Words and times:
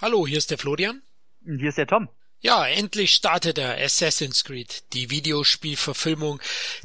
Hallo, 0.00 0.28
hier 0.28 0.38
ist 0.38 0.52
der 0.52 0.58
Florian. 0.58 1.02
Hier 1.44 1.70
ist 1.70 1.78
der 1.78 1.88
Tom. 1.88 2.08
Ja, 2.38 2.64
endlich 2.64 3.10
startet 3.10 3.58
er 3.58 3.84
Assassin's 3.84 4.44
Creed, 4.44 4.84
die 4.92 5.10
Videospielverfilmung, 5.10 6.40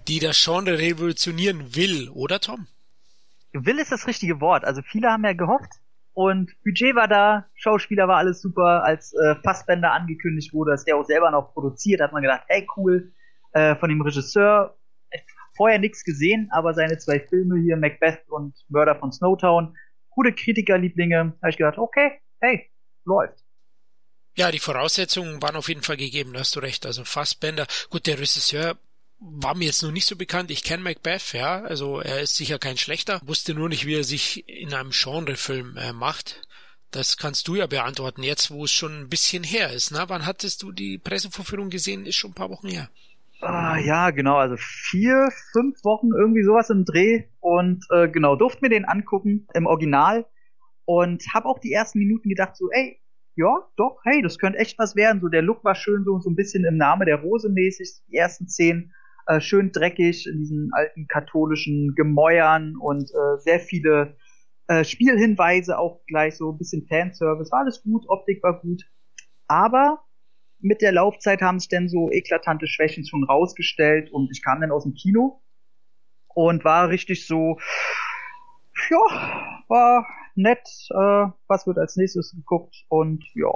die 0.07 0.17
das 0.17 0.43
Genre 0.43 0.79
revolutionieren 0.79 1.75
will, 1.75 2.09
oder 2.09 2.39
Tom? 2.39 2.65
Will 3.51 3.77
ist 3.77 3.91
das 3.91 4.07
richtige 4.07 4.41
Wort. 4.41 4.65
Also 4.65 4.81
viele 4.81 5.11
haben 5.11 5.23
ja 5.23 5.33
gehofft 5.33 5.69
und 6.13 6.51
Budget 6.63 6.95
war 6.95 7.07
da, 7.07 7.45
Schauspieler 7.53 8.07
war 8.07 8.17
alles 8.17 8.41
super. 8.41 8.83
Als 8.83 9.13
äh, 9.13 9.35
Fassbender 9.43 9.91
angekündigt 9.91 10.51
wurde, 10.51 10.71
dass 10.71 10.83
der 10.83 10.97
auch 10.97 11.05
selber 11.05 11.29
noch 11.29 11.53
produziert, 11.53 12.01
hat 12.01 12.13
man 12.13 12.23
gedacht, 12.23 12.45
hey 12.47 12.65
cool, 12.77 13.13
äh, 13.51 13.75
von 13.75 13.89
dem 13.89 14.01
Regisseur 14.01 14.75
vorher 15.55 15.77
nichts 15.77 16.03
gesehen, 16.03 16.49
aber 16.51 16.73
seine 16.73 16.97
zwei 16.97 17.19
Filme 17.19 17.61
hier, 17.61 17.77
Macbeth 17.77 18.27
und 18.29 18.55
Mörder 18.69 18.95
von 18.95 19.11
Snowtown, 19.11 19.77
gute 20.09 20.33
Kritikerlieblinge, 20.33 21.37
habe 21.39 21.49
ich 21.51 21.57
gedacht, 21.57 21.77
okay, 21.77 22.19
hey, 22.39 22.71
läuft. 23.05 23.43
Ja, 24.35 24.51
die 24.51 24.59
Voraussetzungen 24.59 25.41
waren 25.41 25.55
auf 25.55 25.67
jeden 25.67 25.83
Fall 25.83 25.97
gegeben, 25.97 26.33
da 26.33 26.39
hast 26.39 26.55
du 26.55 26.59
recht. 26.59 26.85
Also 26.85 27.03
Fassbender, 27.03 27.67
gut, 27.89 28.07
der 28.07 28.17
Regisseur 28.19 28.77
war 29.19 29.55
mir 29.55 29.65
jetzt 29.65 29.83
noch 29.83 29.91
nicht 29.91 30.05
so 30.05 30.15
bekannt. 30.15 30.51
Ich 30.51 30.63
kenne 30.63 30.83
Macbeth, 30.83 31.33
ja, 31.33 31.61
also 31.61 31.99
er 31.99 32.21
ist 32.21 32.35
sicher 32.35 32.59
kein 32.59 32.77
schlechter. 32.77 33.21
Wusste 33.23 33.53
nur 33.53 33.69
nicht, 33.69 33.85
wie 33.85 33.95
er 33.95 34.03
sich 34.03 34.47
in 34.49 34.73
einem 34.73 34.91
Genrefilm 34.91 35.77
äh, 35.77 35.93
macht. 35.93 36.41
Das 36.91 37.17
kannst 37.17 37.47
du 37.47 37.55
ja 37.55 37.65
beantworten, 37.65 38.21
jetzt 38.21 38.51
wo 38.51 38.65
es 38.65 38.71
schon 38.71 39.01
ein 39.01 39.09
bisschen 39.09 39.43
her 39.43 39.71
ist. 39.71 39.91
Ne? 39.91 40.03
Wann 40.07 40.25
hattest 40.25 40.61
du 40.61 40.71
die 40.71 40.97
Pressevorführung 40.97 41.69
gesehen? 41.69 42.05
Ist 42.05 42.17
schon 42.17 42.31
ein 42.31 42.35
paar 42.35 42.51
Wochen 42.51 42.67
her. 42.67 42.89
Ah, 43.41 43.77
ja, 43.77 44.11
genau, 44.11 44.37
also 44.37 44.55
vier, 44.57 45.29
fünf 45.51 45.83
Wochen, 45.83 46.11
irgendwie 46.13 46.43
sowas 46.43 46.69
im 46.69 46.85
Dreh. 46.85 47.23
Und 47.39 47.85
äh, 47.89 48.07
genau, 48.07 48.35
durfte 48.35 48.59
mir 48.61 48.69
den 48.69 48.85
angucken 48.85 49.47
im 49.53 49.65
Original 49.65 50.25
und 50.85 51.23
habe 51.33 51.47
auch 51.47 51.59
die 51.59 51.71
ersten 51.71 51.99
Minuten 51.99 52.29
gedacht, 52.29 52.55
so, 52.55 52.69
ey, 52.71 52.99
ja, 53.35 53.67
doch, 53.77 53.99
hey, 54.03 54.21
das 54.21 54.37
könnte 54.37 54.59
echt 54.59 54.77
was 54.77 54.95
werden. 54.95 55.21
So, 55.21 55.27
der 55.27 55.41
Look 55.41 55.63
war 55.63 55.75
schön, 55.75 56.03
so, 56.03 56.19
so 56.19 56.29
ein 56.29 56.35
bisschen 56.35 56.65
im 56.65 56.77
Name 56.77 57.05
der 57.05 57.21
Rose 57.21 57.49
mäßig, 57.49 58.01
die 58.07 58.15
ersten 58.15 58.47
Szenen. 58.47 58.93
Äh, 59.25 59.39
schön 59.39 59.71
dreckig 59.71 60.27
in 60.27 60.39
diesen 60.39 60.69
alten 60.73 61.07
katholischen 61.07 61.95
Gemäuern 61.95 62.75
und 62.75 63.09
äh, 63.09 63.39
sehr 63.39 63.59
viele 63.59 64.17
äh, 64.67 64.83
Spielhinweise 64.83 65.77
auch 65.77 66.01
gleich, 66.07 66.35
so 66.35 66.51
ein 66.51 66.57
bisschen 66.57 66.85
Fanservice. 66.87 67.51
War 67.51 67.61
alles 67.61 67.81
gut, 67.83 68.05
Optik 68.07 68.43
war 68.43 68.59
gut. 68.59 68.83
Aber 69.47 70.03
mit 70.59 70.81
der 70.81 70.91
Laufzeit 70.91 71.41
haben 71.41 71.59
sich 71.59 71.69
dann 71.69 71.89
so 71.89 72.11
eklatante 72.11 72.67
Schwächen 72.67 73.05
schon 73.05 73.23
rausgestellt 73.23 74.11
und 74.11 74.29
ich 74.31 74.43
kam 74.43 74.61
dann 74.61 74.71
aus 74.71 74.83
dem 74.83 74.93
Kino 74.93 75.41
und 76.27 76.63
war 76.63 76.89
richtig 76.89 77.27
so, 77.27 77.57
ja, 78.89 79.63
war 79.67 80.05
nett, 80.35 80.67
äh, 80.89 81.25
was 81.47 81.67
wird 81.67 81.77
als 81.77 81.95
nächstes 81.95 82.31
geguckt 82.31 82.75
und 82.89 83.23
ja, 83.35 83.51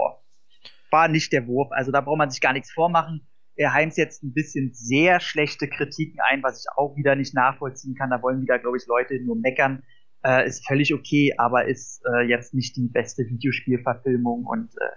war 0.91 1.07
nicht 1.07 1.31
der 1.33 1.47
Wurf. 1.47 1.69
Also 1.71 1.91
da 1.91 2.01
braucht 2.01 2.17
man 2.17 2.29
sich 2.29 2.41
gar 2.41 2.53
nichts 2.53 2.71
vormachen. 2.71 3.27
Er 3.55 3.73
heimst 3.73 3.97
jetzt 3.97 4.23
ein 4.23 4.33
bisschen 4.33 4.71
sehr 4.73 5.19
schlechte 5.19 5.67
Kritiken 5.67 6.19
ein, 6.29 6.43
was 6.43 6.59
ich 6.59 6.65
auch 6.77 6.95
wieder 6.95 7.15
nicht 7.15 7.33
nachvollziehen 7.33 7.95
kann. 7.95 8.11
Da 8.11 8.21
wollen 8.21 8.41
wieder, 8.41 8.59
glaube 8.59 8.77
ich, 8.77 8.85
Leute 8.85 9.19
nur 9.19 9.35
meckern. 9.35 9.83
Äh, 10.23 10.47
ist 10.47 10.67
völlig 10.67 10.93
okay, 10.93 11.33
aber 11.37 11.65
ist 11.65 12.01
äh, 12.05 12.21
jetzt 12.21 12.53
nicht 12.53 12.75
die 12.75 12.87
beste 12.87 13.23
Videospielverfilmung 13.27 14.45
und 14.45 14.69
äh, 14.77 14.89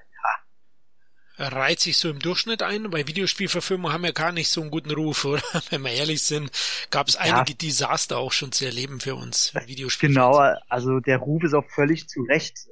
reiht 1.40 1.80
sich 1.80 1.96
so 1.96 2.10
im 2.10 2.18
Durchschnitt 2.18 2.62
ein. 2.62 2.90
Bei 2.90 3.06
Videospielverfilmungen 3.06 3.92
haben 3.92 4.04
wir 4.04 4.12
gar 4.12 4.32
nicht 4.32 4.48
so 4.48 4.60
einen 4.60 4.70
guten 4.70 4.90
Ruf, 4.90 5.24
oder? 5.24 5.42
Wenn 5.70 5.82
wir 5.82 5.92
ehrlich 5.92 6.22
sind, 6.22 6.50
gab 6.90 7.08
es 7.08 7.16
einige 7.16 7.52
ja. 7.52 7.56
Desaster 7.62 8.18
auch 8.18 8.32
schon 8.32 8.52
zu 8.52 8.66
erleben 8.66 9.00
für 9.00 9.14
uns 9.14 9.54
Videospiele. 9.66 10.12
Genau, 10.12 10.36
also 10.68 11.00
der 11.00 11.18
Ruf 11.18 11.42
ist 11.42 11.54
auch 11.54 11.68
völlig 11.68 12.08
zu 12.08 12.22
Recht 12.22 12.68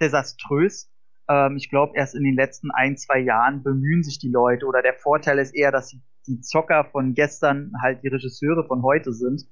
desaströs. 0.00 0.90
Ähm, 1.28 1.56
ich 1.56 1.68
glaube, 1.68 1.94
erst 1.96 2.14
in 2.14 2.22
den 2.22 2.34
letzten 2.34 2.70
ein, 2.70 2.96
zwei 2.96 3.18
Jahren 3.18 3.62
bemühen 3.62 4.02
sich 4.02 4.18
die 4.18 4.30
Leute 4.30 4.66
oder 4.66 4.82
der 4.82 4.94
Vorteil 4.94 5.38
ist 5.38 5.54
eher, 5.54 5.72
dass 5.72 5.88
die, 5.88 6.00
die 6.26 6.40
Zocker 6.40 6.84
von 6.84 7.14
gestern 7.14 7.72
halt 7.82 8.02
die 8.02 8.08
Regisseure 8.08 8.66
von 8.66 8.82
heute 8.82 9.12
sind. 9.12 9.46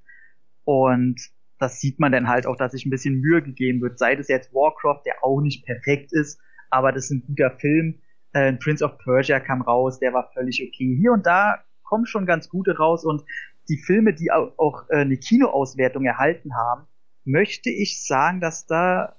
Und 0.64 1.20
das 1.58 1.80
sieht 1.80 1.98
man 1.98 2.12
dann 2.12 2.28
halt 2.28 2.46
auch, 2.46 2.56
dass 2.56 2.72
sich 2.72 2.86
ein 2.86 2.90
bisschen 2.90 3.20
Mühe 3.20 3.42
gegeben 3.42 3.80
wird. 3.80 3.98
Sei 3.98 4.14
es 4.14 4.28
jetzt 4.28 4.52
Warcraft, 4.52 5.02
der 5.06 5.24
auch 5.24 5.40
nicht 5.40 5.64
perfekt 5.64 6.12
ist, 6.12 6.40
aber 6.70 6.92
das 6.92 7.04
ist 7.04 7.10
ein 7.10 7.24
guter 7.26 7.50
Film 7.58 8.00
äh, 8.34 8.52
Prince 8.52 8.84
of 8.84 8.98
Persia 8.98 9.40
kam 9.40 9.62
raus, 9.62 9.98
der 9.98 10.12
war 10.12 10.30
völlig 10.34 10.62
okay. 10.62 10.96
Hier 11.00 11.12
und 11.12 11.24
da 11.24 11.60
kommen 11.82 12.06
schon 12.06 12.26
ganz 12.26 12.48
gute 12.48 12.76
raus 12.76 13.04
und 13.04 13.24
die 13.68 13.78
Filme, 13.78 14.12
die 14.12 14.30
auch, 14.30 14.52
auch 14.58 14.90
äh, 14.90 14.98
eine 14.98 15.16
Kinoauswertung 15.16 16.04
erhalten 16.04 16.54
haben, 16.54 16.86
möchte 17.24 17.70
ich 17.70 18.04
sagen, 18.04 18.40
dass 18.40 18.66
da 18.66 19.16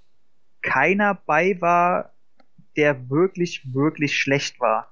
keiner 0.61 1.15
bei 1.15 1.59
war, 1.61 2.13
der 2.75 3.09
wirklich, 3.09 3.73
wirklich 3.73 4.17
schlecht 4.17 4.59
war. 4.59 4.91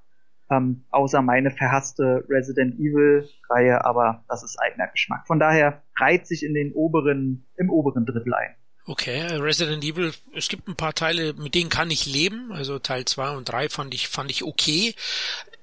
Ähm, 0.50 0.84
außer 0.90 1.22
meine 1.22 1.50
verhasste 1.50 2.24
Resident 2.28 2.74
Evil 2.74 3.28
Reihe, 3.48 3.84
aber 3.84 4.24
das 4.28 4.42
ist 4.42 4.58
eigener 4.58 4.88
Geschmack. 4.88 5.26
Von 5.26 5.38
daher 5.38 5.82
reiht 5.98 6.26
sich 6.26 6.44
in 6.44 6.54
den 6.54 6.72
oberen, 6.72 7.46
im 7.56 7.70
oberen 7.70 8.04
Drittel 8.04 8.34
ein. 8.34 8.54
Okay, 8.86 9.22
Resident 9.36 9.82
Evil, 9.82 10.12
es 10.34 10.48
gibt 10.48 10.68
ein 10.68 10.76
paar 10.76 10.94
Teile, 10.94 11.32
mit 11.32 11.54
denen 11.54 11.70
kann 11.70 11.90
ich 11.90 12.04
leben. 12.04 12.52
Also 12.52 12.78
Teil 12.78 13.06
2 13.06 13.30
und 13.30 13.48
3 13.48 13.70
fand 13.70 13.94
ich, 13.94 14.08
fand 14.08 14.30
ich 14.30 14.44
okay. 14.44 14.94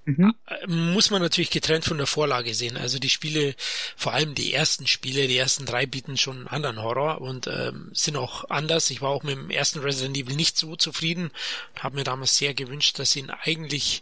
Mhm. 0.06 0.34
Äh, 0.48 0.68
muss 0.68 1.12
man 1.12 1.22
natürlich 1.22 1.52
getrennt 1.52 1.86
von 1.86 1.98
der 1.98 2.08
Vorlage 2.08 2.56
sehen. 2.56 2.78
Also 2.78 2.98
die 2.98 3.10
Spiele, 3.10 3.56
vor 3.96 4.14
allem 4.14 4.34
die 4.34 4.54
ersten 4.54 4.88
Spiele, 4.88 5.28
die 5.28 5.38
ersten 5.38 5.68
drei 5.68 5.86
bieten 5.86 6.18
schon 6.18 6.38
einen 6.38 6.48
anderen 6.48 6.82
Horror 6.82 7.22
und 7.22 7.46
ähm, 7.46 7.92
sind 7.94 8.18
auch 8.18 8.50
anders. 8.50 8.90
Ich 8.90 9.02
war 9.02 9.12
auch 9.12 9.24
mit 9.24 9.36
dem 9.36 9.52
ersten 9.52 9.80
Resident 9.80 10.18
Evil 10.18 10.36
nicht 10.36 10.58
so 10.58 10.76
zufrieden, 10.76 11.30
habe 11.78 11.98
mir 11.98 12.04
damals 12.04 12.38
sehr 12.38 12.56
gewünscht, 12.56 12.98
dass 12.98 13.12
sie 13.12 13.20
ihn 13.20 13.30
eigentlich 13.30 14.02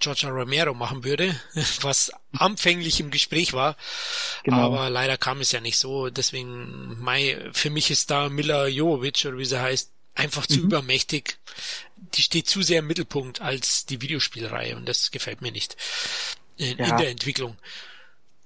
Georgia 0.00 0.30
Romero 0.30 0.74
machen 0.74 1.04
würde, 1.04 1.34
was 1.82 2.12
anfänglich 2.32 3.00
im 3.00 3.10
Gespräch 3.10 3.52
war. 3.52 3.76
Genau. 4.44 4.58
Aber 4.58 4.90
leider 4.90 5.16
kam 5.16 5.40
es 5.40 5.52
ja 5.52 5.60
nicht 5.60 5.78
so. 5.78 6.10
Deswegen, 6.10 6.96
mein, 7.00 7.50
für 7.52 7.70
mich 7.70 7.90
ist 7.90 8.10
da 8.10 8.28
Mila 8.28 8.66
Jovovic 8.66 9.24
oder 9.26 9.38
wie 9.38 9.44
sie 9.44 9.60
heißt, 9.60 9.92
einfach 10.14 10.46
zu 10.46 10.58
mhm. 10.58 10.66
übermächtig. 10.66 11.38
Die 12.14 12.22
steht 12.22 12.48
zu 12.48 12.62
sehr 12.62 12.80
im 12.80 12.86
Mittelpunkt 12.86 13.40
als 13.40 13.86
die 13.86 14.00
Videospielreihe 14.00 14.76
und 14.76 14.88
das 14.88 15.10
gefällt 15.10 15.42
mir 15.42 15.52
nicht 15.52 15.76
in, 16.56 16.78
ja. 16.78 16.90
in 16.90 16.96
der 16.96 17.10
Entwicklung. 17.10 17.56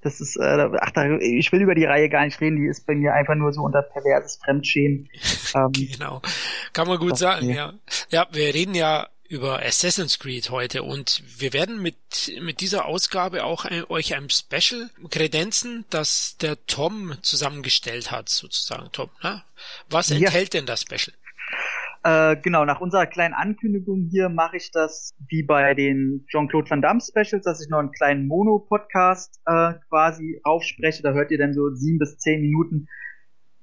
Das 0.02 0.20
ist, 0.20 0.36
äh, 0.36 0.68
ach, 0.80 0.90
da, 0.90 1.16
ich 1.18 1.52
will 1.52 1.60
über 1.62 1.76
die 1.76 1.84
Reihe 1.84 2.08
gar 2.08 2.24
nicht 2.24 2.40
reden, 2.40 2.56
die 2.56 2.66
ist 2.66 2.86
bei 2.86 2.94
mir 2.94 3.14
einfach 3.14 3.36
nur 3.36 3.52
so 3.52 3.62
unter 3.62 3.82
perverses 3.82 4.38
Fremdschämen. 4.44 5.08
Ähm, 5.54 5.70
genau, 5.72 6.22
kann 6.72 6.88
man 6.88 6.96
gut 6.96 7.18
sagen, 7.18 7.48
nee. 7.48 7.56
ja. 7.56 7.74
Ja, 8.08 8.26
wir 8.32 8.54
reden 8.54 8.74
ja 8.74 9.06
über 9.32 9.64
Assassin's 9.64 10.18
Creed 10.18 10.50
heute 10.50 10.82
und 10.82 11.22
wir 11.38 11.54
werden 11.54 11.80
mit, 11.80 11.96
mit 12.42 12.60
dieser 12.60 12.84
Ausgabe 12.84 13.44
auch 13.44 13.64
ein, 13.64 13.84
euch 13.88 14.14
ein 14.14 14.28
Special 14.28 14.90
kredenzen, 15.08 15.86
das 15.88 16.36
der 16.36 16.66
Tom 16.66 17.14
zusammengestellt 17.22 18.10
hat, 18.10 18.28
sozusagen. 18.28 18.90
Tom, 18.92 19.08
ne? 19.22 19.42
Was 19.88 20.10
ja. 20.10 20.18
enthält 20.18 20.52
denn 20.52 20.66
das 20.66 20.82
Special? 20.82 21.16
Äh, 22.04 22.36
genau, 22.42 22.66
nach 22.66 22.82
unserer 22.82 23.06
kleinen 23.06 23.32
Ankündigung 23.32 24.06
hier 24.10 24.28
mache 24.28 24.58
ich 24.58 24.70
das 24.70 25.14
wie 25.28 25.42
bei 25.42 25.72
den 25.72 26.26
Jean-Claude 26.30 26.68
Van 26.68 26.82
Damme 26.82 27.00
Specials, 27.00 27.44
dass 27.44 27.62
ich 27.62 27.70
noch 27.70 27.78
einen 27.78 27.92
kleinen 27.92 28.26
Mono-Podcast 28.26 29.40
äh, 29.46 29.72
quasi 29.88 30.40
aufspreche. 30.42 31.02
Da 31.02 31.12
hört 31.12 31.30
ihr 31.30 31.38
dann 31.38 31.54
so 31.54 31.70
sieben 31.74 31.98
bis 31.98 32.18
zehn 32.18 32.42
Minuten 32.42 32.86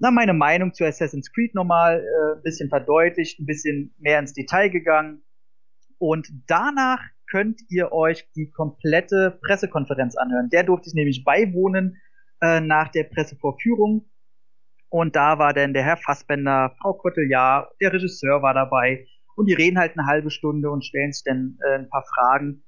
na, 0.02 0.12
meine 0.12 0.34
Meinung 0.34 0.74
zu 0.74 0.86
Assassin's 0.86 1.30
Creed 1.32 1.54
nochmal 1.54 2.00
äh, 2.00 2.38
ein 2.38 2.42
bisschen 2.42 2.70
verdeutlicht, 2.70 3.38
ein 3.40 3.46
bisschen 3.46 3.94
mehr 4.00 4.18
ins 4.18 4.34
Detail 4.34 4.70
gegangen 4.70 5.22
und 6.00 6.28
danach 6.48 7.02
könnt 7.30 7.62
ihr 7.70 7.92
euch 7.92 8.28
die 8.36 8.50
komplette 8.50 9.40
Pressekonferenz 9.44 10.16
anhören. 10.16 10.50
Der 10.50 10.64
durfte 10.64 10.90
ich 10.90 10.96
nämlich 10.96 11.24
beiwohnen 11.24 11.98
äh, 12.42 12.60
nach 12.60 12.90
der 12.90 13.04
Pressevorführung. 13.04 14.10
Und 14.90 15.16
da 15.16 15.38
war 15.38 15.54
dann 15.54 15.74
der 15.74 15.84
Herr 15.84 15.98
Fassbender, 15.98 16.74
Frau 16.82 16.94
Kotteljahr, 16.94 17.72
der 17.80 17.94
Regisseur 17.94 18.42
war 18.42 18.56
dabei. 18.56 19.06
Und 19.36 19.46
die 19.46 19.54
reden 19.54 19.78
halt 19.78 19.98
eine 19.98 20.08
halbe 20.08 20.32
Stunde 20.32 20.72
und 20.72 20.84
stellen 20.84 21.14
sich 21.14 21.24
dann 21.24 21.60
äh, 21.64 21.76
ein 21.76 21.90
paar 21.90 22.04
Fragen, 22.04 22.64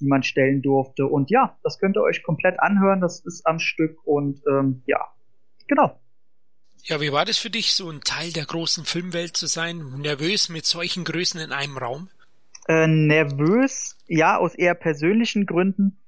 die 0.00 0.06
man 0.06 0.22
stellen 0.22 0.62
durfte. 0.62 1.06
Und 1.06 1.30
ja, 1.30 1.58
das 1.64 1.78
könnt 1.78 1.96
ihr 1.96 2.02
euch 2.02 2.22
komplett 2.22 2.60
anhören. 2.60 3.00
Das 3.00 3.24
ist 3.24 3.44
am 3.46 3.58
Stück. 3.58 3.98
Und 4.06 4.40
ähm, 4.48 4.82
ja, 4.86 5.00
genau. 5.66 6.00
Ja, 6.84 7.00
wie 7.00 7.12
war 7.12 7.24
das 7.24 7.38
für 7.38 7.50
dich, 7.50 7.72
so 7.74 7.90
ein 7.90 8.02
Teil 8.02 8.30
der 8.30 8.44
großen 8.44 8.84
Filmwelt 8.84 9.36
zu 9.36 9.46
sein? 9.46 10.00
Nervös 10.00 10.50
mit 10.50 10.66
solchen 10.66 11.04
Größen 11.04 11.40
in 11.40 11.50
einem 11.50 11.78
Raum? 11.78 12.10
Äh, 12.66 12.86
nervös, 12.86 13.98
ja, 14.06 14.38
aus 14.38 14.54
eher 14.54 14.74
persönlichen 14.74 15.44
Gründen, 15.46 16.00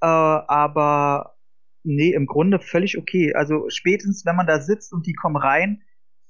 äh, 0.00 0.06
aber 0.06 1.36
nee, 1.82 2.12
im 2.12 2.26
Grunde 2.26 2.60
völlig 2.60 2.98
okay. 2.98 3.34
Also 3.34 3.68
spätestens, 3.68 4.24
wenn 4.24 4.36
man 4.36 4.46
da 4.46 4.60
sitzt 4.60 4.92
und 4.92 5.06
die 5.06 5.14
kommen 5.14 5.36
rein, 5.36 5.82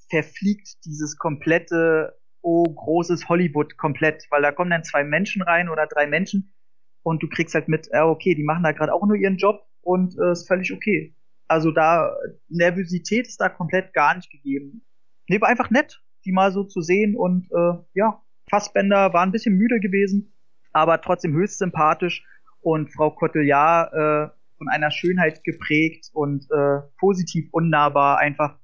verfliegt 0.08 0.84
dieses 0.84 1.18
komplette, 1.18 2.18
oh, 2.40 2.64
großes 2.64 3.28
Hollywood 3.28 3.76
komplett, 3.76 4.26
weil 4.30 4.42
da 4.42 4.52
kommen 4.52 4.70
dann 4.70 4.84
zwei 4.84 5.04
Menschen 5.04 5.42
rein 5.42 5.68
oder 5.68 5.86
drei 5.86 6.06
Menschen 6.06 6.54
und 7.02 7.22
du 7.22 7.28
kriegst 7.28 7.54
halt 7.54 7.68
mit, 7.68 7.88
äh, 7.92 8.00
okay, 8.00 8.34
die 8.34 8.44
machen 8.44 8.62
da 8.62 8.72
gerade 8.72 8.92
auch 8.92 9.06
nur 9.06 9.16
ihren 9.16 9.36
Job 9.36 9.66
und 9.82 10.16
äh, 10.18 10.32
ist 10.32 10.48
völlig 10.48 10.72
okay. 10.72 11.14
Also 11.46 11.70
da, 11.70 12.16
Nervosität 12.48 13.26
ist 13.26 13.40
da 13.40 13.48
komplett 13.48 13.92
gar 13.92 14.14
nicht 14.16 14.30
gegeben. 14.30 14.86
Nee, 15.28 15.40
war 15.40 15.48
einfach 15.48 15.70
nett, 15.70 16.02
die 16.24 16.32
mal 16.32 16.52
so 16.52 16.64
zu 16.64 16.80
sehen 16.80 17.16
und 17.16 17.50
äh, 17.52 17.74
ja, 17.94 18.23
Fassbender 18.48 19.12
war 19.12 19.22
ein 19.22 19.32
bisschen 19.32 19.56
müde 19.56 19.80
gewesen, 19.80 20.32
aber 20.72 21.00
trotzdem 21.00 21.34
höchst 21.34 21.58
sympathisch 21.58 22.24
und 22.60 22.92
Frau 22.92 23.10
Cotillard 23.10 23.92
äh, 23.92 24.34
von 24.58 24.68
einer 24.68 24.90
Schönheit 24.90 25.44
geprägt 25.44 26.10
und 26.12 26.46
äh, 26.50 26.80
positiv 26.98 27.48
unnahbar, 27.52 28.18
einfach 28.18 28.56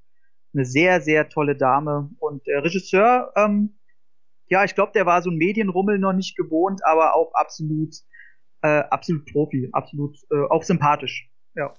eine 0.55 0.65
sehr, 0.65 1.01
sehr 1.01 1.29
tolle 1.29 1.57
Dame. 1.57 2.11
Und 2.19 2.47
der 2.47 2.65
Regisseur, 2.65 3.33
ähm, 3.37 3.79
ja, 4.49 4.65
ich 4.65 4.75
glaube, 4.75 4.93
der 4.93 5.07
war 5.07 5.23
so 5.23 5.31
ein 5.31 5.37
Medienrummel 5.37 5.99
noch 5.99 6.13
nicht 6.13 6.37
gewohnt, 6.37 6.85
aber 6.85 7.15
auch 7.15 7.33
absolut, 7.35 7.95
äh, 8.63 8.81
absolut 8.91 9.27
Profi, 9.27 9.69
absolut 9.73 10.19
äh, 10.31 10.43
auch 10.49 10.63
sympathisch. 10.63 11.31
Ja. 11.55 11.75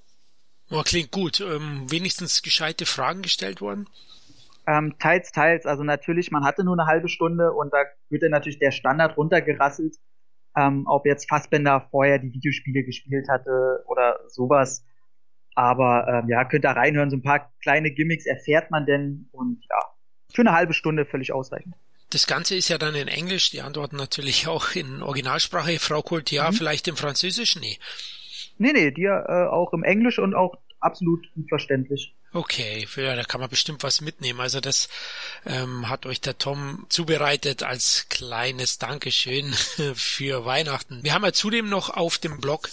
Oh, 0.69 0.81
klingt 0.83 1.11
gut. 1.11 1.41
Ähm, 1.41 1.89
wenigstens 1.89 2.41
gescheite 2.41 2.85
Fragen 2.85 3.21
gestellt 3.21 3.59
worden? 3.59 3.87
Ähm, 4.67 4.95
teils, 4.99 5.31
teils. 5.31 5.65
Also 5.65 5.83
natürlich, 5.83 6.31
man 6.31 6.43
hatte 6.43 6.63
nur 6.63 6.77
eine 6.79 6.87
halbe 6.87 7.09
Stunde 7.09 7.51
und 7.53 7.73
da 7.73 7.83
wird 8.09 8.23
dann 8.23 8.31
natürlich 8.31 8.59
der 8.59 8.71
Standard 8.71 9.17
runtergerasselt. 9.17 9.97
Ähm, 10.55 10.83
ob 10.85 11.05
jetzt 11.05 11.29
Fassbender 11.29 11.87
vorher 11.91 12.19
die 12.19 12.33
Videospiele 12.33 12.83
gespielt 12.83 13.29
hatte 13.29 13.83
oder 13.87 14.19
sowas. 14.27 14.83
Aber 15.55 16.07
ähm, 16.07 16.29
ja, 16.29 16.43
könnt 16.45 16.65
da 16.65 16.73
reinhören, 16.73 17.09
so 17.09 17.17
ein 17.17 17.21
paar 17.21 17.51
kleine 17.61 17.91
Gimmicks 17.91 18.25
erfährt 18.25 18.69
man 18.69 18.85
denn 18.85 19.29
und 19.31 19.63
ja, 19.69 19.79
für 20.31 20.41
eine 20.41 20.53
halbe 20.53 20.73
Stunde 20.73 21.05
völlig 21.05 21.33
ausreichend. 21.33 21.75
Das 22.09 22.27
Ganze 22.27 22.55
ist 22.55 22.67
ja 22.67 22.77
dann 22.77 22.95
in 22.95 23.07
Englisch, 23.07 23.51
die 23.51 23.61
Antworten 23.61 23.95
natürlich 23.95 24.47
auch 24.47 24.75
in 24.75 25.01
Originalsprache. 25.01 25.79
Frau 25.79 26.01
Kult, 26.01 26.31
ja, 26.31 26.51
mhm. 26.51 26.55
vielleicht 26.55 26.87
im 26.87 26.97
Französischen? 26.97 27.61
Nee. 27.61 27.77
Nee, 28.57 28.73
nee, 28.73 28.91
die 28.91 29.05
äh, 29.05 29.47
auch 29.47 29.73
im 29.73 29.83
Englisch 29.83 30.19
und 30.19 30.35
auch 30.35 30.55
absolut 30.79 31.25
verständlich. 31.47 32.13
Okay, 32.33 32.87
ja, 32.95 33.15
da 33.15 33.23
kann 33.23 33.41
man 33.41 33.49
bestimmt 33.49 33.83
was 33.83 33.99
mitnehmen. 33.99 34.39
Also 34.39 34.61
das 34.61 34.87
ähm, 35.45 35.89
hat 35.89 36.05
euch 36.05 36.21
der 36.21 36.37
Tom 36.37 36.85
zubereitet 36.87 37.61
als 37.63 38.07
kleines 38.07 38.77
Dankeschön 38.77 39.53
für 39.95 40.45
Weihnachten. 40.45 41.03
Wir 41.03 41.13
haben 41.13 41.25
ja 41.25 41.33
zudem 41.33 41.67
noch 41.67 41.89
auf 41.89 42.17
dem 42.17 42.39
Blog 42.39 42.69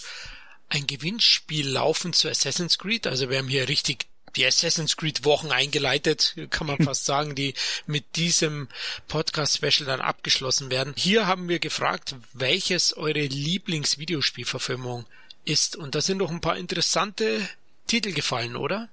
ein 0.69 0.87
Gewinnspiel 0.87 1.67
laufen 1.67 2.13
zu 2.13 2.29
Assassin's 2.29 2.77
Creed. 2.77 3.05
Also 3.05 3.29
wir 3.29 3.37
haben 3.37 3.49
hier 3.49 3.67
richtig 3.67 4.07
die 4.35 4.45
Assassin's 4.45 4.95
Creed 4.95 5.25
Wochen 5.25 5.51
eingeleitet, 5.51 6.35
kann 6.51 6.67
man 6.67 6.77
fast 6.83 7.05
sagen, 7.05 7.35
die 7.35 7.53
mit 7.85 8.15
diesem 8.15 8.69
Podcast 9.07 9.57
Special 9.57 9.85
dann 9.85 9.99
abgeschlossen 9.99 10.71
werden. 10.71 10.93
Hier 10.95 11.27
haben 11.27 11.49
wir 11.49 11.59
gefragt, 11.59 12.15
welches 12.33 12.95
eure 12.95 13.25
Lieblingsvideospielverfilmung 13.25 15.05
ist. 15.43 15.75
Und 15.75 15.95
da 15.95 16.01
sind 16.01 16.19
doch 16.19 16.29
ein 16.29 16.41
paar 16.41 16.57
interessante 16.57 17.47
Titel 17.87 18.13
gefallen, 18.13 18.55
oder? 18.55 18.87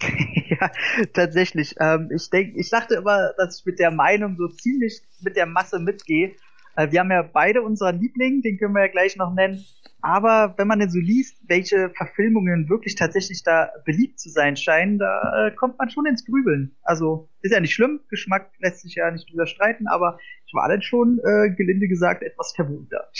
ja, 0.48 0.70
tatsächlich. 1.12 1.74
Ähm, 1.80 2.10
ich 2.14 2.30
denke, 2.30 2.58
ich 2.58 2.70
dachte 2.70 2.94
immer, 2.94 3.32
dass 3.36 3.60
ich 3.60 3.66
mit 3.66 3.78
der 3.78 3.90
Meinung 3.90 4.36
so 4.36 4.48
ziemlich 4.48 5.00
mit 5.20 5.36
der 5.36 5.46
Masse 5.46 5.78
mitgehe. 5.78 6.34
Äh, 6.76 6.90
wir 6.92 7.00
haben 7.00 7.10
ja 7.10 7.22
beide 7.22 7.62
unseren 7.62 8.00
Liebling, 8.00 8.42
den 8.42 8.58
können 8.58 8.74
wir 8.74 8.82
ja 8.82 8.92
gleich 8.92 9.16
noch 9.16 9.34
nennen. 9.34 9.64
Aber 10.00 10.54
wenn 10.56 10.68
man 10.68 10.78
denn 10.78 10.90
so 10.90 11.00
liest, 11.00 11.36
welche 11.48 11.90
Verfilmungen 11.90 12.68
wirklich 12.68 12.94
tatsächlich 12.94 13.42
da 13.42 13.70
beliebt 13.84 14.20
zu 14.20 14.30
sein 14.30 14.56
scheinen, 14.56 14.98
da 14.98 15.48
äh, 15.48 15.50
kommt 15.50 15.76
man 15.78 15.90
schon 15.90 16.06
ins 16.06 16.24
Grübeln. 16.24 16.76
Also 16.82 17.28
ist 17.42 17.52
ja 17.52 17.58
nicht 17.58 17.74
schlimm, 17.74 18.00
Geschmack 18.08 18.52
lässt 18.60 18.82
sich 18.82 18.94
ja 18.94 19.10
nicht 19.10 19.28
drüber 19.28 19.46
streiten, 19.46 19.88
aber 19.88 20.18
ich 20.46 20.54
war 20.54 20.68
dann 20.68 20.82
schon, 20.82 21.18
äh, 21.24 21.50
gelinde 21.50 21.88
gesagt, 21.88 22.22
etwas 22.22 22.52
verwundert. 22.54 23.12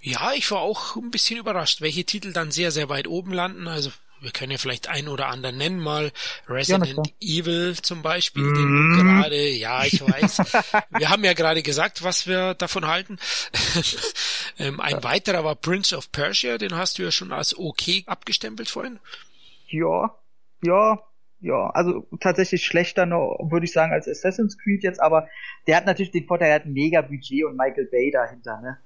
Ja, 0.00 0.30
ich 0.36 0.48
war 0.52 0.60
auch 0.60 0.94
ein 0.94 1.10
bisschen 1.10 1.40
überrascht, 1.40 1.80
welche 1.80 2.04
Titel 2.04 2.32
dann 2.32 2.52
sehr, 2.52 2.70
sehr 2.70 2.88
weit 2.88 3.08
oben 3.08 3.32
landen. 3.32 3.66
Also 3.66 3.90
wir 4.20 4.30
können 4.30 4.52
ja 4.52 4.58
vielleicht 4.58 4.88
ein 4.88 5.08
oder 5.08 5.28
anderen 5.28 5.56
nennen 5.56 5.78
mal. 5.78 6.12
Resident 6.48 7.06
ja, 7.20 7.38
Evil 7.38 7.76
zum 7.76 8.02
Beispiel, 8.02 8.44
mm. 8.44 8.54
den 8.54 8.64
du 8.64 9.02
mhm. 9.04 9.20
gerade, 9.20 9.48
ja, 9.50 9.84
ich 9.84 10.00
weiß. 10.00 10.38
wir 10.98 11.10
haben 11.10 11.24
ja 11.24 11.34
gerade 11.34 11.62
gesagt, 11.62 12.02
was 12.02 12.26
wir 12.26 12.54
davon 12.54 12.86
halten. 12.86 13.18
ähm, 14.58 14.80
ein 14.80 14.96
ja. 14.96 15.04
weiterer 15.04 15.44
war 15.44 15.54
Prince 15.54 15.96
of 15.96 16.10
Persia, 16.12 16.58
den 16.58 16.74
hast 16.74 16.98
du 16.98 17.02
ja 17.02 17.10
schon 17.10 17.32
als 17.32 17.56
okay 17.56 18.04
abgestempelt 18.06 18.68
vorhin. 18.68 18.98
Ja, 19.68 20.14
ja, 20.62 20.98
ja, 21.40 21.70
also 21.70 22.06
tatsächlich 22.20 22.64
schlechter 22.64 23.06
noch, 23.06 23.38
würde 23.50 23.66
ich 23.66 23.72
sagen, 23.72 23.92
als 23.92 24.08
Assassin's 24.08 24.56
Creed 24.58 24.82
jetzt, 24.82 25.00
aber 25.00 25.28
der 25.66 25.76
hat 25.76 25.86
natürlich 25.86 26.10
den 26.10 26.26
Vorteil, 26.26 26.48
er 26.48 26.54
hat 26.56 26.64
ein 26.64 26.72
mega 26.72 27.02
Budget 27.02 27.44
und 27.44 27.56
Michael 27.56 27.86
Bay 27.86 28.10
dahinter, 28.10 28.60
ne? 28.60 28.78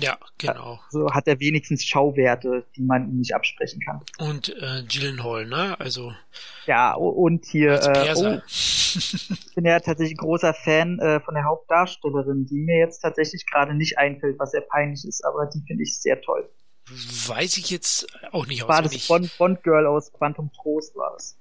Ja, 0.00 0.18
genau. 0.38 0.80
So 0.90 1.12
hat 1.12 1.26
er 1.26 1.40
wenigstens 1.40 1.84
Schauwerte, 1.84 2.64
die 2.76 2.82
man 2.82 3.08
ihm 3.10 3.18
nicht 3.18 3.34
absprechen 3.34 3.80
kann. 3.80 4.00
Und 4.18 4.48
äh, 4.48 4.82
Gyllenhaal, 4.84 5.46
ne? 5.46 5.78
Also. 5.80 6.12
Ja, 6.66 6.94
und 6.94 7.44
hier. 7.46 7.82
Äh, 7.82 8.14
oh, 8.14 8.40
ich 8.46 9.54
bin 9.54 9.64
ja 9.64 9.80
tatsächlich 9.80 10.16
großer 10.16 10.54
Fan 10.54 11.00
äh, 11.00 11.20
von 11.20 11.34
der 11.34 11.44
Hauptdarstellerin, 11.44 12.46
die 12.46 12.58
mir 12.58 12.78
jetzt 12.78 13.00
tatsächlich 13.00 13.44
gerade 13.46 13.74
nicht 13.74 13.98
einfällt, 13.98 14.38
was 14.38 14.52
sehr 14.52 14.60
peinlich 14.60 15.04
ist, 15.04 15.24
aber 15.24 15.46
die 15.46 15.62
finde 15.66 15.82
ich 15.82 15.98
sehr 15.98 16.20
toll. 16.20 16.48
Weiß 17.26 17.56
ich 17.58 17.70
jetzt 17.70 18.06
auch 18.32 18.46
nicht 18.46 18.66
War 18.66 18.82
das 18.82 19.06
Bond, 19.08 19.36
Bond 19.36 19.62
Girl 19.62 19.86
aus 19.86 20.12
Quantum 20.12 20.50
Trost 20.52 20.96
war 20.96 21.14
es. 21.16 21.36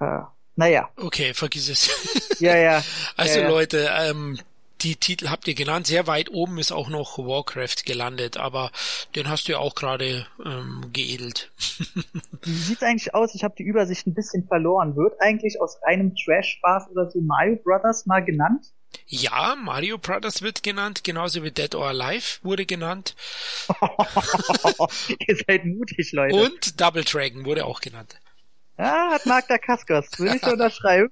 Äh, 0.00 0.20
naja. 0.56 0.88
Okay, 0.96 1.34
vergiss 1.34 1.68
es. 1.68 2.40
ja, 2.40 2.56
ja. 2.56 2.84
Also 3.16 3.38
ja, 3.38 3.44
ja. 3.44 3.48
Leute, 3.48 3.90
ähm, 3.98 4.38
die 4.84 4.96
Titel 4.96 5.28
habt 5.30 5.48
ihr 5.48 5.54
genannt. 5.54 5.86
Sehr 5.86 6.06
weit 6.06 6.30
oben 6.30 6.58
ist 6.58 6.70
auch 6.70 6.88
noch 6.88 7.18
Warcraft 7.18 7.84
gelandet, 7.84 8.36
aber 8.36 8.70
den 9.16 9.28
hast 9.28 9.48
du 9.48 9.52
ja 9.52 9.58
auch 9.58 9.74
gerade 9.74 10.26
ähm, 10.44 10.90
geedelt. 10.92 11.50
Wie 12.42 12.52
sieht's 12.52 12.82
eigentlich 12.82 13.14
aus? 13.14 13.34
Ich 13.34 13.42
habe 13.42 13.54
die 13.56 13.62
Übersicht 13.62 14.06
ein 14.06 14.14
bisschen 14.14 14.46
verloren. 14.46 14.94
Wird 14.94 15.20
eigentlich 15.20 15.60
aus 15.60 15.82
einem 15.82 16.14
Trash-Spaß 16.14 16.90
oder 16.90 17.10
so 17.10 17.20
Mario 17.20 17.56
Brothers 17.56 18.06
mal 18.06 18.20
genannt? 18.20 18.66
Ja, 19.06 19.56
Mario 19.56 19.98
Brothers 19.98 20.42
wird 20.42 20.62
genannt, 20.62 21.02
genauso 21.02 21.42
wie 21.42 21.50
Dead 21.50 21.74
or 21.74 21.88
Alive 21.88 22.38
wurde 22.42 22.64
genannt. 22.64 23.16
Ihr 25.26 25.36
seid 25.46 25.64
mutig, 25.64 26.12
Leute. 26.12 26.36
Und 26.36 26.80
Double 26.80 27.02
Dragon 27.02 27.44
wurde 27.44 27.64
auch 27.64 27.80
genannt. 27.80 28.16
Ja, 28.78 29.10
hat 29.12 29.26
Mark 29.26 29.48
Dacascos, 29.48 30.06
würde 30.18 30.36
ich 30.36 30.42
unterschreiben. 30.52 31.10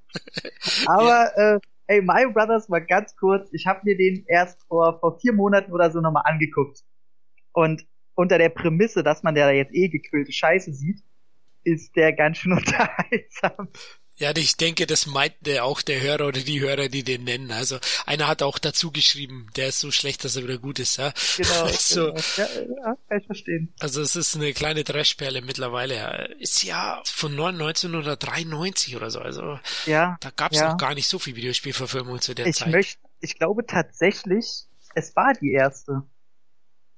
Aber 0.87 1.33
ja. 1.37 1.55
äh, 1.57 1.61
Ey, 1.93 2.01
Mario 2.01 2.33
Brothers 2.33 2.71
mal 2.71 2.79
ganz 2.79 3.15
kurz, 3.17 3.53
ich 3.53 3.67
habe 3.67 3.81
mir 3.85 3.95
den 3.95 4.25
erst 4.27 4.67
vor, 4.67 4.99
vor 4.99 5.19
vier 5.21 5.35
Monaten 5.35 5.73
oder 5.73 5.91
so 5.91 6.01
nochmal 6.01 6.23
angeguckt. 6.25 6.81
Und 7.53 7.87
unter 8.15 8.39
der 8.39 8.49
Prämisse, 8.49 9.03
dass 9.03 9.23
man 9.23 9.35
da 9.35 9.51
jetzt 9.51 9.75
eh 9.75 9.91
gequillte 9.91 10.33
Scheiße 10.33 10.73
sieht, 10.73 11.03
ist 11.65 11.95
der 11.95 12.15
ganz 12.15 12.39
schön 12.39 12.53
unterhaltsam. 12.57 13.69
Ja, 14.23 14.31
ich 14.37 14.57
denke, 14.57 14.87
das 14.87 15.07
meint 15.07 15.35
der 15.41 15.65
auch 15.65 15.83
der 15.83 16.01
Hörer 16.01 16.29
oder 16.29 16.41
die 16.41 16.61
Hörer, 16.61 16.89
die 16.89 17.03
den 17.03 17.25
nennen. 17.25 17.51
Also 17.51 17.79
einer 18.07 18.29
hat 18.29 18.41
auch 18.41 18.61
dazu 18.61 18.93
geschrieben, 18.93 19.49
der 19.57 19.67
ist 19.67 19.81
so 19.81 19.91
schlecht, 19.91 20.25
dass 20.25 20.37
er 20.37 20.45
wieder 20.45 20.59
gut 20.59 20.79
ist. 20.79 20.97
Ja? 20.97 21.13
Genau. 21.37 21.49
Also, 21.73 22.13
genau. 22.13 22.23
Ja, 22.37 22.47
ja, 22.47 22.97
kann 23.09 23.19
ich 23.19 23.27
verstehen. 23.27 23.75
Also 23.81 24.01
es 24.01 24.15
ist 24.15 24.37
eine 24.37 24.53
kleine 24.53 24.85
Trashperle 24.85 25.43
mittlerweile. 25.43 26.37
Ist 26.39 26.63
ja 26.63 27.03
von 27.05 27.33
1993 27.33 28.95
oder 28.95 29.11
so. 29.11 29.19
Also 29.19 29.59
ja, 29.87 30.17
da 30.21 30.31
gab 30.31 30.53
es 30.53 30.59
ja. 30.59 30.71
noch 30.71 30.79
gar 30.79 30.95
nicht 30.95 31.09
so 31.09 31.19
viel 31.19 31.35
Videospielverfilmung 31.35 32.21
zu 32.21 32.33
der 32.35 32.47
ich 32.47 32.57
Zeit. 32.57 32.71
Möcht, 32.71 33.01
ich 33.19 33.41
glaube 33.41 33.67
tatsächlich, 33.67 34.67
es 34.95 35.17
war 35.17 35.33
die 35.33 35.51
erste. 35.51 36.05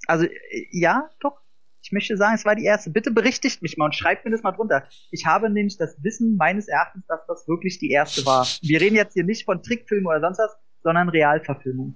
Also 0.07 0.27
ja, 0.73 1.09
doch, 1.21 1.41
ich 1.85 1.93
möchte 1.93 2.17
sagen, 2.17 2.35
es 2.35 2.47
war 2.47 2.57
die 2.57 2.65
erste. 2.65 2.89
Bitte 2.89 3.11
berichtigt 3.11 3.61
mich 3.61 3.77
mal 3.77 3.85
und 3.85 3.95
schreibt 3.95 4.25
mir 4.25 4.31
das 4.31 4.43
mal 4.43 4.53
drunter. 4.53 4.85
Ich 5.11 5.27
habe 5.27 5.51
nämlich 5.51 5.77
das 5.77 6.03
Wissen 6.03 6.37
meines 6.37 6.67
Erachtens, 6.67 7.05
dass 7.07 7.21
das 7.27 7.47
wirklich 7.47 7.79
die 7.79 7.91
erste 7.91 8.25
war. 8.25 8.47
Wir 8.63 8.81
reden 8.81 8.97
jetzt 8.97 9.13
hier 9.13 9.25
nicht 9.25 9.45
von 9.45 9.63
Trickfilmen 9.63 10.07
oder 10.07 10.21
sonst 10.21 10.39
was, 10.39 10.57
sondern 10.83 11.11
Realverfilmung. 11.11 11.95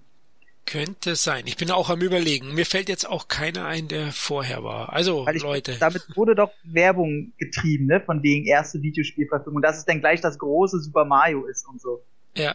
Könnte 0.66 1.16
sein. 1.16 1.45
Ich 1.47 1.57
bin 1.57 1.71
auch 1.71 1.88
am 1.88 2.02
überlegen. 2.02 2.52
Mir 2.52 2.66
fällt 2.66 2.90
jetzt 2.90 3.09
auch 3.09 3.28
keiner 3.28 3.64
ein, 3.64 3.88
der 3.88 4.12
vorher 4.12 4.62
war. 4.62 4.92
Also, 4.92 5.26
ich, 5.33 5.42
Leute. 5.42 5.76
Damit 5.80 6.07
wurde 6.14 6.35
doch 6.35 6.50
Werbung 6.64 7.33
getrieben, 7.38 7.87
ne, 7.87 8.02
von 8.02 8.23
wegen 8.23 8.45
erste 8.45 8.83
Videospielverfilmung, 8.83 9.62
dass 9.62 9.78
es 9.78 9.87
dann 9.87 10.00
gleich 10.00 10.21
das 10.21 10.38
große 10.38 10.80
Super 10.80 11.07
Mario 11.07 11.47
ist 11.47 11.66
und 11.66 11.80
so. 11.80 12.04
Ja, 12.37 12.54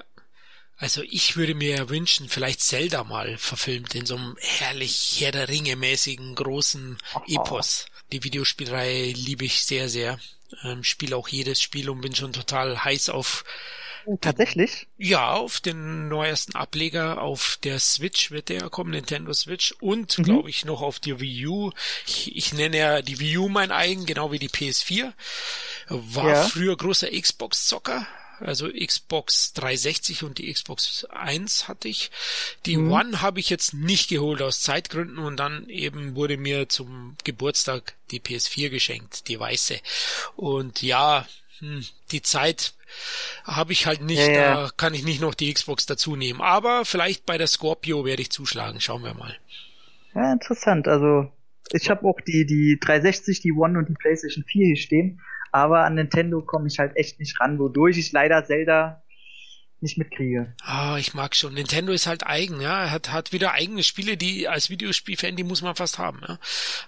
also 0.77 1.01
ich 1.03 1.35
würde 1.35 1.55
mir 1.55 1.77
ja 1.77 1.89
wünschen, 1.89 2.29
vielleicht 2.29 2.61
Zelda 2.61 3.03
mal 3.03 3.37
verfilmt 3.37 3.95
in 3.95 4.05
so 4.05 4.15
einem 4.15 4.35
herrlich 4.39 5.17
Herr 5.19 5.31
der 5.31 5.47
Ringe 5.47 5.75
mäßigen 5.75 6.35
großen 6.35 6.97
Epos. 7.27 7.85
Die 8.11 8.23
Videospielreihe 8.23 9.11
liebe 9.13 9.45
ich 9.45 9.63
sehr, 9.63 9.89
sehr. 9.89 10.19
Ähm, 10.63 10.83
spiele 10.83 11.15
auch 11.15 11.27
jedes 11.27 11.61
Spiel 11.61 11.89
und 11.89 12.01
bin 12.01 12.15
schon 12.15 12.33
total 12.33 12.83
heiß 12.83 13.09
auf 13.09 13.43
Tatsächlich? 14.19 14.87
Ja, 14.97 15.31
auf 15.31 15.59
den 15.59 16.09
neuesten 16.09 16.55
Ableger 16.55 17.21
auf 17.21 17.57
der 17.63 17.79
Switch 17.79 18.31
wird 18.31 18.49
der 18.49 18.69
kommen, 18.69 18.91
Nintendo 18.91 19.33
Switch 19.33 19.73
und 19.79 20.17
mhm. 20.17 20.23
glaube 20.23 20.49
ich 20.49 20.65
noch 20.65 20.81
auf 20.81 20.99
die 20.99 21.19
Wii 21.19 21.47
U. 21.47 21.71
Ich, 22.05 22.35
ich, 22.35 22.53
nenne 22.53 22.77
ja 22.77 23.01
die 23.01 23.19
Wii 23.19 23.37
U 23.37 23.49
mein 23.49 23.71
eigen, 23.71 24.05
genau 24.05 24.31
wie 24.31 24.39
die 24.39 24.49
PS4. 24.49 25.13
War 25.87 26.29
ja. 26.29 26.43
früher 26.43 26.75
großer 26.75 27.09
Xbox-Zocker, 27.09 28.05
also 28.43 28.69
Xbox 28.69 29.53
360 29.53 30.23
und 30.23 30.37
die 30.37 30.51
Xbox 30.51 31.05
1 31.05 31.67
hatte 31.67 31.87
ich. 31.87 32.11
Die 32.65 32.77
mhm. 32.77 32.91
One 32.91 33.21
habe 33.21 33.39
ich 33.39 33.49
jetzt 33.49 33.73
nicht 33.73 34.09
geholt 34.09 34.41
aus 34.41 34.61
Zeitgründen 34.61 35.17
und 35.17 35.37
dann 35.37 35.67
eben 35.69 36.15
wurde 36.15 36.37
mir 36.37 36.69
zum 36.69 37.15
Geburtstag 37.23 37.95
die 38.11 38.19
PS4 38.19 38.69
geschenkt, 38.69 39.27
die 39.27 39.39
weiße. 39.39 39.79
Und 40.35 40.81
ja, 40.81 41.25
hm, 41.59 41.85
die 42.11 42.21
Zeit 42.21 42.73
habe 43.43 43.73
ich 43.73 43.85
halt 43.85 44.01
nicht, 44.01 44.19
ja, 44.19 44.31
ja. 44.31 44.55
da 44.55 44.71
kann 44.75 44.93
ich 44.93 45.03
nicht 45.03 45.21
noch 45.21 45.33
die 45.33 45.53
Xbox 45.53 45.85
dazu 45.85 46.15
nehmen. 46.15 46.41
Aber 46.41 46.85
vielleicht 46.85 47.25
bei 47.25 47.37
der 47.37 47.47
Scorpio 47.47 48.05
werde 48.05 48.21
ich 48.21 48.31
zuschlagen, 48.31 48.81
schauen 48.81 49.03
wir 49.03 49.13
mal. 49.13 49.35
Ja, 50.13 50.33
interessant. 50.33 50.87
Also 50.87 51.31
ich 51.71 51.89
habe 51.89 52.05
auch 52.05 52.19
die, 52.21 52.45
die 52.45 52.77
360, 52.79 53.41
die 53.41 53.53
One 53.53 53.79
und 53.79 53.89
die 53.89 53.93
PlayStation 53.93 54.43
4 54.43 54.65
hier 54.67 54.77
stehen, 54.77 55.21
aber 55.53 55.85
an 55.85 55.93
Nintendo 55.93 56.41
komme 56.41 56.67
ich 56.67 56.79
halt 56.79 56.97
echt 56.97 57.19
nicht 57.19 57.39
ran, 57.39 57.59
wodurch 57.59 57.97
ich 57.97 58.11
leider 58.11 58.43
Zelda 58.43 59.03
nicht 59.81 59.97
mitkriege. 59.97 60.55
Ah, 60.63 60.97
ich 60.97 61.13
mag 61.13 61.35
schon. 61.35 61.53
Nintendo 61.53 61.91
ist 61.91 62.07
halt 62.07 62.25
eigen, 62.25 62.59
ja. 62.59 62.85
Er 62.85 62.91
hat, 62.91 63.11
hat 63.11 63.33
wieder 63.33 63.51
eigene 63.51 63.83
Spiele, 63.83 64.17
die 64.17 64.47
als 64.47 64.69
Videospielfan, 64.69 65.35
die 65.35 65.43
muss 65.43 65.61
man 65.61 65.75
fast 65.75 65.99
haben, 65.99 66.21
ja. 66.27 66.39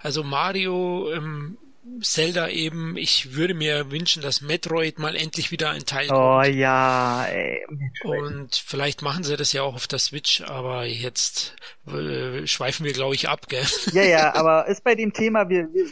Also 0.02 0.24
Mario, 0.24 1.12
ähm, 1.12 1.58
Zelda 2.02 2.48
eben, 2.48 2.96
ich 2.96 3.34
würde 3.34 3.54
mir 3.54 3.92
wünschen, 3.92 4.20
dass 4.20 4.40
Metroid 4.40 4.98
mal 4.98 5.14
endlich 5.14 5.52
wieder 5.52 5.70
ein 5.70 5.84
Teil 5.84 6.08
oh, 6.10 6.14
kommt. 6.14 6.46
Oh 6.46 6.50
ja, 6.50 7.24
ey, 7.26 7.64
Metroid. 7.68 8.22
Und 8.22 8.56
vielleicht 8.56 9.02
machen 9.02 9.22
sie 9.22 9.36
das 9.36 9.52
ja 9.52 9.62
auch 9.62 9.76
auf 9.76 9.86
der 9.86 10.00
Switch, 10.00 10.40
aber 10.40 10.86
jetzt 10.86 11.54
äh, 11.86 12.44
schweifen 12.48 12.84
wir, 12.84 12.92
glaube 12.92 13.14
ich, 13.14 13.28
ab, 13.28 13.48
gell? 13.48 13.64
Ja, 13.92 14.02
ja, 14.02 14.34
aber 14.34 14.66
ist 14.66 14.82
bei 14.82 14.96
dem 14.96 15.12
Thema, 15.12 15.48
wir 15.48 15.72
wir 15.72 15.86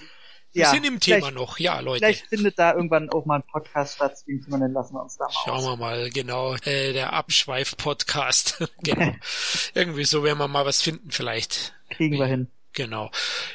ja, 0.62 0.70
sind 0.70 0.87
im 0.87 1.00
Thema 1.00 1.30
noch, 1.30 1.58
ja, 1.58 1.80
Leute. 1.80 2.06
Vielleicht 2.06 2.26
findet 2.26 2.58
da 2.58 2.75
irgendwann 2.75 3.11
auch 3.11 3.26
mal 3.26 3.37
ein 3.37 3.42
Podcast 3.42 3.96
statt, 3.96 4.16
dann 4.26 4.73
lassen 4.73 4.94
wir 4.94 5.02
uns 5.02 5.16
da 5.16 5.25
mal 5.25 5.32
Schauen 5.44 5.56
aus. 5.56 5.66
wir 5.66 5.76
mal, 5.76 6.11
genau, 6.11 6.54
äh, 6.64 6.92
der 6.92 7.12
Abschweif-Podcast. 7.12 8.64
genau. 8.82 9.14
Irgendwie 9.75 10.04
so 10.04 10.23
werden 10.23 10.38
wir 10.38 10.49
mal 10.49 10.64
was 10.64 10.80
finden 10.80 11.11
vielleicht. 11.11 11.75
Kriegen 11.90 12.18
wir 12.18 12.26
hin. 12.26 12.49
Genau. 12.73 13.11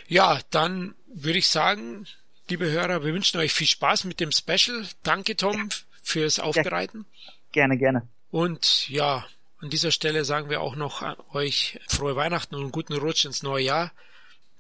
Ja, 0.08 0.40
dann 0.50 0.96
würde 1.08 1.40
ich 1.40 1.48
sagen, 1.48 2.06
liebe 2.50 2.70
Hörer, 2.70 3.04
wir 3.04 3.14
wünschen 3.14 3.40
euch 3.40 3.54
viel 3.54 3.68
Spaß 3.68 4.06
mit 4.06 4.20
dem 4.20 4.32
Special. 4.32 4.86
Danke, 5.04 5.36
Tom, 5.36 5.70
fürs 6.04 6.40
Aufbereiten. 6.40 7.06
Ja, 7.26 7.32
gerne, 7.52 7.78
gerne. 7.78 8.08
Und 8.32 8.88
ja, 8.90 9.26
an 9.60 9.70
dieser 9.70 9.92
Stelle 9.92 10.24
sagen 10.24 10.50
wir 10.50 10.62
auch 10.62 10.76
noch 10.76 11.02
an 11.02 11.16
euch 11.34 11.80
frohe 11.88 12.16
Weihnachten 12.16 12.56
und 12.56 12.62
einen 12.62 12.72
guten 12.72 12.94
Rutsch 12.94 13.26
ins 13.26 13.44
neue 13.44 13.66
Jahr. 13.66 13.92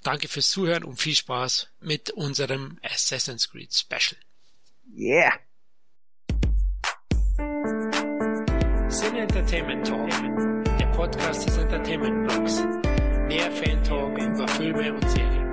Danke 0.04 0.30
fürs 0.30 0.50
Zuhören 0.50 0.86
und 0.86 0.98
viel 0.98 1.16
Spaß 1.16 1.68
mit 1.82 2.12
unserem 2.12 2.80
Assassin's 2.82 3.50
Creed 3.50 3.74
Special. 3.74 4.18
Yeah! 4.96 5.34
Sin 8.88 9.16
Entertainment 9.18 9.86
Talk, 9.86 10.10
der 10.80 10.86
Podcast 10.94 11.46
des 11.46 11.58
Entertainment 11.58 12.28
Blogs. 12.28 12.64
Mehr 13.28 13.52
Fan 13.52 13.84
Talk 13.84 14.18
über 14.18 14.48
Filme 14.48 14.94
und 14.94 15.10
Serien. 15.10 15.50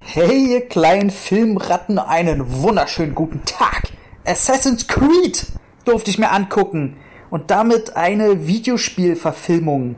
Hey, 0.00 0.52
ihr 0.52 0.68
kleinen 0.68 1.10
Filmratten, 1.10 1.98
einen 1.98 2.62
wunderschönen 2.62 3.14
guten 3.14 3.46
Tag! 3.46 3.90
Assassin's 4.26 4.86
Creed 4.86 5.46
durfte 5.86 6.10
ich 6.10 6.18
mir 6.18 6.30
angucken 6.30 6.98
und 7.34 7.50
damit 7.50 7.96
eine 7.96 8.46
Videospielverfilmung 8.46 9.96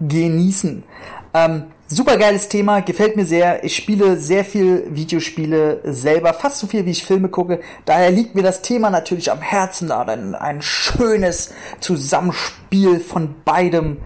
genießen. 0.00 0.82
Ähm, 1.32 1.62
super 1.86 2.18
geiles 2.18 2.50
Thema, 2.50 2.82
gefällt 2.82 3.16
mir 3.16 3.24
sehr. 3.24 3.64
Ich 3.64 3.74
spiele 3.74 4.18
sehr 4.18 4.44
viel 4.44 4.84
Videospiele 4.90 5.80
selber, 5.84 6.34
fast 6.34 6.58
so 6.58 6.66
viel 6.66 6.84
wie 6.84 6.90
ich 6.90 7.02
Filme 7.02 7.30
gucke. 7.30 7.60
Daher 7.86 8.10
liegt 8.10 8.34
mir 8.34 8.42
das 8.42 8.60
Thema 8.60 8.90
natürlich 8.90 9.32
am 9.32 9.40
Herzen, 9.40 9.88
da 9.88 10.02
ein, 10.02 10.34
ein 10.34 10.60
schönes 10.60 11.54
Zusammenspiel 11.80 13.00
von 13.00 13.34
beidem 13.46 13.96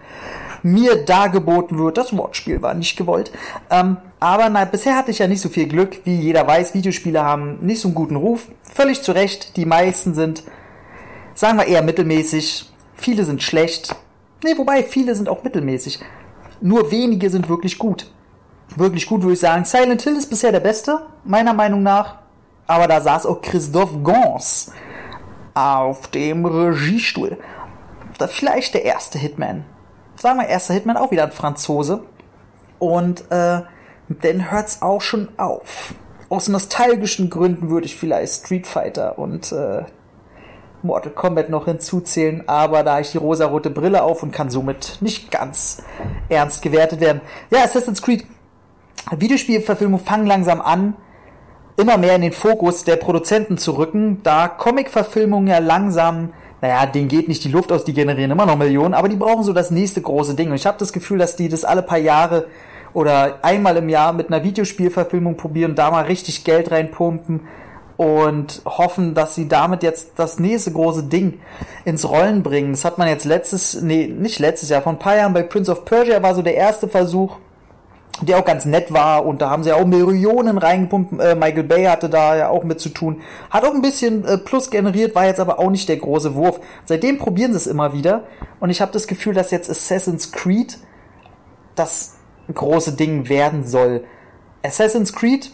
mir 0.63 1.05
dargeboten 1.05 1.81
wird. 1.81 1.99
Das 1.99 2.17
Wortspiel 2.17 2.63
war 2.63 2.75
nicht 2.75 2.97
gewollt. 2.97 3.33
Ähm, 3.71 3.97
aber 4.21 4.49
na, 4.51 4.65
bisher 4.67 4.95
hatte 4.95 5.11
ich 5.11 5.19
ja 5.19 5.27
nicht 5.27 5.41
so 5.41 5.49
viel 5.49 5.67
Glück. 5.67 6.03
Wie 6.05 6.15
jeder 6.15 6.47
weiß, 6.47 6.75
Videospiele 6.75 7.25
haben 7.25 7.59
nicht 7.61 7.81
so 7.81 7.89
einen 7.89 7.97
guten 7.97 8.15
Ruf. 8.15 8.47
Völlig 8.63 9.03
zu 9.03 9.11
Recht. 9.11 9.57
Die 9.57 9.67
meisten 9.67 10.15
sind 10.15 10.45
sagen 11.39 11.57
wir 11.57 11.67
eher 11.67 11.83
mittelmäßig. 11.83 12.69
Viele 12.95 13.25
sind 13.25 13.45
schlecht. 13.45 13.95
Nee, 14.43 14.59
wobei 14.59 14.83
viele 14.83 15.15
sind 15.15 15.29
auch 15.29 15.45
mittelmäßig. 15.45 16.01
Nur 16.61 16.91
wenige 16.91 17.31
sind 17.31 17.49
wirklich 17.49 17.79
gut. 17.79 18.11
Wirklich 18.75 19.07
gut 19.07 19.23
würde 19.23 19.35
ich 19.35 19.41
sagen. 19.41 19.65
Silent 19.65 20.03
Hill 20.03 20.17
ist 20.17 20.31
bisher 20.31 20.51
der 20.51 20.59
beste, 20.59 21.07
meiner 21.23 21.55
Meinung 21.55 21.85
nach. 21.85 22.17
Aber 22.67 22.89
da 22.89 23.01
saß 23.01 23.25
auch 23.27 23.41
Christophe 23.41 24.01
Gans 24.01 24.73
auf 25.55 26.09
dem 26.09 26.45
Regiestuhl. 26.45 27.39
Vielleicht 28.31 28.75
der 28.75 28.85
erste 28.85 29.19
Hitman. 29.19 29.65
Sagen 30.17 30.41
wir 30.41 30.49
erster 30.49 30.75
Hitman, 30.75 30.97
auch 30.97 31.13
wieder 31.13 31.23
ein 31.23 31.31
Franzose. 31.33 32.03
Und 32.81 33.21
äh, 33.31 33.63
dann 34.09 34.51
hört's 34.51 34.83
auch 34.83 35.01
schon 35.01 35.29
auf. 35.37 35.95
Aus 36.31 36.49
nostalgischen 36.49 37.31
Gründen 37.31 37.71
würde 37.71 37.87
ich 37.87 37.97
vielleicht 37.97 38.45
Street 38.45 38.67
Fighter 38.67 39.21
und 39.21 39.53
äh, 39.53 39.85
Mortal 40.83 41.13
Kombat 41.13 41.51
noch 41.51 41.65
hinzuzählen, 41.65 42.45
aber 42.49 42.83
da 42.83 43.01
ich 43.01 43.13
die 43.13 43.19
rosarote 43.19 43.71
Brille 43.71 44.03
auf 44.03 44.23
und 44.23 44.33
kann 44.33 44.51
somit 44.51 44.99
nicht 45.01 45.31
ganz 45.31 45.83
ernst 46.29 46.63
gewertet 46.63 47.01
werden. 47.01 47.21
Ja, 47.51 47.65
Assassin's 47.65 48.03
Creed 48.03 48.25
Videospielverfilmungen 49.17 50.05
fangen 50.05 50.27
langsam 50.27 50.61
an, 50.61 50.95
immer 51.77 51.97
mehr 51.97 52.17
in 52.17 52.23
den 52.23 52.33
Fokus 52.33 52.85
der 52.85 52.97
Produzenten 52.97 53.59
zu 53.59 53.73
rücken, 53.73 54.21
da 54.23 54.49
Comic-Verfilmungen 54.49 55.49
ja 55.49 55.59
langsam, 55.59 56.31
naja, 56.61 56.87
denen 56.87 57.09
geht 57.09 57.29
nicht 57.29 57.45
die 57.45 57.51
Luft 57.51 57.73
aus, 57.73 57.85
die 57.85 57.93
generieren 57.93 58.33
immer 58.33 58.47
noch 58.47 58.57
Millionen, 58.57 58.95
aber 58.95 59.09
die 59.09 59.17
brauchen 59.17 59.45
so 59.45 59.53
das 59.53 59.71
nächste 59.71 60.03
große 60.03 60.35
Ding. 60.35 60.51
Und 60.51 60.57
ich 60.57 60.67
habe 60.67 60.79
das 60.79 60.93
Gefühl, 60.93 61.19
dass 61.19 61.37
die 61.37 61.49
das 61.49 61.65
alle 61.65 61.83
paar 61.83 61.99
Jahre 61.99 62.49
oder 62.93 63.39
einmal 63.43 63.77
im 63.77 63.89
Jahr 63.89 64.13
mit 64.13 64.29
einer 64.29 64.43
Videospielverfilmung 64.43 65.37
probieren, 65.37 65.75
da 65.75 65.91
mal 65.91 66.05
richtig 66.05 66.45
Geld 66.45 66.71
reinpumpen 66.71 67.41
und 67.99 68.63
hoffen, 68.65 69.13
dass 69.15 69.35
sie 69.35 69.49
damit 69.49 69.83
jetzt 69.83 70.13
das 70.17 70.39
nächste 70.39 70.71
große 70.71 71.03
Ding 71.03 71.41
ins 71.85 72.09
Rollen 72.09 72.45
bringen. 72.45 72.71
Das 72.71 72.85
hat 72.85 72.97
man 72.97 73.09
jetzt 73.09 73.25
letztes, 73.25 73.83
nee, 73.83 74.07
nicht 74.07 74.39
letztes 74.39 74.69
Jahr, 74.69 74.83
vor 74.83 74.93
ein 74.93 75.01
paar 75.01 75.17
Jahren 75.17 75.35
bei 75.35 75.43
Prince 75.43 75.71
of 75.71 75.85
Persia 75.85 76.23
war 76.23 76.37
so 76.37 76.41
der 76.41 76.55
erste 76.55 76.87
Versuch, 76.87 77.39
der 78.23 78.39
auch 78.39 78.45
ganz 78.45 78.65
nett 78.65 78.93
war 78.93 79.27
und 79.27 79.43
da 79.43 79.51
haben 79.51 79.65
sie 79.65 79.71
ja 79.71 79.75
auch 79.75 79.85
Millionen 79.85 80.59
reingepumpt. 80.59 81.21
Äh, 81.21 81.35
Michael 81.35 81.65
Bay 81.65 81.85
hatte 81.87 82.09
da 82.09 82.37
ja 82.37 82.49
auch 82.51 82.63
mit 82.63 82.79
zu 82.79 82.91
tun. 82.91 83.21
Hat 83.51 83.65
auch 83.65 83.75
ein 83.75 83.83
bisschen 83.83 84.25
äh, 84.25 84.39
Plus 84.39 84.71
generiert, 84.71 85.17
war 85.17 85.27
jetzt 85.27 85.41
aber 85.41 85.59
auch 85.59 85.71
nicht 85.71 85.89
der 85.89 85.97
große 85.97 86.37
Wurf. 86.37 86.61
Seitdem 86.85 87.19
probieren 87.19 87.51
sie 87.51 87.59
es 87.59 87.67
immer 87.67 87.93
wieder 87.93 88.29
und 88.61 88.71
ich 88.71 88.81
habe 88.81 88.93
das 88.93 89.09
Gefühl, 89.09 89.35
dass 89.35 89.51
jetzt 89.51 89.69
Assassin's 89.69 90.31
Creed 90.31 90.79
das 91.75 92.15
große 92.55 92.93
Ding 92.93 93.29
werden 93.29 93.67
soll. 93.67 94.05
Assassin's 94.63 95.13
Creed 95.13 95.51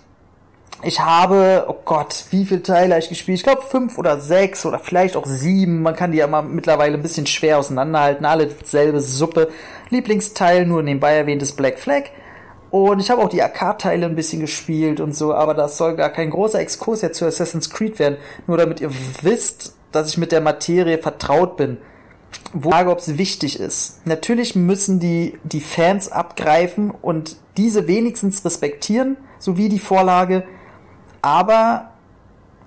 ich 0.82 1.00
habe, 1.00 1.66
oh 1.68 1.76
Gott, 1.84 2.24
wie 2.30 2.44
viele 2.44 2.62
Teile 2.62 2.94
habe 2.94 3.02
ich 3.02 3.08
gespielt? 3.08 3.38
Ich 3.38 3.44
glaube 3.44 3.62
fünf 3.62 3.96
oder 3.96 4.20
sechs 4.20 4.66
oder 4.66 4.78
vielleicht 4.78 5.16
auch 5.16 5.26
sieben. 5.26 5.82
Man 5.82 5.96
kann 5.96 6.12
die 6.12 6.18
ja 6.18 6.26
mal 6.26 6.42
mittlerweile 6.42 6.94
ein 6.94 7.02
bisschen 7.02 7.26
schwer 7.26 7.58
auseinanderhalten. 7.58 8.26
Alle 8.26 8.50
selbe 8.64 9.00
Suppe. 9.00 9.48
Lieblingsteil 9.90 10.66
nur 10.66 10.82
nebenbei 10.82 11.14
erwähntes 11.14 11.52
Black 11.52 11.78
Flag. 11.78 12.04
Und 12.70 13.00
ich 13.00 13.10
habe 13.10 13.22
auch 13.22 13.28
die 13.28 13.40
Arcade-Teile 13.40 14.04
ein 14.04 14.16
bisschen 14.16 14.40
gespielt 14.40 15.00
und 15.00 15.14
so, 15.14 15.32
aber 15.32 15.54
das 15.54 15.76
soll 15.78 15.94
gar 15.94 16.10
kein 16.10 16.30
großer 16.30 16.58
Exkurs 16.58 17.02
jetzt 17.02 17.18
zu 17.18 17.24
Assassin's 17.24 17.70
Creed 17.70 18.00
werden. 18.00 18.16
Nur 18.48 18.56
damit 18.56 18.80
ihr 18.80 18.90
wisst, 19.22 19.76
dass 19.92 20.08
ich 20.08 20.18
mit 20.18 20.32
der 20.32 20.40
Materie 20.40 20.98
vertraut 20.98 21.56
bin. 21.56 21.78
Wo 22.52 22.70
ich 22.70 22.74
frage, 22.74 22.90
ob 22.90 22.98
es 22.98 23.16
wichtig 23.16 23.60
ist. 23.60 24.04
Natürlich 24.06 24.56
müssen 24.56 24.98
die, 24.98 25.38
die 25.44 25.60
Fans 25.60 26.10
abgreifen 26.10 26.90
und 26.90 27.36
diese 27.56 27.86
wenigstens 27.86 28.44
respektieren, 28.44 29.16
sowie 29.38 29.68
die 29.68 29.78
Vorlage 29.78 30.42
aber 31.24 31.88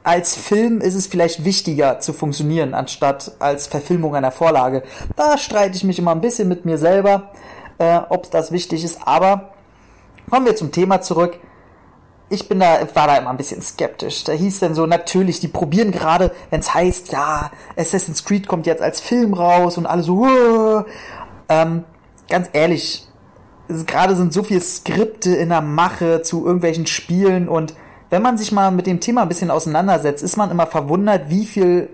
als 0.01 0.35
Film 0.35 0.81
ist 0.81 0.95
es 0.95 1.05
vielleicht 1.05 1.45
wichtiger 1.45 1.99
zu 1.99 2.11
funktionieren, 2.11 2.73
anstatt 2.73 3.33
als 3.37 3.67
Verfilmung 3.67 4.15
einer 4.15 4.31
Vorlage. 4.31 4.81
Da 5.15 5.37
streite 5.37 5.77
ich 5.77 5.83
mich 5.83 5.99
immer 5.99 6.09
ein 6.09 6.21
bisschen 6.21 6.47
mit 6.47 6.65
mir 6.65 6.79
selber, 6.79 7.29
äh, 7.77 7.99
ob 8.09 8.31
das 8.31 8.51
wichtig 8.51 8.83
ist. 8.83 9.01
Aber 9.05 9.51
kommen 10.27 10.47
wir 10.47 10.55
zum 10.55 10.71
Thema 10.71 11.01
zurück. 11.01 11.37
Ich 12.29 12.49
bin 12.49 12.59
da, 12.59 12.79
war 12.95 13.05
da 13.05 13.17
immer 13.17 13.29
ein 13.29 13.37
bisschen 13.37 13.61
skeptisch. 13.61 14.23
Da 14.23 14.31
hieß 14.31 14.59
dann 14.59 14.73
so, 14.73 14.87
natürlich, 14.87 15.39
die 15.39 15.49
probieren 15.49 15.91
gerade, 15.91 16.31
wenn 16.49 16.61
es 16.61 16.73
heißt, 16.73 17.11
ja, 17.11 17.51
Assassin's 17.75 18.25
Creed 18.25 18.47
kommt 18.47 18.65
jetzt 18.65 18.81
als 18.81 19.01
Film 19.01 19.35
raus 19.35 19.77
und 19.77 19.85
alle 19.85 20.01
so, 20.01 20.25
Whoa! 20.25 20.85
ähm, 21.47 21.83
ganz 22.27 22.49
ehrlich, 22.53 23.07
gerade 23.85 24.15
sind 24.15 24.33
so 24.33 24.41
viele 24.41 24.61
Skripte 24.61 25.35
in 25.35 25.49
der 25.49 25.61
Mache 25.61 26.23
zu 26.23 26.43
irgendwelchen 26.43 26.87
Spielen 26.87 27.47
und 27.47 27.75
wenn 28.09 28.21
man 28.21 28.37
sich 28.37 28.51
mal 28.51 28.71
mit 28.71 28.87
dem 28.87 28.99
Thema 28.99 29.23
ein 29.23 29.27
bisschen 29.27 29.51
auseinandersetzt, 29.51 30.23
ist 30.23 30.37
man 30.37 30.51
immer 30.51 30.67
verwundert, 30.67 31.29
wie 31.29 31.45
viel 31.45 31.89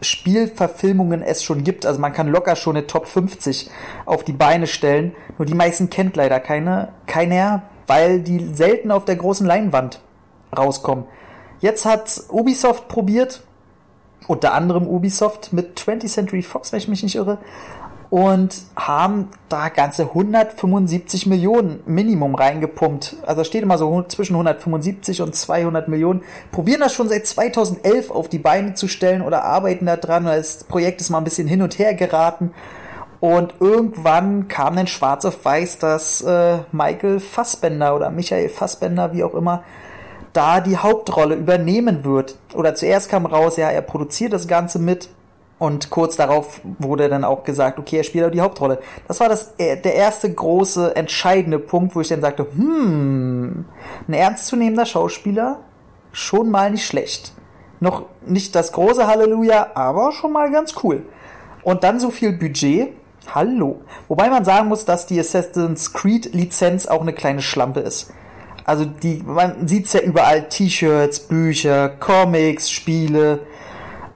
Spielverfilmungen 0.00 1.22
es 1.22 1.42
schon 1.42 1.64
gibt. 1.64 1.84
Also 1.84 2.00
man 2.00 2.12
kann 2.12 2.28
locker 2.28 2.56
schon 2.56 2.76
eine 2.76 2.86
Top 2.86 3.06
50 3.06 3.70
auf 4.06 4.24
die 4.24 4.32
Beine 4.32 4.66
stellen. 4.66 5.14
Nur 5.36 5.46
die 5.46 5.54
meisten 5.54 5.90
kennt 5.90 6.16
leider 6.16 6.40
keine, 6.40 6.92
keiner, 7.06 7.62
weil 7.86 8.20
die 8.20 8.54
selten 8.54 8.90
auf 8.90 9.04
der 9.04 9.16
großen 9.16 9.46
Leinwand 9.46 10.00
rauskommen. 10.56 11.04
Jetzt 11.60 11.84
hat 11.84 12.22
Ubisoft 12.28 12.88
probiert, 12.88 13.42
unter 14.28 14.54
anderem 14.54 14.86
Ubisoft 14.86 15.52
mit 15.52 15.78
20th 15.78 16.08
Century 16.08 16.42
Fox, 16.42 16.70
wenn 16.72 16.78
ich 16.78 16.88
mich 16.88 17.02
nicht 17.02 17.16
irre, 17.16 17.38
und 18.10 18.62
haben 18.74 19.28
da 19.48 19.68
ganze 19.68 20.04
175 20.04 21.26
Millionen 21.26 21.80
Minimum 21.84 22.34
reingepumpt. 22.34 23.16
Also 23.26 23.44
steht 23.44 23.62
immer 23.62 23.76
so 23.76 24.02
zwischen 24.08 24.34
175 24.34 25.20
und 25.20 25.34
200 25.34 25.88
Millionen. 25.88 26.22
Probieren 26.50 26.80
das 26.80 26.94
schon 26.94 27.08
seit 27.08 27.26
2011 27.26 28.10
auf 28.10 28.28
die 28.28 28.38
Beine 28.38 28.74
zu 28.74 28.88
stellen 28.88 29.20
oder 29.20 29.44
arbeiten 29.44 29.86
da 29.86 29.96
dran. 29.96 30.24
Das 30.24 30.64
Projekt 30.64 31.00
ist 31.00 31.10
mal 31.10 31.18
ein 31.18 31.24
bisschen 31.24 31.48
hin 31.48 31.60
und 31.60 31.78
her 31.78 31.94
geraten. 31.94 32.52
Und 33.20 33.54
irgendwann 33.60 34.48
kam 34.48 34.76
dann 34.76 34.86
schwarz 34.86 35.24
auf 35.24 35.44
weiß, 35.44 35.78
dass 35.78 36.22
äh, 36.22 36.58
Michael 36.72 37.20
Fassbender 37.20 37.94
oder 37.96 38.10
Michael 38.10 38.48
Fassbender, 38.48 39.12
wie 39.12 39.24
auch 39.24 39.34
immer, 39.34 39.64
da 40.32 40.60
die 40.60 40.76
Hauptrolle 40.76 41.34
übernehmen 41.34 42.04
wird. 42.04 42.36
Oder 42.54 42.74
zuerst 42.74 43.10
kam 43.10 43.26
raus, 43.26 43.56
ja, 43.56 43.70
er 43.70 43.82
produziert 43.82 44.32
das 44.32 44.46
Ganze 44.46 44.78
mit 44.78 45.08
und 45.58 45.90
kurz 45.90 46.16
darauf 46.16 46.60
wurde 46.78 47.08
dann 47.08 47.24
auch 47.24 47.42
gesagt, 47.42 47.78
okay, 47.78 47.98
er 47.98 48.04
spielt 48.04 48.24
auch 48.24 48.30
die 48.30 48.40
Hauptrolle. 48.40 48.78
Das 49.08 49.18
war 49.18 49.28
das, 49.28 49.54
äh, 49.58 49.76
der 49.76 49.94
erste 49.94 50.32
große, 50.32 50.94
entscheidende 50.94 51.58
Punkt, 51.58 51.96
wo 51.96 52.00
ich 52.00 52.08
dann 52.08 52.20
sagte, 52.20 52.46
hm, 52.54 53.64
ein 54.06 54.12
ernstzunehmender 54.12 54.86
Schauspieler, 54.86 55.60
schon 56.12 56.50
mal 56.50 56.70
nicht 56.70 56.86
schlecht. 56.86 57.32
Noch 57.80 58.04
nicht 58.26 58.54
das 58.54 58.72
große 58.72 59.06
Halleluja, 59.06 59.68
aber 59.74 60.12
schon 60.12 60.32
mal 60.32 60.50
ganz 60.50 60.74
cool. 60.82 61.02
Und 61.62 61.84
dann 61.84 61.98
so 61.98 62.10
viel 62.10 62.32
Budget, 62.32 62.92
hallo. 63.34 63.80
Wobei 64.06 64.30
man 64.30 64.44
sagen 64.44 64.68
muss, 64.68 64.84
dass 64.84 65.06
die 65.06 65.18
Assassin's 65.18 65.92
Creed 65.92 66.34
Lizenz 66.34 66.86
auch 66.86 67.02
eine 67.02 67.12
kleine 67.12 67.42
Schlampe 67.42 67.80
ist. 67.80 68.12
Also 68.64 68.84
die, 68.84 69.22
man 69.24 69.66
sieht's 69.66 69.92
ja 69.92 70.00
überall, 70.00 70.48
T-Shirts, 70.48 71.20
Bücher, 71.20 71.88
Comics, 71.88 72.70
Spiele, 72.70 73.40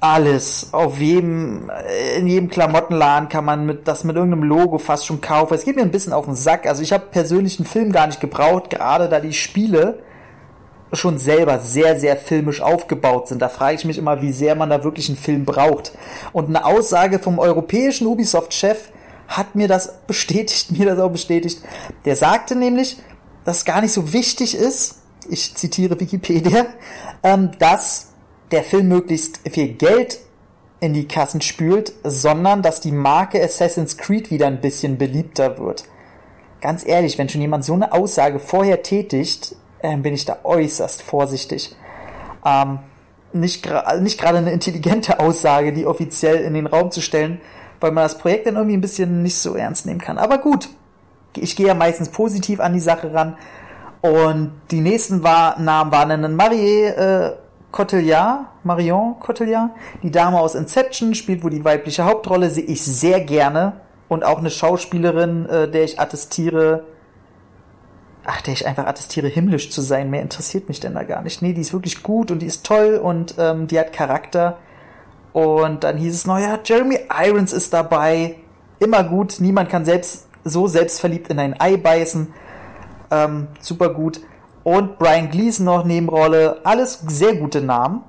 alles. 0.02 0.73
Auf 0.73 0.99
jedem, 0.99 1.71
in 2.18 2.26
jedem 2.26 2.49
Klamottenladen 2.49 3.28
kann 3.28 3.44
man 3.44 3.64
mit, 3.64 3.87
das 3.87 4.02
mit 4.02 4.16
irgendeinem 4.16 4.42
Logo 4.42 4.78
fast 4.78 5.06
schon 5.06 5.21
kaufen. 5.21 5.54
Es 5.54 5.64
geht 5.64 5.76
mir 5.76 5.82
ein 5.82 5.92
bisschen 5.92 6.12
auf 6.12 6.25
den 6.25 6.35
Sack. 6.35 6.66
Also 6.66 6.82
ich 6.82 6.92
habe 6.92 7.04
persönlich 7.11 7.59
einen 7.59 7.66
Film 7.66 7.92
gar 7.92 8.09
nicht 8.09 8.21
gebraucht, 8.21 8.68
gerade 8.71 9.09
da 9.09 9.21
die 9.21 9.32
Spiele 9.32 10.00
schon 10.92 11.18
selber 11.18 11.61
sehr, 11.61 11.99
sehr 11.99 12.16
filmisch 12.16 12.61
aufgebaut 12.61 13.28
sind. 13.28 13.40
Da 13.40 13.49
frage 13.49 13.76
ich 13.76 13.85
mich 13.85 13.97
immer, 13.97 14.21
wie 14.21 14.32
sehr 14.32 14.56
man 14.56 14.71
da 14.71 14.82
wirklich 14.82 15.09
einen 15.09 15.16
Film 15.16 15.44
braucht. 15.44 15.92
Und 16.32 16.49
eine 16.49 16.64
Aussage 16.64 17.21
vom 17.21 17.38
europäischen 17.38 18.09
Ubisoft-Chef 18.09 18.90
hat 19.28 19.54
mir 19.54 19.68
das 19.68 20.00
bestätigt, 20.09 20.73
mir 20.73 20.87
das 20.87 20.99
auch 20.99 21.12
bestätigt. 21.12 21.62
Der 22.04 22.16
sagte 22.16 22.56
nämlich, 22.56 22.99
dass 23.44 23.64
gar 23.64 23.80
nicht 23.80 23.92
so 23.92 24.12
wichtig 24.12 24.56
ist, 24.56 24.97
ich 25.28 25.54
zitiere 25.54 25.99
Wikipedia, 26.00 26.66
ähm, 27.23 27.52
dass 27.61 28.12
der 28.52 28.62
Film 28.62 28.88
möglichst 28.88 29.40
viel 29.50 29.75
Geld 29.75 30.21
in 30.80 30.94
die 30.94 31.06
Kassen 31.06 31.40
spült, 31.40 31.92
sondern 32.02 32.62
dass 32.62 32.80
die 32.80 32.92
Marke 32.92 33.42
Assassin's 33.42 33.97
Creed 33.97 34.30
wieder 34.30 34.47
ein 34.47 34.61
bisschen 34.61 34.99
beliebter 34.99 35.59
wird. 35.59 35.85
Ganz 36.61 36.87
ehrlich, 36.87 37.18
wenn 37.18 37.28
schon 37.28 37.40
jemand 37.40 37.64
so 37.64 37.75
eine 37.75 37.92
Aussage 37.92 38.38
vorher 38.38 38.82
tätigt, 38.82 39.56
äh, 39.80 39.97
bin 39.97 40.14
ich 40.14 40.25
da 40.25 40.38
äußerst 40.44 41.02
vorsichtig. 41.02 41.75
Ähm, 42.44 42.80
nicht, 43.32 43.68
nicht 44.00 44.21
gerade 44.21 44.38
eine 44.38 44.52
intelligente 44.52 45.21
Aussage, 45.21 45.73
die 45.73 45.87
offiziell 45.87 46.37
in 46.37 46.54
den 46.54 46.66
Raum 46.66 46.90
zu 46.90 47.00
stellen, 47.00 47.40
weil 47.80 47.92
man 47.92 48.04
das 48.04 48.18
Projekt 48.18 48.47
dann 48.47 48.56
irgendwie 48.56 48.76
ein 48.76 48.82
bisschen 48.82 49.23
nicht 49.23 49.37
so 49.37 49.54
ernst 49.54 49.87
nehmen 49.87 50.00
kann. 50.00 50.18
Aber 50.18 50.38
gut, 50.38 50.68
ich 51.37 51.56
gehe 51.56 51.68
ja 51.68 51.75
meistens 51.75 52.11
positiv 52.11 52.61
an 52.61 52.75
die 52.75 52.80
Sache 52.80 53.14
ran. 53.14 53.37
Und 54.00 54.52
die 54.71 54.80
nächsten 54.80 55.23
war, 55.23 55.59
Namen 55.61 55.92
waren 55.92 56.23
dann 56.23 56.35
Marie 56.35 56.85
äh, 56.85 57.32
Cotillard, 57.72 58.46
Marion 58.64 59.18
Cotillard, 59.18 59.70
die 60.02 60.10
Dame 60.10 60.38
aus 60.38 60.54
Inception, 60.54 61.14
spielt 61.14 61.42
wohl 61.42 61.50
die 61.50 61.64
weibliche 61.64 62.04
Hauptrolle, 62.04 62.50
sehe 62.50 62.64
ich 62.64 62.84
sehr 62.84 63.20
gerne. 63.20 63.80
Und 64.08 64.24
auch 64.24 64.38
eine 64.38 64.50
Schauspielerin, 64.50 65.46
äh, 65.46 65.70
der 65.70 65.84
ich 65.84 65.98
attestiere, 65.98 66.84
ach, 68.26 68.42
der 68.42 68.52
ich 68.52 68.66
einfach 68.66 68.86
attestiere, 68.86 69.26
himmlisch 69.26 69.70
zu 69.70 69.80
sein. 69.80 70.10
Mehr 70.10 70.20
interessiert 70.20 70.68
mich 70.68 70.80
denn 70.80 70.94
da 70.94 71.02
gar 71.02 71.22
nicht. 71.22 71.40
Nee, 71.40 71.54
die 71.54 71.62
ist 71.62 71.72
wirklich 71.72 72.02
gut 72.02 72.30
und 72.30 72.40
die 72.40 72.46
ist 72.46 72.66
toll 72.66 73.00
und 73.02 73.34
ähm, 73.38 73.68
die 73.68 73.78
hat 73.80 73.94
Charakter. 73.94 74.58
Und 75.32 75.82
dann 75.82 75.96
hieß 75.96 76.14
es 76.14 76.26
noch, 76.26 76.38
ja, 76.38 76.58
Jeremy 76.62 76.98
Irons 77.10 77.54
ist 77.54 77.72
dabei. 77.72 78.36
Immer 78.80 79.02
gut. 79.02 79.37
Niemand 79.40 79.70
kann 79.70 79.87
selbst 79.87 80.28
so 80.44 80.66
selbstverliebt 80.66 81.28
in 81.30 81.38
ein 81.38 81.58
Ei 81.58 81.78
beißen. 81.78 82.35
Ähm, 83.11 83.48
super 83.61 83.88
gut 83.94 84.20
und 84.64 84.98
Brian 84.98 85.31
Gleason 85.31 85.66
noch 85.66 85.85
Nebenrolle. 85.85 86.61
Alles 86.64 87.01
sehr 87.07 87.35
gute 87.35 87.61
Namen. 87.61 88.03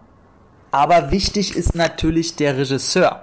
Aber 0.71 1.11
wichtig 1.11 1.55
ist 1.55 1.75
natürlich 1.75 2.35
der 2.35 2.57
Regisseur. 2.57 3.21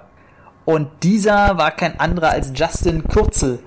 Und 0.65 0.89
dieser 1.03 1.59
war 1.59 1.73
kein 1.73 1.99
anderer 1.99 2.31
als 2.31 2.53
Justin 2.55 3.03
Kurzel. 3.09 3.59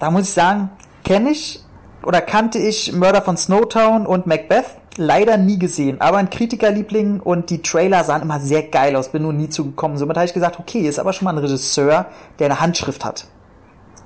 Da 0.00 0.10
muss 0.10 0.24
ich 0.24 0.32
sagen, 0.32 0.70
kenne 1.04 1.30
ich 1.30 1.62
oder 2.02 2.20
kannte 2.20 2.58
ich 2.58 2.92
Mörder 2.92 3.22
von 3.22 3.36
Snowtown 3.36 4.06
und 4.06 4.26
Macbeth. 4.26 4.66
Leider 4.96 5.36
nie 5.36 5.58
gesehen, 5.58 6.00
aber 6.00 6.18
ein 6.18 6.30
Kritikerliebling 6.30 7.18
und 7.18 7.50
die 7.50 7.62
Trailer 7.62 8.04
sahen 8.04 8.22
immer 8.22 8.38
sehr 8.38 8.62
geil 8.62 8.94
aus, 8.94 9.08
bin 9.08 9.22
nur 9.22 9.32
nie 9.32 9.48
zugekommen. 9.48 9.96
Somit 9.96 10.16
habe 10.16 10.26
ich 10.26 10.34
gesagt, 10.34 10.60
okay, 10.60 10.86
ist 10.86 11.00
aber 11.00 11.12
schon 11.12 11.24
mal 11.24 11.32
ein 11.32 11.38
Regisseur, 11.38 12.06
der 12.38 12.46
eine 12.46 12.60
Handschrift 12.60 13.04
hat. 13.04 13.26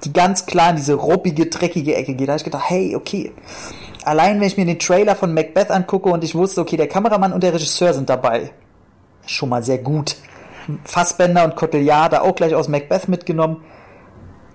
Die 0.04 0.14
ganz 0.14 0.46
klar 0.46 0.70
in 0.70 0.76
diese 0.76 0.94
ruppige, 0.94 1.44
dreckige 1.46 1.94
Ecke 1.94 2.14
geht. 2.14 2.28
Da 2.28 2.32
habe 2.32 2.38
ich 2.38 2.44
gedacht, 2.44 2.70
hey, 2.70 2.96
okay 2.96 3.34
allein 4.04 4.40
wenn 4.40 4.46
ich 4.46 4.56
mir 4.56 4.66
den 4.66 4.78
Trailer 4.78 5.16
von 5.16 5.34
Macbeth 5.34 5.70
angucke 5.70 6.08
und 6.08 6.24
ich 6.24 6.34
wusste, 6.34 6.60
okay, 6.60 6.76
der 6.76 6.88
Kameramann 6.88 7.32
und 7.32 7.42
der 7.42 7.54
Regisseur 7.54 7.94
sind 7.94 8.08
dabei, 8.08 8.50
schon 9.26 9.48
mal 9.48 9.62
sehr 9.62 9.78
gut. 9.78 10.16
Fassbender 10.84 11.44
und 11.44 11.56
Cotillard 11.56 12.12
da 12.12 12.20
auch 12.20 12.34
gleich 12.34 12.54
aus 12.54 12.68
Macbeth 12.68 13.08
mitgenommen. 13.08 13.62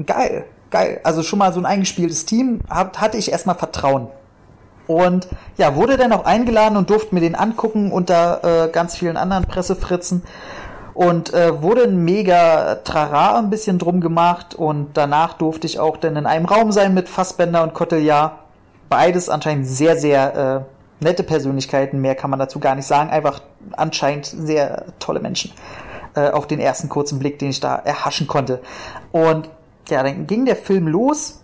Geil, 0.05 0.45
geil. 0.69 0.99
Also 1.03 1.23
schon 1.23 1.39
mal 1.39 1.53
so 1.53 1.59
ein 1.59 1.65
eingespieltes 1.65 2.25
Team, 2.25 2.59
hat, 2.69 3.01
hatte 3.01 3.17
ich 3.17 3.31
erstmal 3.31 3.55
Vertrauen. 3.55 4.07
Und 4.85 5.27
ja, 5.57 5.75
wurde 5.75 5.97
dann 5.97 6.11
auch 6.11 6.25
eingeladen 6.25 6.77
und 6.77 6.89
durfte 6.89 7.15
mir 7.15 7.21
den 7.21 7.35
angucken 7.35 7.91
unter 7.91 8.65
äh, 8.65 8.69
ganz 8.69 8.97
vielen 8.97 9.17
anderen 9.17 9.45
Pressefritzen. 9.45 10.23
Und 10.93 11.33
äh, 11.33 11.61
wurde 11.61 11.83
ein 11.83 12.03
mega 12.03 12.75
Trara 12.83 13.39
ein 13.39 13.49
bisschen 13.49 13.79
drum 13.79 13.99
gemacht 13.99 14.53
und 14.53 14.89
danach 14.93 15.33
durfte 15.33 15.65
ich 15.65 15.79
auch 15.79 15.97
dann 15.97 16.15
in 16.15 16.27
einem 16.27 16.45
Raum 16.45 16.71
sein 16.71 16.93
mit 16.93 17.09
Fassbender 17.09 17.63
und 17.63 17.73
Cotillard 17.73 18.42
beides 18.93 19.27
anscheinend 19.27 19.65
sehr, 19.65 19.97
sehr 19.97 20.67
äh, 21.01 21.03
nette 21.03 21.23
Persönlichkeiten. 21.23 21.99
Mehr 21.99 22.13
kann 22.13 22.29
man 22.29 22.37
dazu 22.37 22.59
gar 22.59 22.75
nicht 22.75 22.85
sagen. 22.85 23.09
Einfach 23.09 23.41
anscheinend 23.71 24.27
sehr 24.27 24.85
tolle 24.99 25.19
Menschen. 25.19 25.51
Äh, 26.13 26.29
auf 26.29 26.45
den 26.45 26.59
ersten 26.59 26.89
kurzen 26.89 27.17
Blick, 27.17 27.39
den 27.39 27.49
ich 27.49 27.59
da 27.59 27.75
erhaschen 27.75 28.27
konnte. 28.27 28.61
Und 29.11 29.49
ja, 29.89 30.03
dann 30.03 30.27
ging 30.27 30.45
der 30.45 30.55
Film 30.55 30.87
los. 30.87 31.41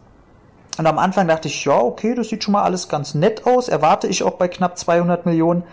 Und 0.78 0.86
am 0.86 1.00
Anfang 1.00 1.28
dachte 1.28 1.48
ich, 1.48 1.66
ja, 1.66 1.76
okay, 1.76 2.14
das 2.14 2.30
sieht 2.30 2.44
schon 2.44 2.52
mal 2.52 2.62
alles 2.62 2.88
ganz 2.88 3.16
nett 3.16 3.48
aus. 3.48 3.68
Erwarte 3.68 4.06
ich 4.06 4.22
auch 4.22 4.36
bei 4.36 4.48
knapp 4.48 4.78
200 4.78 5.26
Millionen. 5.26 5.64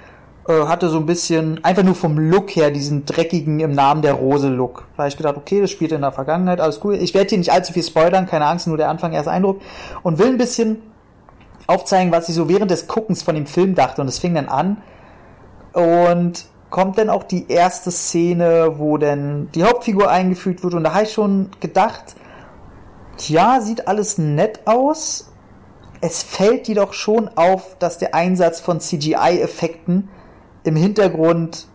Äh, 0.48 0.64
hatte 0.66 0.88
so 0.88 0.96
ein 0.96 1.04
bisschen, 1.04 1.62
einfach 1.62 1.82
nur 1.82 1.94
vom 1.94 2.18
Look 2.18 2.56
her, 2.56 2.70
diesen 2.70 3.04
dreckigen 3.04 3.60
im 3.60 3.72
Namen 3.72 4.00
der 4.00 4.14
Rose 4.14 4.48
Look. 4.48 4.86
Da 4.96 5.02
habe 5.02 5.08
ich 5.08 5.18
gedacht, 5.18 5.36
okay, 5.36 5.60
das 5.60 5.70
spielt 5.70 5.92
in 5.92 6.00
der 6.00 6.12
Vergangenheit, 6.12 6.58
alles 6.58 6.80
cool. 6.84 6.94
Ich 6.94 7.12
werde 7.12 7.28
hier 7.28 7.38
nicht 7.38 7.52
allzu 7.52 7.74
viel 7.74 7.82
spoilern, 7.82 8.24
keine 8.24 8.46
Angst, 8.46 8.66
nur 8.66 8.78
der 8.78 8.88
Anfang 8.88 9.12
erst 9.12 9.28
Eindruck. 9.28 9.60
Und 10.02 10.18
will 10.18 10.28
ein 10.28 10.38
bisschen 10.38 10.80
aufzeigen, 11.66 12.12
was 12.12 12.28
ich 12.28 12.34
so 12.34 12.48
während 12.48 12.70
des 12.70 12.86
Guckens 12.86 13.22
von 13.22 13.34
dem 13.34 13.46
Film 13.46 13.74
dachte. 13.74 14.00
Und 14.00 14.08
es 14.08 14.18
fing 14.18 14.34
dann 14.34 14.48
an 14.48 14.82
und 15.72 16.46
kommt 16.70 16.98
dann 16.98 17.10
auch 17.10 17.22
die 17.22 17.50
erste 17.50 17.90
Szene, 17.90 18.74
wo 18.78 18.98
dann 18.98 19.50
die 19.54 19.64
Hauptfigur 19.64 20.10
eingeführt 20.10 20.62
wird. 20.62 20.74
Und 20.74 20.84
da 20.84 20.94
habe 20.94 21.04
ich 21.04 21.12
schon 21.12 21.50
gedacht, 21.60 22.16
ja, 23.28 23.60
sieht 23.60 23.88
alles 23.88 24.18
nett 24.18 24.60
aus. 24.66 25.32
Es 26.00 26.22
fällt 26.22 26.68
jedoch 26.68 26.92
schon 26.92 27.28
auf, 27.36 27.78
dass 27.78 27.98
der 27.98 28.14
Einsatz 28.14 28.60
von 28.60 28.80
CGI-Effekten 28.80 30.08
im 30.64 30.76
Hintergrund 30.76 31.68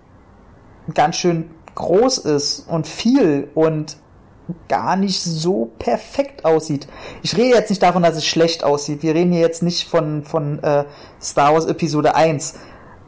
ganz 0.94 1.16
schön 1.16 1.50
groß 1.76 2.20
ist 2.20 2.68
und 2.68 2.86
viel 2.86 3.50
und 3.56 3.98
gar 4.68 4.96
nicht 4.96 5.22
so 5.22 5.72
perfekt 5.80 6.46
aussieht. 6.46 6.88
Ich 7.22 7.38
rede 7.38 7.56
jetzt 7.56 7.70
nicht 7.70 7.82
davon, 7.82 8.04
dass 8.04 8.16
es 8.16 8.26
schlecht 8.26 8.64
aussieht. 8.64 9.04
Wir 9.04 9.16
reden 9.16 9.32
hier 9.32 9.42
jetzt 9.42 9.64
nicht 9.64 9.88
von, 9.88 10.24
von 10.24 10.62
äh, 10.64 10.86
Star 11.22 11.54
Wars 11.54 11.66
Episode 11.66 12.16
1. 12.16 12.56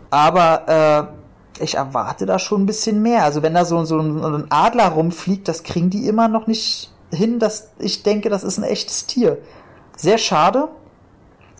Aber 0.10 1.12
äh, 1.60 1.64
ich 1.64 1.76
erwarte 1.76 2.26
da 2.26 2.40
schon 2.40 2.64
ein 2.64 2.66
bisschen 2.66 3.02
mehr. 3.02 3.24
Also 3.24 3.42
wenn 3.42 3.54
da 3.54 3.66
so, 3.66 3.84
so 3.86 4.00
ein 4.00 4.46
Adler 4.50 4.90
rumfliegt, 4.90 5.48
das 5.48 5.64
kriegen 5.64 5.90
die 5.90 6.08
immer 6.08 6.28
noch 6.28 6.48
nicht 6.48 6.92
hin, 7.12 7.40
dass 7.40 7.72
ich 7.80 8.04
denke, 8.04 8.30
das 8.30 8.44
ist 8.44 8.58
ein 8.58 8.64
echtes 8.64 9.06
Tier. 9.06 9.38
Sehr 9.96 10.18
schade. 10.18 10.70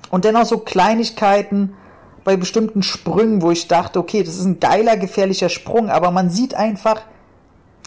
Und 0.10 0.26
dennoch 0.26 0.46
so 0.46 0.60
Kleinigkeiten 0.60 1.76
bei 2.24 2.38
bestimmten 2.38 2.84
Sprüngen, 2.84 3.42
wo 3.42 3.52
ich 3.52 3.68
dachte, 3.68 4.00
okay, 4.00 4.24
das 4.24 4.36
ist 4.36 4.46
ein 4.46 4.60
geiler, 4.60 4.98
gefährlicher 4.98 5.50
Sprung, 5.50 5.90
aber 5.90 6.12
man 6.12 6.30
sieht 6.30 6.56
einfach, 6.56 7.02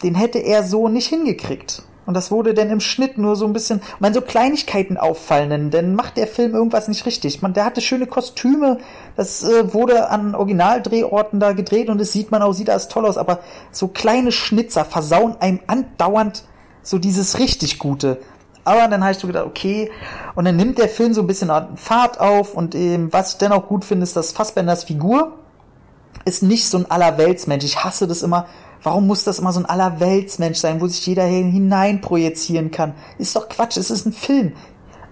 den 0.03 0.15
hätte 0.15 0.39
er 0.39 0.63
so 0.63 0.87
nicht 0.87 1.07
hingekriegt. 1.07 1.83
Und 2.07 2.13
das 2.13 2.31
wurde 2.31 2.53
dann 2.53 2.69
im 2.69 2.79
Schnitt 2.79 3.17
nur 3.17 3.35
so 3.35 3.45
ein 3.45 3.51
bisschen, 3.51 3.81
man 3.99 4.13
so 4.13 4.21
Kleinigkeiten 4.21 4.95
auffallen, 4.95 5.71
denn 5.71 5.93
macht 5.93 6.15
der 6.15 6.27
Film 6.27 6.55
irgendwas 6.55 6.87
nicht 6.87 7.05
richtig. 7.05 7.41
Man, 7.41 7.53
der 7.53 7.65
hatte 7.65 7.81
schöne 7.81 8.07
Kostüme, 8.07 8.77
das 9.17 9.43
äh, 9.43 9.73
wurde 9.73 10.09
an 10.09 10.33
Originaldrehorten 10.33 11.41
da 11.41 11.51
gedreht 11.51 11.89
und 11.89 11.99
es 11.99 12.13
sieht 12.13 12.31
man 12.31 12.41
auch, 12.41 12.53
sieht 12.53 12.69
alles 12.69 12.87
toll 12.87 13.05
aus, 13.05 13.17
aber 13.17 13.39
so 13.73 13.89
kleine 13.89 14.31
Schnitzer 14.31 14.85
versauen 14.85 15.35
einem 15.41 15.59
andauernd 15.67 16.45
so 16.81 16.97
dieses 16.97 17.39
richtig 17.39 17.77
Gute. 17.77 18.19
Aber 18.63 18.87
dann 18.87 19.01
habe 19.01 19.11
ich 19.11 19.17
so 19.17 19.27
gedacht, 19.27 19.45
okay, 19.45 19.91
und 20.35 20.45
dann 20.45 20.55
nimmt 20.55 20.77
der 20.77 20.87
Film 20.87 21.13
so 21.13 21.19
ein 21.21 21.27
bisschen 21.27 21.51
Fahrt 21.75 22.21
auf 22.21 22.53
und 22.53 22.73
ähm, 22.73 23.11
was 23.11 23.33
ich 23.33 23.37
dennoch 23.37 23.67
gut 23.67 23.83
finde, 23.83 24.03
ist, 24.03 24.15
dass 24.15 24.31
Fassbenders 24.31 24.85
Figur 24.85 25.33
ist 26.23 26.41
nicht 26.41 26.67
so 26.67 26.77
ein 26.77 26.89
Allerweltsmensch. 26.89 27.65
Ich 27.65 27.83
hasse 27.83 28.07
das 28.07 28.23
immer. 28.23 28.45
Warum 28.87 29.05
muss 29.05 29.25
das 29.25 29.39
immer 29.39 29.51
so 29.51 29.59
ein 29.59 29.65
Allerweltsmensch 29.65 30.59
sein, 30.59 30.79
wo 30.79 30.87
sich 30.87 31.05
jeder 31.05 31.25
hineinprojizieren 31.25 32.71
kann? 32.71 32.93
Ist 33.17 33.35
doch 33.35 33.49
Quatsch, 33.49 33.75
es 33.75 33.91
ist 33.91 34.05
ein 34.05 34.13
Film. 34.13 34.53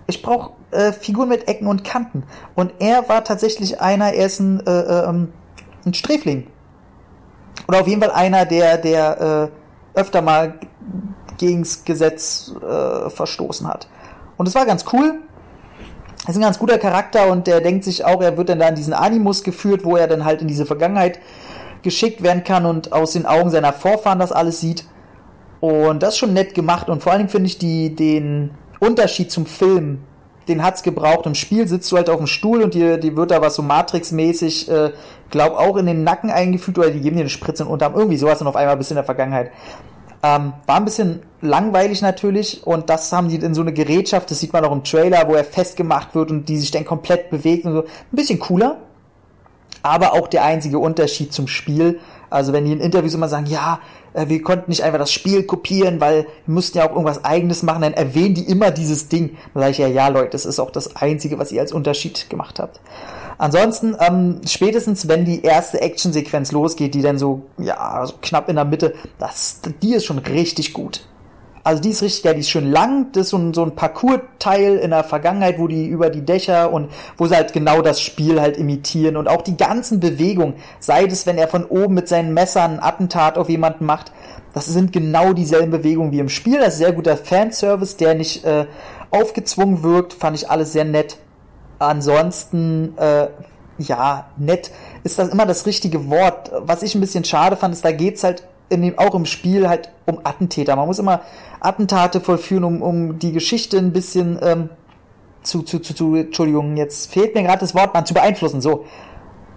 Ich 0.07 0.21
brauche 0.21 0.53
äh, 0.71 0.93
Figuren 0.93 1.27
mit 1.27 1.49
Ecken 1.49 1.67
und 1.67 1.83
Kanten. 1.83 2.23
Und 2.55 2.71
er 2.79 3.09
war 3.09 3.25
tatsächlich 3.25 3.81
einer, 3.81 4.13
er 4.13 4.27
ist 4.27 4.39
ein, 4.39 4.65
äh, 4.65 4.71
äh, 4.71 5.07
ein 5.09 5.93
Sträfling. 5.93 6.47
Oder 7.67 7.81
auf 7.81 7.87
jeden 7.89 8.01
Fall 8.01 8.11
einer, 8.11 8.45
der, 8.45 8.77
der 8.77 9.51
äh, 9.93 9.99
öfter 9.99 10.21
mal 10.21 10.57
gegens 11.37 11.83
Gesetz 11.83 12.53
äh, 12.65 13.09
verstoßen 13.09 13.67
hat. 13.67 13.89
Und 14.37 14.47
es 14.47 14.55
war 14.55 14.65
ganz 14.65 14.85
cool. 14.93 15.15
Er 16.23 16.29
ist 16.29 16.37
ein 16.37 16.41
ganz 16.41 16.59
guter 16.59 16.77
Charakter 16.77 17.29
und 17.29 17.45
der 17.45 17.59
denkt 17.59 17.83
sich 17.83 18.05
auch, 18.05 18.21
er 18.21 18.37
wird 18.37 18.47
dann 18.47 18.59
da 18.59 18.69
in 18.69 18.75
diesen 18.75 18.93
Animus 18.93 19.43
geführt, 19.43 19.83
wo 19.83 19.97
er 19.97 20.07
dann 20.07 20.23
halt 20.23 20.41
in 20.41 20.47
diese 20.47 20.65
Vergangenheit 20.65 21.19
geschickt 21.85 22.21
werden 22.21 22.43
kann 22.43 22.65
und 22.65 22.91
aus 22.91 23.13
den 23.13 23.25
Augen 23.25 23.49
seiner 23.49 23.71
Vorfahren 23.71 24.19
das 24.19 24.33
alles 24.33 24.59
sieht. 24.59 24.83
Und 25.61 26.03
das 26.03 26.09
ist 26.09 26.17
schon 26.17 26.33
nett 26.33 26.53
gemacht 26.53 26.89
und 26.89 27.01
vor 27.01 27.13
allen 27.13 27.19
Dingen 27.19 27.29
finde 27.29 27.47
ich 27.47 27.57
die, 27.57 27.95
den 27.95 28.51
Unterschied 28.79 29.31
zum 29.31 29.45
Film, 29.45 29.99
den 30.47 30.61
hat's 30.61 30.83
gebraucht. 30.83 31.25
Im 31.25 31.35
Spiel 31.35 31.67
sitzt 31.67 31.91
du 31.91 31.95
halt 31.95 32.09
auf 32.09 32.17
dem 32.17 32.27
Stuhl 32.27 32.61
und 32.61 32.73
dir, 32.73 32.97
die 32.97 33.15
wird 33.15 33.31
da 33.31 33.41
was 33.41 33.55
so 33.55 33.63
Matrix-mäßig, 33.63 34.69
äh, 34.69 34.91
glaub 35.29 35.53
auch 35.53 35.77
in 35.77 35.85
den 35.85 36.03
Nacken 36.03 36.29
eingefügt 36.29 36.77
oder 36.77 36.91
die 36.91 36.99
geben 36.99 37.15
dir 37.15 37.21
eine 37.21 37.29
Spritze 37.29 37.63
in 37.63 37.67
den 37.67 37.73
Unterarm, 37.73 37.95
irgendwie 37.95 38.17
sowas 38.17 38.41
und 38.41 38.47
auf 38.47 38.55
einmal 38.55 38.77
bis 38.77 38.91
in 38.91 38.95
der 38.95 39.05
Vergangenheit. 39.05 39.51
Ähm, 40.21 40.53
war 40.65 40.77
ein 40.77 40.85
bisschen 40.85 41.21
langweilig 41.41 42.01
natürlich 42.01 42.65
und 42.65 42.89
das 42.89 43.11
haben 43.11 43.29
die 43.29 43.35
in 43.35 43.53
so 43.53 43.61
eine 43.61 43.73
Gerätschaft, 43.73 44.29
das 44.31 44.39
sieht 44.39 44.53
man 44.53 44.65
auch 44.65 44.71
im 44.71 44.83
Trailer, 44.83 45.27
wo 45.27 45.35
er 45.35 45.43
festgemacht 45.43 46.15
wird 46.15 46.31
und 46.31 46.49
die 46.49 46.57
sich 46.57 46.71
dann 46.71 46.83
komplett 46.83 47.29
bewegt 47.29 47.65
und 47.65 47.73
so. 47.73 47.81
Ein 47.81 47.87
bisschen 48.11 48.39
cooler, 48.39 48.77
aber 49.85 50.13
auch 50.13 50.27
der 50.27 50.43
einzige 50.43 50.79
Unterschied 50.79 51.31
zum 51.31 51.47
Spiel. 51.47 51.99
Also 52.31 52.53
wenn 52.53 52.65
die 52.65 52.71
in 52.71 52.79
Interviews 52.79 53.13
immer 53.13 53.27
sagen, 53.27 53.45
ja, 53.45 53.79
äh, 54.13 54.27
wir 54.27 54.41
konnten 54.41 54.71
nicht 54.71 54.81
einfach 54.81 54.97
das 54.97 55.11
Spiel 55.11 55.43
kopieren, 55.43 56.01
weil 56.01 56.25
wir 56.47 56.53
mussten 56.55 56.79
ja 56.79 56.85
auch 56.85 56.91
irgendwas 56.91 57.23
eigenes 57.23 57.61
machen, 57.61 57.83
dann 57.83 57.93
erwähnen 57.93 58.33
die 58.33 58.49
immer 58.49 58.71
dieses 58.71 59.09
Ding. 59.09 59.37
Dann 59.53 59.61
sage 59.61 59.71
ich 59.71 59.77
ja, 59.77 59.87
ja 59.87 60.07
Leute, 60.07 60.31
das 60.31 60.47
ist 60.47 60.59
auch 60.59 60.71
das 60.71 60.95
Einzige, 60.95 61.37
was 61.37 61.51
ihr 61.51 61.61
als 61.61 61.71
Unterschied 61.71 62.31
gemacht 62.31 62.59
habt. 62.59 62.81
Ansonsten, 63.37 63.95
ähm, 63.99 64.41
spätestens 64.47 65.07
wenn 65.07 65.23
die 65.23 65.43
erste 65.43 65.79
Actionsequenz 65.81 66.51
losgeht, 66.51 66.95
die 66.95 67.03
dann 67.03 67.19
so, 67.19 67.43
ja, 67.59 68.03
so 68.07 68.15
knapp 68.21 68.49
in 68.49 68.55
der 68.55 68.65
Mitte, 68.65 68.95
das, 69.19 69.61
die 69.83 69.93
ist 69.93 70.05
schon 70.05 70.17
richtig 70.17 70.73
gut. 70.73 71.05
Also 71.65 71.81
die 71.81 71.89
ist 71.89 72.03
richtig 72.03 72.21
geil, 72.21 72.35
die 72.35 72.41
ist 72.41 72.51
schön 72.51 72.71
lang, 72.71 73.11
das 73.13 73.23
ist 73.23 73.29
so 73.31 73.37
ein, 73.37 73.51
so 73.55 73.63
ein 73.63 73.73
Parcours-Teil 73.73 74.75
in 74.75 74.91
der 74.91 75.03
Vergangenheit, 75.03 75.57
wo 75.57 75.67
die 75.67 75.87
über 75.87 76.11
die 76.11 76.23
Dächer 76.23 76.71
und 76.71 76.91
wo 77.17 77.25
sie 77.25 77.35
halt 77.35 77.53
genau 77.53 77.81
das 77.81 77.99
Spiel 77.99 78.39
halt 78.39 78.55
imitieren 78.55 79.17
und 79.17 79.27
auch 79.27 79.41
die 79.41 79.57
ganzen 79.57 79.99
Bewegungen, 79.99 80.53
sei 80.79 81.05
es, 81.05 81.25
wenn 81.25 81.39
er 81.39 81.47
von 81.47 81.65
oben 81.65 81.95
mit 81.95 82.07
seinen 82.07 82.35
Messern 82.35 82.73
ein 82.73 82.83
Attentat 82.83 83.39
auf 83.39 83.49
jemanden 83.49 83.87
macht, 83.87 84.11
das 84.53 84.67
sind 84.67 84.93
genau 84.93 85.33
dieselben 85.33 85.71
Bewegungen 85.71 86.11
wie 86.11 86.19
im 86.19 86.29
Spiel. 86.29 86.59
Das 86.59 86.75
ist 86.75 86.77
sehr 86.77 86.93
guter 86.93 87.17
Fanservice, 87.17 87.97
der 87.97 88.13
nicht 88.13 88.45
äh, 88.45 88.67
aufgezwungen 89.09 89.81
wirkt, 89.81 90.13
fand 90.13 90.37
ich 90.37 90.51
alles 90.51 90.71
sehr 90.71 90.85
nett. 90.85 91.17
Ansonsten, 91.79 92.95
äh, 92.99 93.29
ja, 93.79 94.27
nett 94.37 94.69
ist 95.03 95.17
das 95.17 95.29
immer 95.29 95.47
das 95.47 95.65
richtige 95.65 96.11
Wort. 96.11 96.51
Was 96.57 96.83
ich 96.83 96.93
ein 96.93 97.01
bisschen 97.01 97.25
schade 97.25 97.57
fand, 97.57 97.73
ist, 97.73 97.83
da 97.83 97.91
geht's 97.91 98.23
halt 98.23 98.43
in 98.69 98.81
dem, 98.81 98.97
auch 98.97 99.15
im 99.15 99.25
Spiel 99.25 99.67
halt 99.67 99.89
um 100.05 100.19
Attentäter. 100.23 100.75
Man 100.75 100.87
muss 100.87 100.99
immer 100.99 101.21
Attentate 101.65 102.21
vollführen, 102.21 102.63
um, 102.63 102.81
um 102.81 103.19
die 103.19 103.31
Geschichte 103.31 103.77
ein 103.77 103.91
bisschen 103.91 104.39
ähm, 104.41 104.69
zu, 105.43 105.61
zu, 105.61 105.79
zu, 105.79 105.93
zu, 105.93 106.15
Entschuldigung, 106.15 106.77
jetzt 106.77 107.11
fehlt 107.11 107.35
mir 107.35 107.43
gerade 107.43 107.59
das 107.59 107.75
Wort, 107.75 107.93
man 107.93 108.05
zu 108.05 108.13
beeinflussen, 108.13 108.61
so. 108.61 108.85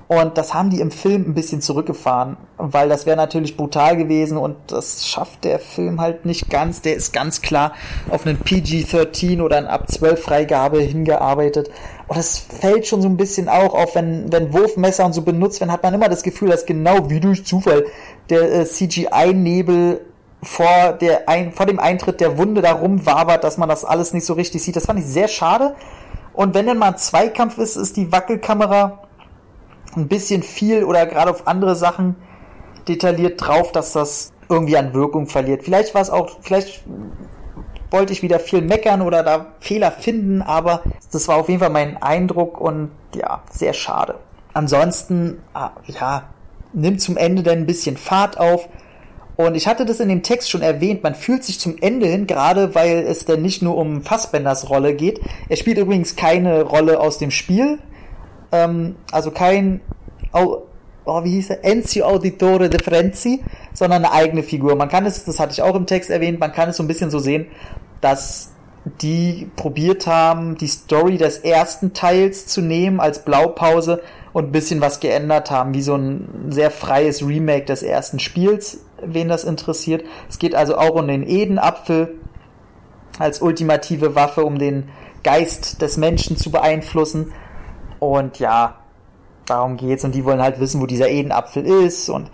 Und 0.09 0.39
das 0.39 0.55
haben 0.55 0.71
die 0.71 0.81
im 0.81 0.91
Film 0.91 1.27
ein 1.29 1.35
bisschen 1.35 1.61
zurückgefahren, 1.61 2.39
weil 2.57 2.89
das 2.89 3.05
wäre 3.05 3.19
natürlich 3.19 3.59
brutal 3.59 3.95
gewesen 3.95 4.39
und 4.39 4.57
das 4.69 5.07
schafft 5.07 5.45
der 5.45 5.59
Film 5.59 6.01
halt 6.01 6.25
nicht 6.25 6.49
ganz. 6.49 6.81
Der 6.81 6.97
ist 6.97 7.13
ganz 7.13 7.43
klar 7.43 7.75
auf 8.09 8.27
einen 8.27 8.39
PG-13 8.39 9.43
oder 9.43 9.59
eine 9.59 9.69
ab 9.69 9.91
12 9.91 10.23
Freigabe 10.23 10.81
hingearbeitet. 10.81 11.71
Und 12.07 12.17
das 12.17 12.39
fällt 12.39 12.87
schon 12.87 13.03
so 13.03 13.09
ein 13.09 13.19
bisschen 13.19 13.51
auch 13.51 13.75
auf, 13.75 13.97
wenn, 13.97 14.33
wenn 14.33 14.55
Wurfmesser 14.55 15.05
und 15.05 15.13
so 15.13 15.21
benutzt 15.21 15.61
werden, 15.61 15.73
hat 15.73 15.83
man 15.83 15.93
immer 15.93 16.09
das 16.09 16.23
Gefühl, 16.23 16.49
dass 16.49 16.65
genau 16.65 17.11
wie 17.11 17.21
durch 17.21 17.45
Zufall 17.45 17.85
der 18.31 18.51
äh, 18.51 18.65
CGI-Nebel 18.65 20.01
vor, 20.43 20.93
der 21.01 21.29
ein, 21.29 21.53
vor 21.53 21.67
dem 21.67 21.79
Eintritt 21.81 22.21
der 22.21 22.39
Wunde 22.39 22.63
da 22.63 22.73
rumwabert, 22.73 23.43
dass 23.45 23.59
man 23.59 23.69
das 23.69 23.85
alles 23.85 24.13
nicht 24.13 24.25
so 24.25 24.35
richtig 24.35 24.63
sieht. 24.63 24.77
Das 24.77 24.87
fand 24.87 25.01
ich 25.01 25.07
sehr 25.07 25.29
schade. 25.29 25.75
Und 26.33 26.55
wenn 26.55 26.67
dann 26.67 26.79
mal 26.79 26.93
ein 26.93 26.97
Zweikampf 26.97 27.59
ist, 27.59 27.77
ist 27.77 27.97
die 27.97 28.13
Wackelkamera 28.13 29.03
ein 29.97 30.09
bisschen 30.09 30.43
viel 30.43 30.85
oder 30.85 31.07
gerade 31.07 31.31
auf 31.31 31.47
andere 31.49 31.75
Sachen 31.75 32.17
detailliert 32.87 33.41
drauf, 33.45 33.73
dass 33.73 33.93
das 33.93 34.33
irgendwie 34.49 34.77
an 34.77 34.95
Wirkung 34.95 35.27
verliert. 35.27 35.65
Vielleicht 35.65 35.95
war 35.95 36.03
es 36.03 36.11
auch, 36.11 36.39
vielleicht 36.41 36.85
wollte 37.91 38.13
ich 38.13 38.23
wieder 38.23 38.39
viel 38.39 38.63
meckern 38.63 39.03
oder 39.03 39.23
da 39.23 39.47
Fehler 39.61 39.91
finden, 39.91 40.43
aber 40.43 40.83
das 41.11 41.27
war 41.29 41.37
auf 41.37 41.49
jeden 41.49 41.61
Fall 41.61 41.71
mein 41.71 42.01
Eindruck 42.03 42.61
und 42.61 42.91
ja, 43.15 43.43
sehr 43.51 43.73
schade. 43.73 44.17
Ansonsten, 44.55 45.43
ah, 45.55 45.71
ja, 45.87 46.25
nimmt 46.73 47.01
zum 47.01 47.17
Ende 47.17 47.43
dann 47.43 47.59
ein 47.59 47.67
bisschen 47.67 47.97
Fahrt 47.97 48.39
auf. 48.39 48.69
Und 49.41 49.55
ich 49.55 49.69
hatte 49.69 49.87
das 49.87 50.01
in 50.01 50.09
dem 50.09 50.25
Text 50.25 50.51
schon 50.51 50.63
erwähnt, 50.63 51.05
man 51.05 51.15
fühlt 51.15 51.45
sich 51.45 51.61
zum 51.61 51.77
Ende 51.81 52.09
hin, 52.09 52.27
gerade 52.27 52.75
weil 52.75 53.05
es 53.07 53.25
dann 53.25 53.41
nicht 53.41 53.63
nur 53.63 53.77
um 53.77 54.03
Fassbenders 54.03 54.69
Rolle 54.69 54.95
geht. 54.95 55.21
Er 55.49 55.57
spielt 55.57 55.79
übrigens 55.79 56.17
keine 56.17 56.63
Rolle 56.63 56.99
aus 56.99 57.19
dem 57.19 57.31
Spiel, 57.31 57.79
ähm, 58.51 58.97
also 59.13 59.31
kein, 59.31 59.81
oh, 60.33 60.63
oh, 61.05 61.23
wie 61.23 61.31
hieß 61.35 61.51
er, 61.51 61.65
Enzio 61.65 62.07
Auditore 62.07 62.69
de 62.69 62.83
Frenzi, 62.83 63.45
sondern 63.75 64.05
eine 64.05 64.13
eigene 64.13 64.43
Figur. 64.43 64.75
Man 64.75 64.89
kann 64.89 65.07
es, 65.07 65.25
das 65.25 65.39
hatte 65.39 65.53
ich 65.53 65.63
auch 65.63 65.77
im 65.77 65.87
Text 65.87 66.11
erwähnt, 66.11 66.41
man 66.41 66.51
kann 66.51 66.71
es 66.71 66.77
so 66.77 66.83
ein 66.83 66.89
bisschen 66.89 67.11
so 67.13 67.21
sehen, 67.21 67.47
dass 68.01 68.51
die 69.03 69.49
probiert 69.55 70.09
haben, 70.09 70.57
die 70.57 70.67
Story 70.67 71.17
des 71.17 71.39
ersten 71.39 71.93
Teils 71.93 72.49
zu 72.49 72.61
nehmen 72.61 72.99
als 72.99 73.25
Blaupause 73.25 74.03
und 74.33 74.47
ein 74.47 74.53
bisschen 74.53 74.81
was 74.81 74.99
geändert 74.99 75.53
haben, 75.53 75.75
wie 75.75 75.83
so 75.83 75.95
ein 75.95 76.47
sehr 76.49 76.73
freies 76.73 77.25
Remake 77.25 77.67
des 77.67 77.85
ersten 77.85 78.19
Spiels, 78.19 78.81
wen 79.03 79.29
das 79.29 79.45
interessiert. 79.45 80.05
Es 80.29 80.39
geht 80.39 80.55
also 80.55 80.77
auch 80.77 80.95
um 80.95 81.09
den 81.09 81.27
Edenapfel 81.27 82.19
als 83.19 83.43
ultimative 83.43 84.15
Waffe, 84.15 84.45
um 84.45 84.59
den 84.59 84.91
Geist 85.23 85.83
des 85.83 85.97
Menschen 85.97 86.37
zu 86.37 86.51
beeinflussen. 86.51 87.33
Und 87.99 88.39
ja, 88.39 88.77
darum 89.47 89.77
geht's. 89.77 90.05
Und 90.05 90.15
die 90.15 90.25
wollen 90.25 90.43
halt 90.43 90.61
wissen, 90.61 90.81
wo 90.81 90.87
dieser 90.87 91.09
Edenapfel 91.09 91.67
ist. 91.67 92.09
Und 92.09 92.31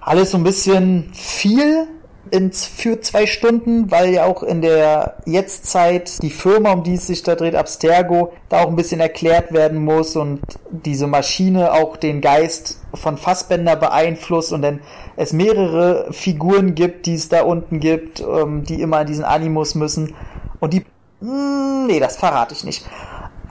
alles 0.00 0.30
so 0.30 0.38
ein 0.38 0.44
bisschen 0.44 1.10
viel 1.12 1.88
ins, 2.30 2.66
für 2.66 3.00
zwei 3.00 3.26
Stunden, 3.26 3.90
weil 3.90 4.10
ja 4.10 4.24
auch 4.24 4.42
in 4.42 4.62
der 4.62 5.16
Jetztzeit 5.24 6.22
die 6.22 6.30
Firma, 6.30 6.72
um 6.72 6.82
die 6.82 6.94
es 6.94 7.06
sich 7.06 7.22
da 7.22 7.34
dreht, 7.34 7.54
Abstergo, 7.54 8.32
da 8.48 8.62
auch 8.62 8.68
ein 8.68 8.76
bisschen 8.76 9.00
erklärt 9.00 9.52
werden 9.52 9.84
muss 9.84 10.16
und 10.16 10.40
diese 10.70 11.06
Maschine 11.06 11.72
auch 11.72 11.96
den 11.96 12.20
Geist 12.20 12.80
von 12.94 13.16
Fassbender 13.16 13.76
beeinflusst 13.76 14.52
und 14.52 14.62
dann 14.62 14.80
es 15.16 15.32
mehrere 15.32 16.12
Figuren 16.12 16.74
gibt, 16.74 17.06
die 17.06 17.14
es 17.14 17.28
da 17.28 17.42
unten 17.42 17.80
gibt, 17.80 18.20
ähm, 18.20 18.64
die 18.64 18.80
immer 18.80 19.00
in 19.00 19.06
diesen 19.06 19.24
Animus 19.24 19.74
müssen 19.74 20.14
und 20.60 20.72
die, 20.72 20.84
mh, 21.20 21.30
hm, 21.30 21.86
nee, 21.86 22.00
das 22.00 22.16
verrate 22.16 22.54
ich 22.54 22.64
nicht. 22.64 22.86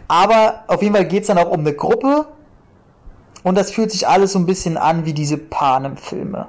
Aber 0.08 0.64
auf 0.68 0.82
jeden 0.82 0.94
Fall 0.94 1.06
geht 1.06 1.22
es 1.22 1.28
dann 1.28 1.38
auch 1.38 1.50
um 1.50 1.62
eine 1.62 1.74
Gruppe. 1.74 2.28
Und 3.44 3.56
das 3.58 3.72
fühlt 3.72 3.92
sich 3.92 4.08
alles 4.08 4.34
so 4.34 4.40
ein 4.40 4.46
bisschen 4.46 4.78
an 4.78 5.06
wie 5.06 5.14
diese 5.14 5.38
Panem-Filme. 5.38 6.48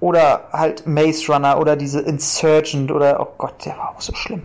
Oder 0.00 0.48
halt 0.52 0.86
Maze 0.86 1.30
Runner 1.30 1.58
oder 1.58 1.76
diese 1.76 2.00
Insurgent 2.00 2.90
oder, 2.90 3.20
oh 3.20 3.34
Gott, 3.36 3.64
der 3.64 3.76
war 3.76 3.94
auch 3.94 4.00
so 4.00 4.14
schlimm. 4.14 4.42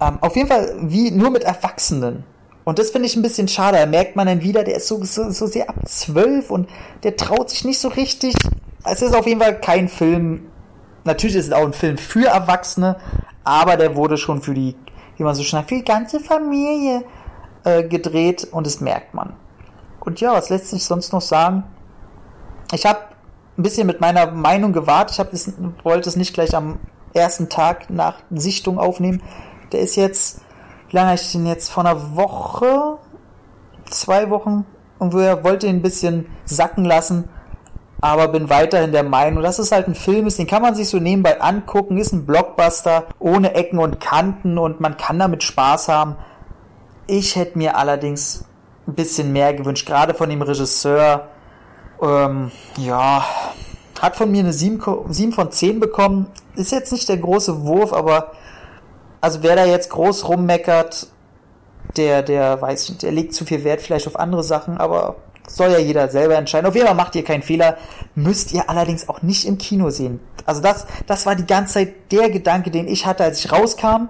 Ähm, 0.00 0.18
auf 0.20 0.36
jeden 0.36 0.48
Fall 0.48 0.74
wie 0.80 1.10
nur 1.10 1.30
mit 1.30 1.44
Erwachsenen. 1.44 2.24
Und 2.64 2.78
das 2.78 2.90
finde 2.90 3.06
ich 3.06 3.16
ein 3.16 3.22
bisschen 3.22 3.48
schade. 3.48 3.78
Da 3.78 3.86
merkt 3.86 4.16
man 4.16 4.26
dann 4.26 4.42
wieder, 4.42 4.62
der 4.62 4.76
ist 4.76 4.88
so, 4.88 5.02
so, 5.04 5.30
so 5.30 5.46
sehr 5.46 5.70
ab 5.70 5.76
zwölf 5.86 6.50
und 6.50 6.68
der 7.02 7.16
traut 7.16 7.48
sich 7.50 7.64
nicht 7.64 7.78
so 7.78 7.88
richtig. 7.88 8.34
Es 8.84 9.00
ist 9.00 9.14
auf 9.14 9.26
jeden 9.26 9.40
Fall 9.40 9.60
kein 9.60 9.88
Film. 9.88 10.50
Natürlich 11.04 11.36
ist 11.36 11.46
es 11.46 11.52
auch 11.52 11.64
ein 11.64 11.72
Film 11.72 11.96
für 11.96 12.28
Erwachsene, 12.28 12.96
aber 13.44 13.76
der 13.76 13.96
wurde 13.96 14.18
schon 14.18 14.42
für 14.42 14.52
die, 14.52 14.76
wie 15.16 15.22
man 15.22 15.34
so 15.34 15.42
schnell, 15.44 15.62
für 15.62 15.76
die 15.76 15.84
ganze 15.84 16.20
Familie 16.20 17.04
äh, 17.64 17.84
gedreht 17.84 18.46
und 18.50 18.66
das 18.66 18.80
merkt 18.80 19.14
man. 19.14 19.32
Und 20.00 20.20
ja, 20.20 20.32
was 20.32 20.50
lässt 20.50 20.68
sich 20.68 20.84
sonst 20.84 21.12
noch 21.12 21.22
sagen? 21.22 21.64
Ich 22.72 22.84
habe 22.84 23.00
ein 23.58 23.62
bisschen 23.62 23.86
mit 23.86 24.00
meiner 24.00 24.30
Meinung 24.30 24.72
gewartet. 24.72 25.14
Ich 25.14 25.20
hab 25.20 25.30
das, 25.32 25.52
wollte 25.82 26.08
es 26.08 26.16
nicht 26.16 26.32
gleich 26.32 26.54
am 26.54 26.78
ersten 27.12 27.48
Tag 27.48 27.90
nach 27.90 28.14
Sichtung 28.30 28.78
aufnehmen. 28.78 29.22
Der 29.72 29.80
ist 29.80 29.96
jetzt, 29.96 30.40
wie 30.88 30.96
lange 30.96 31.14
ich 31.14 31.32
den 31.32 31.46
jetzt? 31.46 31.70
Vor 31.70 31.84
einer 31.84 32.16
Woche, 32.16 32.98
zwei 33.90 34.30
Wochen, 34.30 34.64
und 34.98 35.14
wir 35.14 35.44
wollte 35.44 35.66
ihn 35.66 35.76
ein 35.76 35.82
bisschen 35.82 36.26
sacken 36.44 36.84
lassen. 36.84 37.28
aber 38.00 38.28
bin 38.28 38.48
weiterhin 38.48 38.92
der 38.92 39.02
Meinung, 39.02 39.42
dass 39.42 39.58
es 39.58 39.72
halt 39.72 39.88
ein 39.88 39.94
Film 39.94 40.26
ist, 40.26 40.38
den 40.38 40.46
kann 40.46 40.62
man 40.62 40.74
sich 40.74 40.88
so 40.88 40.98
nebenbei 40.98 41.40
angucken, 41.40 41.98
ist 41.98 42.12
ein 42.12 42.26
Blockbuster 42.26 43.06
ohne 43.18 43.54
Ecken 43.54 43.78
und 43.78 44.00
Kanten 44.00 44.56
und 44.56 44.80
man 44.80 44.96
kann 44.96 45.18
damit 45.18 45.42
Spaß 45.42 45.88
haben. 45.88 46.16
Ich 47.06 47.36
hätte 47.36 47.58
mir 47.58 47.76
allerdings 47.76 48.44
ein 48.86 48.94
bisschen 48.94 49.32
mehr 49.32 49.52
gewünscht, 49.54 49.86
gerade 49.86 50.14
von 50.14 50.28
dem 50.30 50.42
Regisseur. 50.42 51.28
Ähm, 52.00 52.50
ja, 52.76 53.24
hat 54.00 54.16
von 54.16 54.30
mir 54.30 54.40
eine 54.40 54.52
7, 54.52 54.80
7 55.08 55.32
von 55.32 55.50
10 55.50 55.80
bekommen. 55.80 56.26
Ist 56.56 56.72
jetzt 56.72 56.92
nicht 56.92 57.08
der 57.08 57.16
große 57.16 57.64
Wurf, 57.64 57.92
aber 57.92 58.32
also 59.20 59.42
wer 59.42 59.56
da 59.56 59.64
jetzt 59.64 59.90
groß 59.90 60.28
rummeckert, 60.28 61.08
der, 61.96 62.22
der 62.22 62.60
weiß 62.60 62.84
ich 62.84 62.90
nicht, 62.90 63.02
der 63.02 63.12
legt 63.12 63.34
zu 63.34 63.44
viel 63.44 63.64
Wert 63.64 63.80
vielleicht 63.80 64.06
auf 64.06 64.18
andere 64.18 64.44
Sachen, 64.44 64.78
aber 64.78 65.16
soll 65.48 65.72
ja 65.72 65.78
jeder 65.78 66.08
selber 66.08 66.36
entscheiden. 66.36 66.66
Auf 66.66 66.74
jeden 66.74 66.86
Fall 66.86 66.96
macht 66.96 67.14
ihr 67.16 67.24
keinen 67.24 67.42
Fehler, 67.42 67.78
müsst 68.14 68.52
ihr 68.52 68.68
allerdings 68.68 69.08
auch 69.08 69.22
nicht 69.22 69.46
im 69.46 69.58
Kino 69.58 69.90
sehen. 69.90 70.20
Also 70.44 70.60
das, 70.60 70.86
das 71.06 71.26
war 71.26 71.34
die 71.34 71.46
ganze 71.46 71.74
Zeit 71.74 72.12
der 72.12 72.30
Gedanke, 72.30 72.70
den 72.70 72.86
ich 72.86 73.06
hatte, 73.06 73.24
als 73.24 73.44
ich 73.44 73.50
rauskam. 73.50 74.08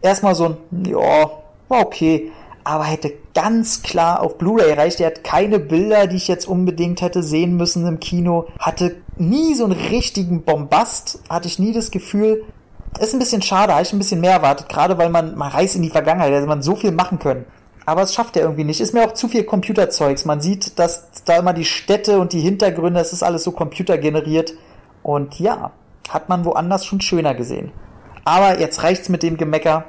Erstmal 0.00 0.34
so 0.34 0.56
ein, 0.70 0.84
ja, 0.86 1.30
war 1.68 1.80
okay, 1.80 2.32
aber 2.68 2.84
hätte 2.84 3.14
ganz 3.32 3.82
klar 3.82 4.20
auf 4.20 4.36
Blu-ray 4.36 4.74
reicht. 4.74 5.00
Er 5.00 5.06
hat 5.06 5.24
keine 5.24 5.58
Bilder, 5.58 6.06
die 6.06 6.16
ich 6.16 6.28
jetzt 6.28 6.46
unbedingt 6.46 7.00
hätte 7.00 7.22
sehen 7.22 7.56
müssen 7.56 7.86
im 7.86 7.98
Kino. 7.98 8.48
Hatte 8.58 8.96
nie 9.16 9.54
so 9.54 9.64
einen 9.64 9.72
richtigen 9.72 10.42
Bombast, 10.42 11.20
hatte 11.30 11.48
ich 11.48 11.58
nie 11.58 11.72
das 11.72 11.90
Gefühl. 11.90 12.44
Ist 13.00 13.14
ein 13.14 13.20
bisschen 13.20 13.40
schade, 13.40 13.72
habe 13.72 13.82
ich 13.82 13.92
ein 13.94 13.98
bisschen 13.98 14.20
mehr 14.20 14.32
erwartet, 14.32 14.68
gerade 14.68 14.98
weil 14.98 15.08
man, 15.08 15.34
man 15.34 15.50
reist 15.50 15.76
in 15.76 15.82
die 15.82 15.88
Vergangenheit, 15.88 16.30
also 16.30 16.46
man 16.46 16.60
so 16.60 16.76
viel 16.76 16.92
machen 16.92 17.18
können. 17.18 17.46
Aber 17.86 18.02
es 18.02 18.12
schafft 18.12 18.36
er 18.36 18.42
irgendwie 18.42 18.64
nicht. 18.64 18.82
Ist 18.82 18.92
mir 18.92 19.06
auch 19.06 19.14
zu 19.14 19.28
viel 19.28 19.44
Computerzeugs. 19.44 20.26
Man 20.26 20.42
sieht, 20.42 20.78
dass 20.78 21.08
da 21.24 21.38
immer 21.38 21.54
die 21.54 21.64
Städte 21.64 22.18
und 22.18 22.34
die 22.34 22.40
Hintergründe, 22.40 23.00
es 23.00 23.14
ist 23.14 23.22
alles 23.22 23.44
so 23.44 23.52
computergeneriert. 23.52 24.52
Und 25.02 25.40
ja, 25.40 25.70
hat 26.10 26.28
man 26.28 26.44
woanders 26.44 26.84
schon 26.84 27.00
schöner 27.00 27.34
gesehen. 27.34 27.72
Aber 28.26 28.60
jetzt 28.60 28.82
reicht's 28.82 29.08
mit 29.08 29.22
dem 29.22 29.38
Gemecker. 29.38 29.84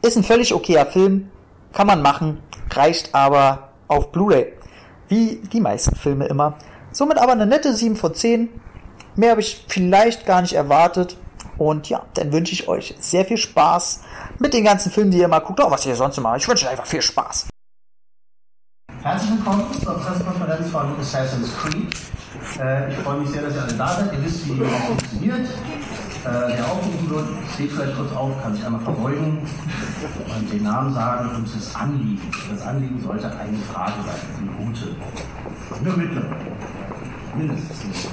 Ist 0.00 0.16
ein 0.16 0.24
völlig 0.24 0.54
okayer 0.54 0.86
Film. 0.86 1.28
Kann 1.74 1.88
man 1.88 2.02
machen. 2.02 2.40
Reicht 2.70 3.14
aber 3.14 3.70
auf 3.88 4.12
Blu-ray. 4.12 4.52
Wie 5.08 5.42
die 5.52 5.60
meisten 5.60 5.96
Filme 5.96 6.26
immer. 6.26 6.54
Somit 6.92 7.18
aber 7.18 7.32
eine 7.32 7.46
nette 7.46 7.74
7 7.74 7.96
von 7.96 8.14
10. 8.14 8.48
Mehr 9.16 9.32
habe 9.32 9.40
ich 9.40 9.64
vielleicht 9.68 10.24
gar 10.24 10.40
nicht 10.40 10.54
erwartet. 10.54 11.16
Und 11.58 11.88
ja, 11.88 12.02
dann 12.14 12.32
wünsche 12.32 12.52
ich 12.52 12.68
euch 12.68 12.94
sehr 12.98 13.24
viel 13.24 13.36
Spaß 13.36 14.02
mit 14.38 14.54
den 14.54 14.64
ganzen 14.64 14.90
Filmen, 14.90 15.10
die 15.10 15.18
ihr 15.18 15.28
mal 15.28 15.40
guckt, 15.40 15.60
auch 15.60 15.70
was 15.70 15.84
ihr 15.86 15.94
sonst 15.94 16.16
immer. 16.18 16.36
Ich 16.36 16.48
wünsche 16.48 16.64
euch 16.64 16.70
einfach 16.70 16.86
viel 16.86 17.02
Spaß. 17.02 17.48
Herzlich 19.02 19.30
willkommen 19.32 19.66
zur 19.72 19.94
Pressekonferenz 19.94 20.70
von 20.70 20.98
Assassin's 20.98 21.50
Creed. 21.56 21.94
Äh, 22.60 22.90
ich 22.90 22.96
freue 22.98 23.18
mich 23.18 23.30
sehr, 23.30 23.42
dass 23.42 23.54
ihr 23.54 23.62
alle 23.62 23.74
da 23.74 23.88
seid. 23.88 24.12
Ihr 24.12 24.24
wisst, 24.24 24.46
wie 24.48 24.62
es 24.62 24.86
funktioniert. 24.86 25.48
Äh, 26.24 26.56
der 26.56 26.64
wird, 27.10 27.26
steht 27.52 27.72
vielleicht 27.72 27.96
kurz 27.96 28.10
auf, 28.12 28.42
kann 28.42 28.54
sich 28.54 28.64
einmal 28.64 28.80
verbeugen 28.80 29.38
und 30.34 30.52
den 30.52 30.62
Namen 30.62 30.94
sagen 30.94 31.28
und 31.36 31.54
das 31.54 31.74
Anliegen. 31.74 32.18
Das 32.50 32.66
Anliegen 32.66 32.98
sollte 33.02 33.26
eine 33.26 33.58
Frage 33.70 33.92
sein, 34.06 34.20
eine 34.40 34.64
gute. 34.64 34.96
Nur 35.84 35.96
mittlere. 35.98 36.24
Mindestens. 37.36 38.08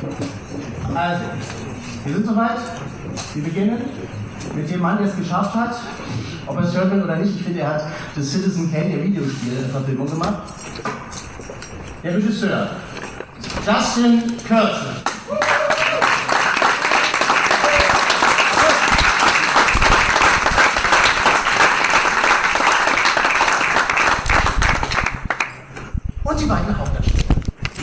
Also, 0.93 1.23
wir 2.03 2.13
sind 2.13 2.25
soweit. 2.25 2.57
Wir 3.33 3.43
beginnen 3.43 3.77
mit 4.55 4.69
dem 4.69 4.81
Mann, 4.81 4.97
der 4.97 5.07
es 5.07 5.15
geschafft 5.15 5.55
hat. 5.55 5.75
Ob 6.47 6.57
er 6.57 6.63
es 6.63 6.75
hören 6.75 6.91
will 6.91 7.03
oder 7.03 7.15
nicht, 7.15 7.35
ich 7.35 7.43
finde, 7.43 7.61
er 7.61 7.75
hat 7.75 7.83
das 8.13 8.29
Citizen 8.29 8.69
Kane, 8.73 8.89
der 8.89 9.03
Videospiel, 9.05 9.53
in 9.53 9.69
Verfilmung 9.69 10.09
gemacht. 10.09 10.41
Der 12.03 12.15
Regisseur, 12.15 12.71
Justin 13.65 14.23
Kurzel. 14.45 15.01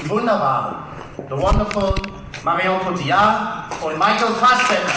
The 0.08 1.36
wonderful 1.36 1.94
Marion 2.42 2.80
Cotillard 2.80 3.70
und 3.84 3.98
Michael 3.98 4.34
Fassbender. 4.36 4.88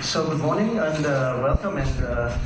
So 0.00 0.30
good 0.30 0.38
morning 0.38 0.78
and 0.78 1.04
uh, 1.04 1.40
welcome 1.42 1.76
and 1.76 2.04
uh, 2.04 2.38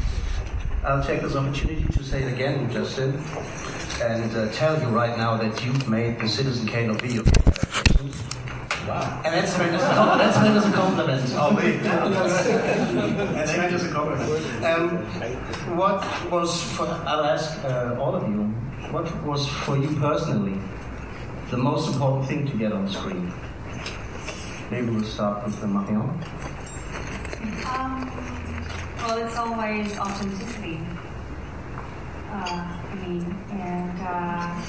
I'll 0.82 1.04
take 1.04 1.22
this 1.22 1.36
opportunity 1.36 1.84
to 1.92 2.02
say 2.02 2.24
it 2.24 2.32
again, 2.32 2.68
Justin, 2.72 3.22
and 4.00 4.34
uh, 4.34 4.50
tell 4.52 4.80
you 4.80 4.88
right 4.88 5.16
now 5.18 5.36
that 5.36 5.64
you've 5.64 5.88
made 5.88 6.18
the 6.18 6.28
Citizen 6.28 6.66
Kane 6.66 6.90
of 6.90 7.00
video 7.00 7.22
Wow. 8.88 9.22
And 9.24 9.34
that's 9.34 9.56
meant 9.58 9.74
as 9.74 9.82
a 9.82 9.94
compliment. 9.94 10.18
That's 10.18 10.38
meant 10.42 10.56
as 10.56 10.66
a 10.66 10.72
compliment. 10.72 11.32
Oh, 11.34 11.54
wait. 11.54 11.82
that's 13.34 13.56
meant 13.56 13.72
as 13.74 13.84
a 13.84 13.92
compliment. 13.92 14.64
Um, 14.64 15.76
what 15.76 16.30
was 16.30 16.62
for, 16.72 16.86
I'll 16.86 17.24
ask 17.24 17.62
uh, 17.62 17.96
all 18.00 18.16
of 18.16 18.26
you, 18.28 18.42
what 18.90 19.24
was 19.24 19.46
for 19.46 19.76
you 19.76 19.94
personally 19.96 20.58
the 21.50 21.58
most 21.58 21.92
important 21.92 22.26
thing 22.26 22.46
to 22.50 22.56
get 22.56 22.72
on 22.72 22.88
screen? 22.88 23.32
Maybe 24.70 24.90
we'll 24.90 25.04
start 25.04 25.44
with 25.44 25.60
the 25.60 25.66
Marion. 25.66 26.00
Um, 27.68 28.10
well, 28.96 29.18
it's 29.18 29.36
always 29.36 29.98
authenticity. 29.98 30.80
Uh, 32.30 32.79
And 32.92 34.00
uh, 34.00 34.62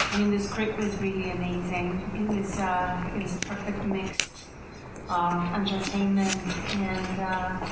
I 0.00 0.18
mean, 0.18 0.30
the 0.30 0.40
script 0.40 0.78
was 0.78 0.96
really 0.98 1.30
amazing. 1.30 2.02
It 2.14 2.36
was 2.36 2.58
uh, 2.58 3.10
it 3.14 3.22
was 3.22 3.36
a 3.36 3.38
perfect 3.40 3.84
mix 3.84 4.28
of 5.08 5.52
entertainment 5.54 6.36
and 6.74 7.20
uh, 7.20 7.66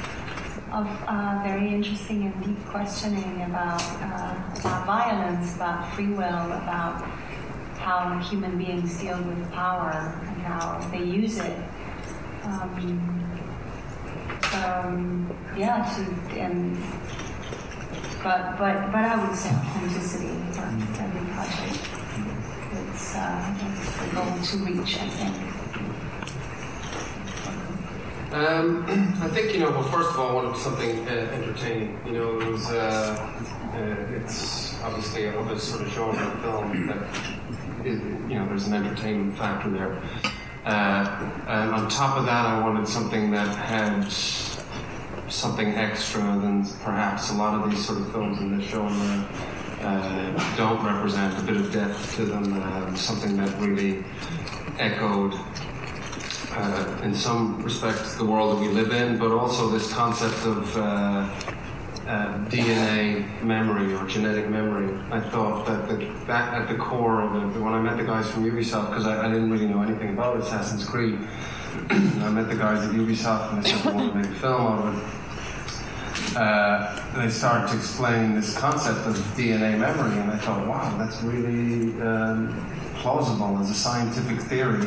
of 0.72 0.87
uh, 1.08 1.40
very 1.42 1.74
interesting 1.74 2.26
and 2.26 2.44
deep 2.44 2.64
questioning 2.66 3.42
about 3.42 3.82
uh, 3.82 4.60
about 4.60 4.87
violence, 4.87 5.56
about 5.56 5.92
free 5.94 6.08
will, 6.08 6.52
about 6.62 7.02
how 7.78 8.18
human 8.20 8.56
beings 8.56 8.98
deal 9.00 9.20
with 9.22 9.52
power 9.52 10.20
and 10.26 10.42
how 10.42 10.78
they 10.90 11.04
use 11.04 11.38
it. 11.38 11.58
Um, 12.44 13.14
um, 14.54 15.37
yeah, 15.56 15.82
to 15.94 16.38
and 16.38 16.76
but 18.24 18.56
but 18.56 18.90
but 18.90 19.04
I 19.04 19.22
would 19.22 19.37
say 19.37 19.50
authenticity 19.50 20.32
for 20.52 20.64
every 21.02 21.24
project. 21.34 21.78
It's 22.72 23.14
uh, 23.14 23.54
the 24.00 24.14
goal 24.16 24.42
to 24.42 24.56
reach, 24.64 24.98
I 24.98 25.08
think. 25.10 25.37
Um, 28.32 28.84
I 29.20 29.28
think 29.28 29.52
you 29.52 29.60
know. 29.60 29.70
Well, 29.70 29.82
first 29.84 30.10
of 30.10 30.18
all, 30.18 30.30
I 30.30 30.34
wanted 30.42 30.56
something 30.56 31.06
uh, 31.06 31.12
entertaining. 31.12 32.00
You 32.06 32.12
know, 32.12 32.40
it 32.40 32.50
was. 32.50 32.70
Uh, 32.70 33.14
uh, 33.74 34.16
it's 34.16 34.80
obviously 34.82 35.26
of 35.26 35.50
a 35.50 35.58
sort 35.58 35.82
of 35.82 35.88
genre 35.88 36.30
film 36.40 36.87
that 36.87 37.87
is, 37.87 38.00
you 38.30 38.38
know 38.38 38.46
there's 38.48 38.66
an 38.66 38.74
entertainment 38.74 39.37
factor 39.37 39.68
there. 39.68 40.02
Uh, 40.64 41.44
and 41.46 41.70
on 41.74 41.90
top 41.90 42.16
of 42.16 42.24
that, 42.24 42.46
I 42.46 42.60
wanted 42.62 42.88
something 42.88 43.30
that 43.32 43.54
had 43.54 44.10
something 45.28 45.68
extra 45.74 46.20
than 46.20 46.64
perhaps 46.82 47.30
a 47.30 47.34
lot 47.34 47.54
of 47.54 47.70
these 47.70 47.84
sort 47.84 48.00
of 48.00 48.12
films 48.12 48.38
in 48.38 48.58
this 48.58 48.68
genre 48.68 49.26
uh, 49.80 50.56
don't 50.56 50.84
represent. 50.84 51.38
A 51.38 51.42
bit 51.42 51.56
of 51.56 51.72
depth 51.72 52.16
to 52.16 52.24
them, 52.24 52.62
um, 52.62 52.96
something 52.96 53.37
that 53.37 53.58
really 53.60 54.04
echoed. 54.78 55.34
Uh, 56.56 57.00
in 57.02 57.14
some 57.14 57.60
respects, 57.62 58.14
the 58.14 58.24
world 58.24 58.56
that 58.56 58.60
we 58.60 58.68
live 58.68 58.92
in, 58.92 59.18
but 59.18 59.32
also 59.32 59.68
this 59.68 59.92
concept 59.92 60.46
of 60.46 60.76
uh, 60.76 61.28
uh, 62.06 62.38
DNA 62.48 63.42
memory 63.42 63.94
or 63.94 64.06
genetic 64.06 64.48
memory. 64.48 64.94
I 65.10 65.20
thought 65.20 65.66
that 65.66 65.88
the, 65.88 65.96
that 66.26 66.54
at 66.54 66.68
the 66.68 66.76
core 66.76 67.22
of 67.22 67.56
it, 67.56 67.60
when 67.60 67.72
I 67.72 67.80
met 67.80 67.96
the 67.96 68.04
guys 68.04 68.30
from 68.30 68.44
Ubisoft, 68.44 68.90
because 68.90 69.06
I, 69.06 69.26
I, 69.26 69.28
didn't 69.32 69.50
really 69.50 69.66
know 69.66 69.82
anything 69.82 70.10
about 70.10 70.37
Assassin's 70.37 70.84
Creed, 70.84 71.18
I 71.90 72.30
met 72.30 72.48
the 72.48 72.56
guys 72.56 72.87
at 72.87 72.94
Ubisoft 72.94 73.52
and 73.52 73.64
they 73.64 73.70
said 73.70 73.82
they 73.82 73.92
want 73.92 74.12
to 74.12 74.18
make 74.18 74.30
a 74.30 74.34
film 74.34 74.60
out 74.60 74.87
of 74.87 74.98
it. 74.98 76.37
Uh, 76.37 77.00
they 77.16 77.28
started 77.28 77.68
to 77.68 77.76
explain 77.76 78.34
this 78.34 78.56
concept 78.56 79.06
of 79.06 79.16
DNA 79.37 79.78
memory, 79.78 80.18
and 80.18 80.30
I 80.30 80.37
thought, 80.38 80.66
wow, 80.66 80.96
that's 80.98 81.22
really 81.22 82.00
um, 82.02 82.70
plausible 82.96 83.58
as 83.58 83.70
a 83.70 83.74
scientific 83.74 84.40
theory. 84.40 84.87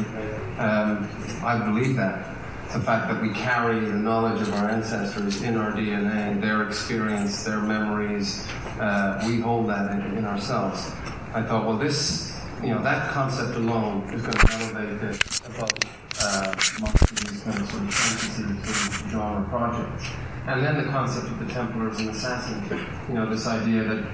Um, 0.57 1.09
I 1.43 1.57
believe 1.63 1.95
that 1.97 2.35
the 2.73 2.79
fact 2.81 3.09
that 3.11 3.21
we 3.21 3.29
carry 3.33 3.79
the 3.79 3.95
knowledge 3.95 4.41
of 4.41 4.53
our 4.53 4.69
ancestors 4.69 5.41
in 5.41 5.57
our 5.57 5.71
DNA, 5.71 6.39
their 6.41 6.63
experience, 6.67 7.43
their 7.43 7.61
memories, 7.61 8.45
uh, 8.79 9.23
we 9.27 9.39
hold 9.39 9.69
that 9.69 9.91
in, 9.91 10.17
in, 10.17 10.25
ourselves. 10.25 10.91
I 11.33 11.43
thought, 11.43 11.65
well, 11.65 11.77
this 11.77 12.37
you 12.61 12.69
know, 12.69 12.81
that 12.81 13.09
concept 13.11 13.55
alone 13.55 14.09
is 14.13 14.21
going 14.21 14.33
to 14.33 14.53
elevate 14.53 15.03
it 15.03 15.39
above 15.45 15.71
most 16.81 17.07
these 17.15 17.43
kind 17.43 17.61
of 17.61 17.69
sort 17.69 17.83
of 17.83 19.03
of 19.03 19.11
genre 19.11 19.47
projects. 19.49 20.09
And 20.47 20.63
then 20.63 20.77
the 20.77 20.89
concept 20.89 21.27
of 21.27 21.39
the 21.39 21.53
Templars 21.53 21.99
and 21.99 22.09
Assassins, 22.09 22.71
you 23.09 23.15
know, 23.15 23.29
this 23.29 23.47
idea 23.47 23.83
that 23.83 24.05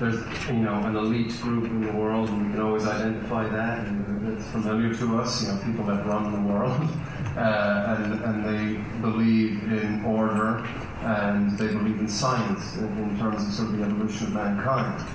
there's, 0.00 0.48
you 0.48 0.54
know, 0.54 0.74
an 0.84 0.96
elite 0.96 1.38
group 1.40 1.64
in 1.64 1.86
the 1.86 1.92
world, 1.92 2.28
and 2.30 2.46
you 2.46 2.52
can 2.52 2.60
always 2.60 2.86
identify 2.86 3.46
that, 3.48 3.86
and 3.86 4.36
it's 4.36 4.48
familiar 4.48 4.94
to 4.94 5.20
us, 5.20 5.42
you 5.42 5.48
know, 5.48 5.60
people 5.64 5.84
that 5.84 6.04
run 6.06 6.32
the 6.32 6.52
world, 6.52 6.72
uh, 7.36 7.96
and, 7.98 8.24
and 8.24 8.44
they 8.44 8.82
believe 9.00 9.62
in 9.70 10.04
order, 10.04 10.66
and 11.02 11.56
they 11.58 11.68
believe 11.68 12.00
in 12.00 12.08
science 12.08 12.76
in, 12.78 12.86
in 12.98 13.18
terms 13.18 13.46
of 13.46 13.52
sort 13.52 13.68
of 13.68 13.78
the 13.78 13.84
evolution 13.84 14.28
of 14.28 14.32
mankind. 14.32 15.06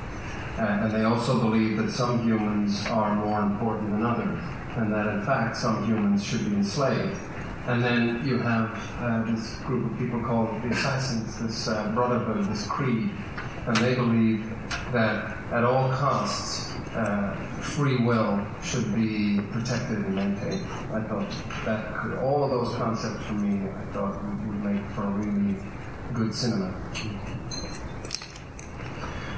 Uh, 0.58 0.84
and 0.84 0.91
they 0.91 1.04
also 1.04 1.38
believe 1.39 1.76
that 1.76 1.91
some 1.91 2.24
humans 2.24 2.86
are 2.88 3.13
more 3.15 3.41
important 3.41 3.91
than 3.91 4.06
others, 4.06 4.39
and 4.75 4.91
that 4.91 5.07
in 5.07 5.21
fact 5.21 5.57
some 5.57 5.85
humans 5.85 6.23
should 6.23 6.49
be 6.49 6.55
enslaved. 6.55 7.17
And 7.67 7.83
then 7.83 8.25
you 8.25 8.38
have 8.38 8.69
uh, 8.99 9.23
this 9.23 9.55
group 9.65 9.91
of 9.91 9.97
people 9.97 10.21
called 10.21 10.61
the 10.61 10.69
Assassins, 10.69 11.39
this 11.39 11.67
uh, 11.67 11.89
brotherhood, 11.95 12.45
this 12.45 12.67
creed, 12.67 13.09
and 13.65 13.75
they 13.77 13.95
believe 13.95 14.47
that 14.91 15.35
at 15.51 15.63
all 15.63 15.91
costs, 15.91 16.73
uh, 16.93 17.35
free 17.61 17.97
will 17.97 18.45
should 18.63 18.93
be 18.93 19.41
protected 19.51 19.97
and 19.97 20.15
maintained. 20.15 20.65
I 20.93 21.01
thought 21.01 21.27
that 21.65 21.95
could, 21.95 22.19
all 22.19 22.43
of 22.43 22.51
those 22.51 22.75
concepts 22.75 23.25
for 23.25 23.33
me, 23.33 23.67
I 23.67 23.85
thought 23.93 24.23
would, 24.23 24.47
would 24.47 24.63
make 24.63 24.85
for 24.91 25.03
a 25.03 25.09
really 25.09 25.55
good 26.13 26.33
cinema. 26.33 26.73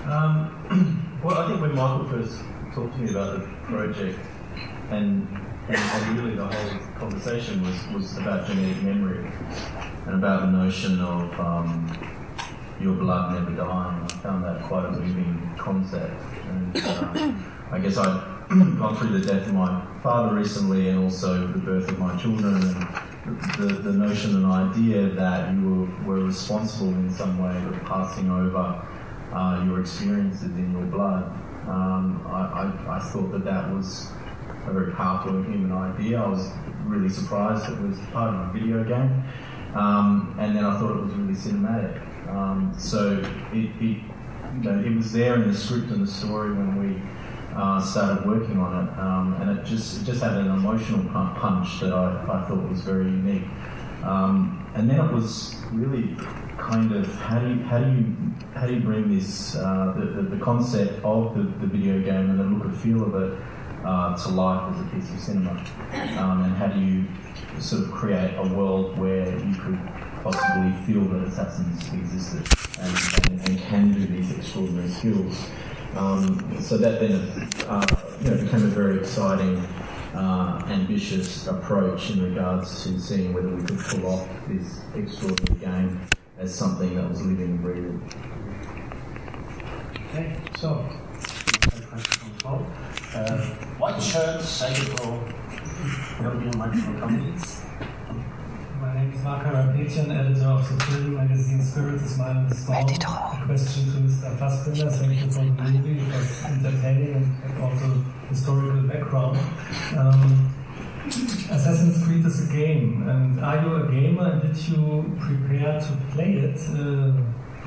Um, 0.06 1.04
Well, 1.24 1.36
I 1.36 1.48
think 1.48 1.62
when 1.62 1.74
Michael 1.74 2.08
first 2.10 2.38
talked 2.76 2.94
to 2.94 3.00
me 3.02 3.10
about 3.10 3.40
the 3.40 3.48
project, 3.66 4.20
and, 4.90 5.28
and, 5.68 5.78
and 5.78 6.20
really 6.20 6.36
the 6.36 6.46
whole 6.46 6.80
conversation 6.98 7.62
was, 7.64 7.88
was 7.94 8.18
about 8.18 8.48
genetic 8.48 8.82
memory 8.84 9.30
and 10.06 10.16
about 10.16 10.42
the 10.42 10.48
notion 10.48 11.02
of 11.02 11.40
um, 11.40 11.92
your 12.80 12.94
blood 12.94 13.34
never 13.34 13.52
dying. 13.56 14.04
I 14.04 14.08
found 14.22 14.44
that 14.46 14.64
quite 14.64 14.86
a 14.86 14.92
moving 14.92 15.54
concept. 15.58 16.14
And 16.50 16.78
uh, 16.78 17.34
I 17.72 17.80
guess 17.80 17.98
I'd 17.98 18.38
gone 18.50 18.96
through 18.98 19.20
the 19.20 19.28
death 19.28 19.48
of 19.48 19.54
my 19.54 19.86
father 20.02 20.36
recently 20.36 20.90
and 20.90 21.04
also 21.04 21.48
the 21.48 21.60
birth 21.60 21.90
of 21.90 22.00
my 22.00 22.16
children 22.18 22.56
and 22.56 23.42
the, 23.58 23.74
the 23.82 23.92
notion 23.92 24.36
and 24.36 24.46
idea 24.46 25.10
that 25.10 25.54
you 25.54 25.90
were, 26.06 26.16
were 26.16 26.26
responsible 26.26 26.90
in 26.90 27.14
some 27.14 27.38
way 27.40 27.54
for 27.62 27.78
passing 27.86 28.32
over 28.32 28.86
uh, 29.34 29.64
your 29.66 29.82
experiences 29.82 30.44
in 30.44 30.72
your 30.72 30.84
blood. 30.84 31.24
Um, 31.68 32.26
I, 32.28 32.72
I, 32.88 32.98
I, 32.98 33.00
thought 33.00 33.30
that 33.34 33.44
that 33.44 33.70
was 33.70 34.10
a 34.68 34.74
very 34.74 34.92
powerful 34.94 35.42
human 35.44 35.72
idea. 35.72 36.22
I 36.22 36.28
was 36.28 36.52
really 36.86 37.10
surprised 37.10 37.70
it 37.70 37.80
was 37.82 37.98
part 38.12 38.34
of 38.34 38.50
a 38.50 38.54
video 38.54 38.84
game. 38.84 39.24
Um, 39.76 40.36
and 40.40 40.56
then 40.56 40.66
I 40.66 40.80
thought 40.80 40.98
it 40.98 41.04
was 41.04 41.14
really 41.14 41.34
cinematic. 41.34 42.02
Um, 42.30 42.74
so 42.78 43.20
it, 43.54 43.70
it, 43.82 43.82
you 43.82 44.64
know, 44.64 44.80
it 44.80 44.96
was 44.96 45.12
there 45.12 45.36
in 45.36 45.52
the 45.52 45.58
script 45.58 45.92
and 45.92 46.06
the 46.06 46.12
story 46.12 46.52
when 46.52 46.76
we 46.78 47.02
uh, 47.56 47.82
started 47.82 48.26
working 48.26 48.60
on 48.60 48.88
it, 48.88 49.00
um, 49.00 49.36
and 49.42 49.58
it 49.58 49.66
just 49.66 50.02
it 50.02 50.06
just 50.06 50.22
had 50.22 50.34
an 50.34 50.48
emotional 50.48 51.04
punch 51.10 51.80
that 51.80 51.92
I, 51.92 52.22
I 52.24 52.48
thought 52.48 52.70
was 52.70 52.82
very 52.82 53.06
unique. 53.06 53.48
Um, 54.04 54.70
and 54.76 54.90
then 54.90 55.00
it 55.00 55.12
was 55.12 55.56
really 55.72 56.16
kind 56.58 56.92
of 56.92 57.14
how 57.16 57.40
do 57.40 57.50
you 57.50 57.64
how 57.64 57.80
do 57.80 57.92
you 57.92 58.16
how 58.54 58.68
do 58.68 58.74
you 58.74 58.80
bring 58.80 59.16
this 59.16 59.56
uh, 59.56 59.94
the, 59.98 60.06
the, 60.06 60.22
the, 60.36 60.44
concept 60.44 61.04
of 61.04 61.36
the, 61.36 61.44
the 61.66 61.68
video 61.68 62.00
game 62.00 62.30
and 62.30 62.40
the 62.40 62.44
look 62.44 62.66
and 62.66 62.78
feel 62.78 63.04
of 63.04 63.16
it 63.16 63.40
uh, 63.86 64.16
to 64.18 64.30
life 64.30 64.74
as 64.74 64.82
a 64.82 64.90
piece 64.90 65.10
of 65.12 65.20
cinema, 65.20 65.52
um, 66.18 66.44
and 66.44 66.56
how 66.56 66.68
do 66.68 66.80
you 66.80 67.06
sort 67.60 67.84
of 67.84 67.92
create 67.92 68.34
a 68.36 68.48
world 68.54 68.98
where 68.98 69.28
you 69.40 69.56
could 69.56 69.80
possibly 70.24 70.72
feel 70.86 71.02
that 71.06 71.28
assassins 71.28 71.94
existed 71.94 72.46
and, 72.80 73.32
and, 73.32 73.50
and 73.50 73.60
can 73.60 73.94
do 73.94 74.06
these 74.06 74.32
extraordinary 74.38 74.90
skills. 74.90 75.50
Um, 75.96 76.58
so 76.62 76.78
that 76.78 77.00
then 77.00 77.50
uh, 77.68 77.86
you 78.22 78.32
know, 78.32 78.44
became 78.44 78.64
a 78.64 78.68
very 78.68 79.00
exciting, 79.00 79.58
uh, 80.14 80.62
ambitious 80.68 81.48
approach 81.48 82.12
in 82.12 82.24
regards 82.24 82.84
to 82.84 83.00
seeing 83.00 83.34
whether 83.34 83.50
we 83.50 83.64
could 83.64 83.80
pull 83.80 84.06
off 84.08 84.30
this 84.48 84.82
extraordinary 84.96 85.60
game 85.60 86.02
as 86.38 86.54
something 86.54 86.96
that 86.96 87.10
was 87.10 87.22
living 87.22 87.46
and 87.46 87.62
breathing. 87.62 88.02
Okay, 90.10 90.38
so, 90.60 90.86
uh, 93.18 93.38
white 93.80 94.02
shirt, 94.02 94.42
cycle, 94.42 95.24
European 96.22 96.58
microphone 96.58 97.00
company. 97.00 97.34
My 98.80 98.94
name 98.94 99.14
is 99.14 99.24
Marco 99.24 99.50
Rapetian, 99.50 100.12
editor 100.12 100.46
of 100.46 100.70
the 100.70 100.84
film 100.86 101.16
magazine 101.16 101.62
Spirit 101.62 101.96
is 101.96 102.18
Mine 102.18 102.38
and 102.38 102.56
Storm. 102.56 102.78
A 102.78 103.46
question 103.46 103.86
to 103.86 103.98
Mr. 104.06 104.38
Fassbinder. 104.38 104.92
Thank 104.92 105.20
you 105.20 105.32
for 105.32 105.40
the 105.40 105.72
movie. 105.72 106.00
It 106.00 106.08
was 106.08 106.46
entertaining 106.46 107.42
and 107.44 107.64
also 107.64 108.04
historical 108.30 108.82
background. 108.84 109.38
Um, 109.98 110.54
Assassin's 111.08 112.04
Creed 112.04 112.26
is 112.26 112.50
a 112.50 112.54
game, 112.54 113.08
and 113.08 113.40
are 113.40 113.64
you 113.64 113.76
a 113.76 113.92
gamer? 113.92 114.32
And 114.32 114.42
did 114.42 114.58
you 114.68 115.16
prepare 115.20 115.80
to 115.80 115.98
play 116.12 116.34
it 116.34 116.60
uh, 116.70 117.14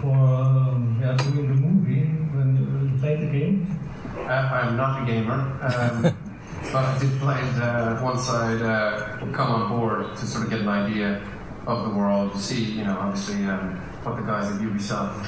for 0.01 0.15
um, 0.15 0.99
yeah, 1.01 1.17
doing 1.17 1.49
the 1.49 1.55
movie 1.55 2.05
when 2.37 2.93
you 2.93 2.99
played 3.01 3.21
the 3.21 3.39
game? 3.39 3.80
Uh, 4.17 4.49
I'm 4.53 4.77
not 4.77 5.03
a 5.03 5.07
gamer, 5.07 5.35
um, 5.63 6.03
but 6.73 6.85
I 6.85 6.99
did 6.99 7.19
play 7.19 7.41
it 7.41 7.63
uh, 7.63 8.01
once 8.03 8.29
I'd 8.29 8.63
uh, 8.63 9.19
come 9.33 9.53
on 9.53 9.69
board 9.69 10.17
to 10.17 10.27
sort 10.27 10.45
of 10.45 10.51
get 10.51 10.61
an 10.61 10.69
idea 10.69 11.23
of 11.67 11.85
the 11.89 11.97
world, 11.97 12.33
to 12.33 12.39
see, 12.39 12.65
you 12.65 12.85
know, 12.85 12.99
obviously 12.99 13.45
um, 13.45 13.77
what 14.03 14.17
the 14.17 14.23
guys 14.23 14.51
at 14.51 14.61
Ubisoft 14.61 15.27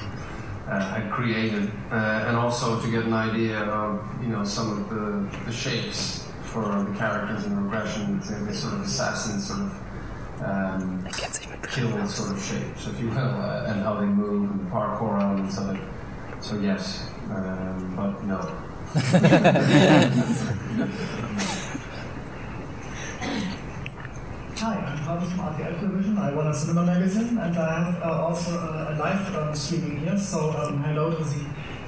uh, 0.69 0.81
had 0.95 1.11
created, 1.11 1.71
uh, 1.91 2.25
and 2.27 2.37
also 2.37 2.81
to 2.81 2.91
get 2.91 3.05
an 3.05 3.13
idea 3.13 3.59
of, 3.59 4.05
you 4.23 4.29
know, 4.29 4.45
some 4.45 4.71
of 4.71 4.91
the, 4.91 5.45
the 5.47 5.53
shapes 5.53 6.27
for 6.45 6.63
the 6.63 6.95
characters 6.99 7.45
in 7.45 7.65
regression, 7.65 8.21
they 8.21 8.53
sort 8.53 8.75
of 8.75 8.81
assassin 8.83 9.41
sort 9.41 9.61
of 9.61 9.83
um, 10.45 11.09
kill 11.71 12.07
sort 12.07 12.33
of 12.33 12.43
shapes, 12.43 12.87
if 12.87 13.01
you 13.01 13.09
will, 13.09 13.17
uh, 13.17 13.67
and 13.69 13.83
how 13.83 13.99
they 14.01 14.07
move 14.07 14.51
and 14.51 14.61
the 14.61 14.71
parkour 14.71 15.21
elements 15.21 15.59
of 15.59 15.75
it. 15.75 15.81
So 16.41 16.59
yes, 16.59 17.09
um, 17.31 17.95
but 17.97 18.23
no. 18.25 18.72
Hi, 18.93 18.99
I'm 24.61 24.99
Thomas 24.99 25.31
from 25.31 25.41
RTL 25.41 25.81
Television. 25.81 26.19
I 26.19 26.31
run 26.33 26.49
a 26.49 26.55
cinema 26.55 26.85
magazine, 26.85 27.39
and 27.39 27.57
I 27.57 27.85
have 27.85 28.03
uh, 28.03 28.27
also 28.27 28.51
a, 28.53 28.95
live 29.01 29.35
um, 29.35 29.55
streaming 29.55 30.01
here. 30.01 30.19
So 30.19 30.51
um, 30.51 30.85
hello 30.85 31.11
to 31.11 31.25
the 31.25 31.47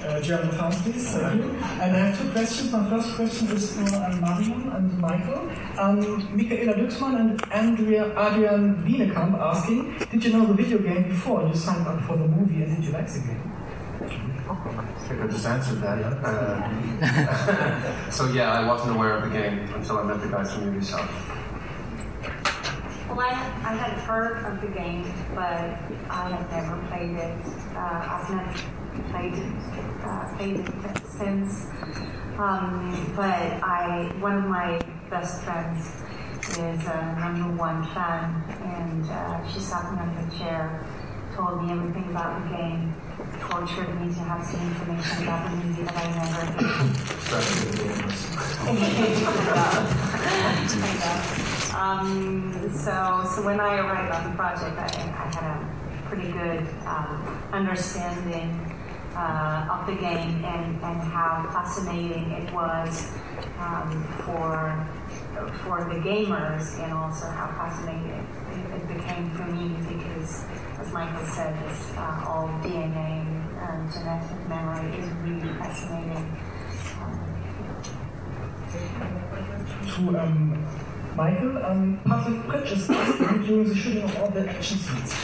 uh, 0.09 0.23
German 0.23 0.49
Foundries. 0.53 1.13
Thank 1.13 1.43
you. 1.43 1.51
And 1.51 1.95
I 1.95 2.07
have 2.07 2.19
two 2.19 2.31
questions. 2.31 2.73
My 2.73 2.89
first 2.89 3.15
question 3.17 3.49
is 3.49 3.77
for 3.77 3.83
um, 3.83 4.21
Marion 4.23 4.73
and 4.73 4.99
Michael. 4.99 5.51
Um, 5.79 6.35
Michaela 6.35 6.73
Lüxmann 6.73 7.21
and 7.21 7.53
Andrea, 7.53 8.07
Adrian 8.19 8.77
Wienekamp 8.83 9.39
asking, 9.39 9.95
did 10.11 10.25
you 10.25 10.33
know 10.33 10.47
the 10.47 10.55
video 10.55 10.79
game 10.79 11.03
before 11.11 11.47
you 11.47 11.55
signed 11.55 11.87
up 11.87 12.01
for 12.05 12.17
the 12.17 12.27
movie 12.27 12.63
and 12.63 12.75
did 12.75 12.83
you 12.87 12.93
like 12.93 13.13
the 13.13 13.19
game? 13.19 14.34
I 14.47 15.27
just 15.31 15.47
answered 15.47 15.81
that. 15.81 16.03
Uh, 16.23 18.11
so 18.11 18.29
yeah, 18.33 18.53
I 18.53 18.67
wasn't 18.67 18.97
aware 18.97 19.17
of 19.17 19.23
the 19.31 19.39
game 19.39 19.61
until 19.75 19.99
I 19.99 20.03
met 20.03 20.21
the 20.21 20.29
guys 20.29 20.53
from 20.53 20.75
Ubisoft. 20.75 21.09
Well, 23.09 23.21
I, 23.21 23.33
I 23.65 23.75
had 23.75 23.99
heard 24.01 24.45
of 24.45 24.61
the 24.61 24.67
game, 24.69 25.05
but 25.35 25.79
I 26.11 26.31
had 26.31 26.51
never 26.51 26.77
played 26.89 27.17
it. 27.17 27.39
Uh, 27.75 28.01
I've 28.11 28.31
never 28.31 28.53
played 29.11 29.35
it, 29.35 30.05
uh, 30.05 30.37
played 30.37 30.61
it 30.61 31.07
since. 31.07 31.67
Um, 32.39 33.13
but 33.15 33.63
I, 33.63 34.13
one 34.19 34.39
of 34.39 34.45
my 34.45 34.81
best 35.09 35.43
friends 35.43 35.91
is 36.51 36.87
a 36.87 37.17
number 37.21 37.57
one 37.57 37.85
fan, 37.95 38.43
and 38.63 39.11
uh, 39.11 39.47
she 39.49 39.61
sat 39.61 39.93
me 39.93 39.99
on 40.01 40.09
her 40.09 40.39
chair, 40.39 40.87
told 41.37 41.63
me 41.63 41.73
everything 41.73 42.11
about 42.11 42.43
the 42.43 42.57
game, 42.57 42.95
tortured 43.55 44.01
me 44.01 44.13
to 44.13 44.19
have 44.19 44.45
some 44.45 44.61
information 44.67 45.23
about 45.23 45.49
the 45.49 45.57
movie 45.57 45.83
that 45.85 45.97
I 45.97 46.07
never 46.19 46.43
um, 51.77 52.53
so, 52.73 53.23
so 53.33 53.45
when 53.47 53.61
I 53.61 53.77
arrived 53.79 54.13
on 54.13 54.31
the 54.31 54.37
project, 54.37 54.77
I, 54.77 54.87
I 54.87 55.27
had 55.33 55.45
a 55.45 56.09
pretty 56.09 56.33
good 56.33 56.67
um, 56.85 57.43
understanding 57.53 58.59
uh, 59.15 59.69
of 59.71 59.87
the 59.87 59.95
game 60.03 60.45
and, 60.45 60.75
and 60.83 61.01
how 61.13 61.49
fascinating 61.53 62.33
it 62.33 62.53
was 62.53 63.13
um, 63.61 64.03
for 64.25 64.89
for 65.65 65.83
the 65.85 65.99
gamers 66.01 66.79
and 66.83 66.93
also 66.93 67.27
how 67.27 67.49
fascinating 67.49 68.07
it, 68.07 68.25
it, 68.77 68.87
became 68.89 69.31
for 69.31 69.45
me 69.47 69.75
because, 69.89 70.45
as 70.79 70.93
Michael 70.93 71.27
said, 71.27 71.53
this 71.69 71.93
uh, 71.97 72.25
all 72.27 72.49
DNA 72.63 73.24
and 73.85 73.93
genetic 73.93 74.49
memory 74.49 74.99
is 74.99 75.11
really 75.17 75.59
fascinating. 75.59 76.37
Um, 77.01 77.21
to 79.87 80.19
um, 80.19 80.67
Michael. 81.15 81.65
Um, 81.65 82.01
public 82.05 82.47
bridges 82.47 82.87
during 82.87 83.69
the 83.69 83.75
shooting 83.75 84.03
of 84.03 84.17
all 84.17 84.31
the 84.31 84.49
action 84.49 84.79
scenes. 84.79 85.15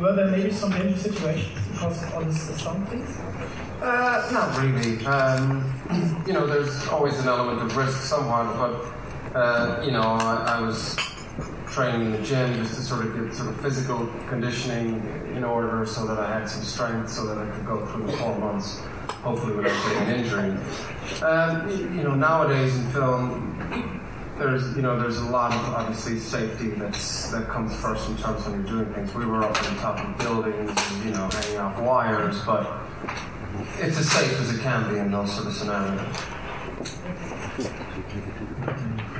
Were 0.00 0.14
there 0.14 0.28
maybe 0.28 0.50
some 0.50 0.70
dangerous 0.70 1.02
situations 1.02 1.58
because 1.70 2.02
of 2.02 2.14
all 2.14 2.24
this 2.24 2.58
stunt 2.58 2.88
things? 2.88 3.16
Uh, 3.80 4.30
not 4.32 4.58
really. 4.62 5.04
Um, 5.06 5.72
you 6.26 6.32
know, 6.32 6.46
there's 6.46 6.88
always 6.88 7.18
an 7.18 7.28
element 7.28 7.60
of 7.62 7.76
risk 7.76 8.00
somewhat, 8.02 8.56
but 8.56 9.36
uh, 9.38 9.82
you 9.84 9.92
know, 9.92 10.02
I, 10.02 10.56
I, 10.56 10.60
was 10.60 10.96
training 11.74 12.06
in 12.06 12.12
the 12.12 12.22
gym 12.22 12.54
just 12.54 12.76
to 12.76 12.82
sort 12.82 13.04
of 13.04 13.14
get 13.16 13.34
sort 13.34 13.48
of 13.48 13.60
physical 13.60 14.06
conditioning 14.28 15.02
in 15.34 15.42
order 15.42 15.84
so 15.84 16.06
that 16.06 16.18
I 16.18 16.38
had 16.38 16.48
some 16.48 16.62
strength 16.62 17.10
so 17.10 17.26
that 17.26 17.36
I 17.36 17.50
could 17.50 17.66
go 17.66 17.84
through 17.86 18.06
the 18.06 18.12
four 18.12 18.38
months, 18.38 18.78
hopefully 19.24 19.56
without 19.56 19.88
getting 19.88 20.08
an 20.08 20.20
injury. 20.20 20.50
Um, 21.26 21.68
you 21.96 22.04
know, 22.04 22.14
nowadays 22.14 22.76
in 22.76 22.86
film, 22.92 24.00
there's 24.38 24.74
you 24.76 24.82
know 24.82 24.98
there's 25.00 25.18
a 25.18 25.24
lot 25.24 25.52
of 25.52 25.60
obviously 25.74 26.18
safety 26.18 26.70
that's 26.70 27.30
that 27.30 27.48
comes 27.48 27.74
first 27.80 28.08
in 28.08 28.16
terms 28.18 28.46
when 28.46 28.64
you're 28.64 28.84
doing 28.84 28.94
things. 28.94 29.12
We 29.12 29.26
were 29.26 29.42
up 29.42 29.60
on 29.64 29.76
top 29.78 29.98
of 29.98 30.16
buildings, 30.18 30.70
and, 30.70 31.04
you 31.04 31.10
know, 31.10 31.28
hanging 31.28 31.58
off 31.58 31.80
wires, 31.80 32.40
but 32.42 32.70
it's 33.78 33.98
as 33.98 34.10
safe 34.10 34.40
as 34.40 34.54
it 34.54 34.60
can 34.62 34.92
be 34.92 35.00
in 35.00 35.10
those 35.10 35.34
sort 35.34 35.48
of 35.48 35.54
scenarios. 35.54 36.00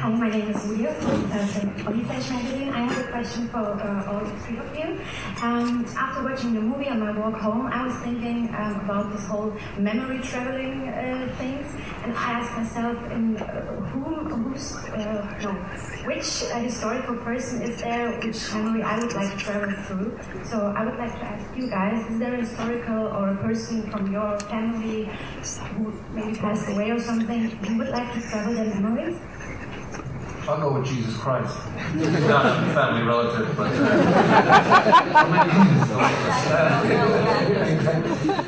Hi, 0.04 0.10
my 0.10 0.28
name 0.28 0.50
is 0.50 0.62
Julia 0.62 0.92
from 0.92 1.32
uh, 1.32 1.46
French 1.46 2.28
magazine. 2.28 2.68
I 2.68 2.80
have 2.80 3.06
a 3.06 3.10
question 3.10 3.48
for 3.48 3.56
uh, 3.56 4.12
all 4.12 4.26
three 4.44 4.58
of 4.58 4.76
you. 4.76 5.00
Um, 5.40 5.86
after 5.96 6.22
watching 6.22 6.52
the 6.52 6.60
movie 6.60 6.90
on 6.90 7.00
my 7.00 7.18
walk 7.18 7.40
home, 7.40 7.68
I 7.68 7.86
was 7.86 7.96
thinking 8.04 8.54
um, 8.54 8.80
about 8.80 9.10
this 9.12 9.26
whole 9.26 9.56
memory 9.78 10.18
traveling 10.18 10.88
uh, 10.88 11.34
things, 11.38 11.72
and 12.02 12.12
I 12.12 12.32
asked 12.32 12.54
myself, 12.54 12.98
in, 13.12 13.38
uh, 13.38 13.80
who, 13.92 14.02
who's, 14.28 14.76
uh, 14.76 15.40
no, 15.42 15.52
which 16.04 16.40
historical 16.68 17.16
person 17.24 17.62
is 17.62 17.80
there, 17.80 18.12
which 18.20 18.52
memory 18.52 18.82
I 18.82 18.98
would 18.98 19.14
like 19.14 19.32
to 19.32 19.38
travel 19.38 19.72
through? 19.86 20.20
So 20.44 20.74
I 20.76 20.84
would 20.84 20.98
like 20.98 21.14
to 21.18 21.24
ask 21.24 21.56
you 21.56 21.70
guys, 21.70 22.10
is 22.10 22.18
there 22.18 22.34
a 22.34 22.40
historical 22.42 23.06
or 23.08 23.30
a 23.30 23.36
person 23.36 23.90
from 23.90 24.12
your 24.12 24.38
family 24.40 25.08
who 25.76 25.94
maybe 26.12 26.36
passed 26.36 26.68
away 26.68 26.90
or 26.90 27.00
something, 27.00 27.58
you 27.64 27.78
would 27.78 27.88
like 27.88 28.12
to 28.12 28.20
travel 28.20 28.52
their 28.52 28.66
memories? 28.66 29.16
I'll 30.46 30.60
go 30.60 30.74
with 30.78 30.86
Jesus 30.86 31.16
Christ. 31.16 31.56
Not 31.94 32.44
a 32.44 32.74
family 32.74 33.02
relative, 33.02 33.56
but. 33.56 33.72
Uh, 33.72 33.76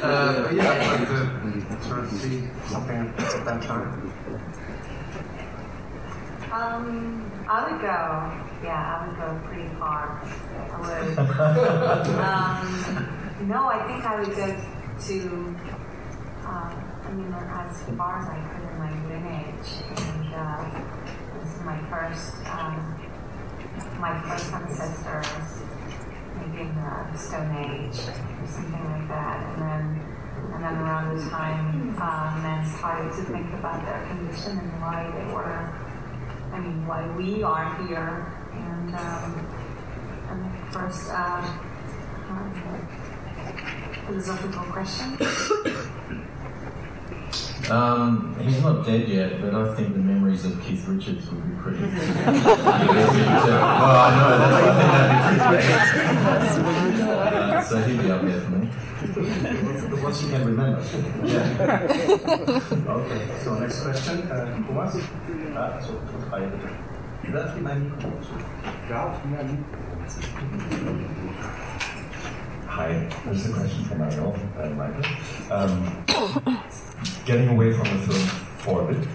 uh, 0.02 0.42
but 0.42 0.54
yeah, 0.54 0.72
I'd 0.72 0.98
like 0.98 1.08
to 1.08 1.20
sort 1.88 2.00
of 2.00 2.10
see 2.12 2.42
something 2.66 2.96
at 2.96 3.16
that 3.46 3.62
time. 3.62 4.12
Um, 6.52 7.30
I 7.48 7.70
would 7.70 7.80
go. 7.80 8.30
Yeah, 8.62 8.76
I 8.76 9.06
would 9.06 9.16
go 9.16 9.40
pretty 9.48 9.68
far. 9.76 10.20
I 10.72 10.74
would. 10.80 11.18
um, 13.40 13.48
no, 13.48 13.68
I 13.68 13.78
think 13.86 14.04
I 14.04 14.20
would 14.20 14.36
go 14.36 14.54
to. 15.06 15.18
Uh, 16.44 16.70
I 17.04 17.06
mean, 17.12 17.32
as 17.32 17.82
far 17.96 18.18
as 18.18 18.28
I 18.28 18.38
could 18.52 18.64
in 18.68 18.76
my 18.78 18.90
lineage, 19.08 19.70
and. 19.96 20.34
Uh, 20.34 20.64
my 21.66 21.78
first 21.90 22.32
um, 22.46 22.94
my 23.98 24.14
first 24.22 24.52
ancestors, 24.52 25.62
maybe 26.38 26.70
the 26.70 27.18
Stone 27.18 27.50
Age 27.58 27.98
or 28.06 28.46
something 28.46 28.84
like 28.92 29.08
that, 29.08 29.42
and 29.50 29.62
then 29.62 29.84
and 30.54 30.64
then 30.64 30.76
around 30.76 31.18
the 31.18 31.28
time 31.28 31.96
uh, 32.00 32.38
men 32.40 32.64
started 32.78 33.10
to 33.16 33.22
think 33.32 33.52
about 33.54 33.84
their 33.84 34.06
condition 34.06 34.58
and 34.58 34.80
why 34.80 35.10
they 35.10 35.26
were, 35.34 35.74
I 36.54 36.60
mean, 36.60 36.86
why 36.86 37.04
we 37.16 37.42
are 37.42 37.66
here, 37.84 38.32
and 38.52 38.94
um, 38.94 39.46
and 40.30 40.44
the 40.44 40.72
first 40.72 41.10
uh, 41.10 41.42
um, 42.28 42.88
philosophical 44.06 44.62
question. 44.70 46.22
Um, 47.70 48.36
he's 48.40 48.62
not 48.62 48.86
dead 48.86 49.08
yet, 49.08 49.40
but 49.40 49.54
I 49.54 49.74
think 49.74 49.92
the 49.94 49.98
memories 49.98 50.44
of 50.44 50.62
Keith 50.62 50.86
Richards 50.86 51.28
would 51.30 51.42
be 51.42 51.56
pretty. 51.62 51.80
well, 51.80 51.92
I 53.96 54.10
know 54.14 54.28
that's 54.38 54.54
why 54.54 54.70
I 54.70 54.74
think 54.78 54.90
that'd 54.94 55.12
be 55.12 55.18
Keith 55.32 55.46
Richards. 55.50 57.00
Uh, 57.00 57.62
so 57.64 57.74
he'd 57.82 58.00
be 58.00 58.10
up 58.10 58.22
there 58.22 58.40
for 58.40 58.50
me. 58.50 58.68
The 59.16 60.00
ones 60.02 60.22
you 60.22 60.28
can 60.28 60.44
remember. 60.44 60.82
Yeah. 61.24 62.84
okay. 62.88 63.20
So 63.42 63.58
next 63.58 63.82
question, 63.82 64.30
uh, 64.30 64.66
Thomas. 64.66 64.96
Ah, 65.56 65.80
so 65.80 66.00
drei 66.28 66.46
bitte. 66.46 66.70
Darf 67.32 67.56
ich 67.56 67.62
mein 67.62 67.82
Mikro? 67.82 68.12
Darf 68.88 69.18
ich 69.18 69.30
mein 69.30 69.64
Hi, 72.76 72.92
this 73.24 73.46
is 73.46 73.50
a 73.50 73.54
question 73.54 73.84
for 73.84 73.94
Mario 73.94 74.34
and 74.58 74.76
Michael. 74.76 75.02
Um, 75.50 76.04
getting 77.24 77.48
away 77.48 77.72
from 77.72 77.84
the 77.84 78.06
film 78.06 78.28
for 78.58 78.82
a 78.82 78.92
bit, 78.92 79.08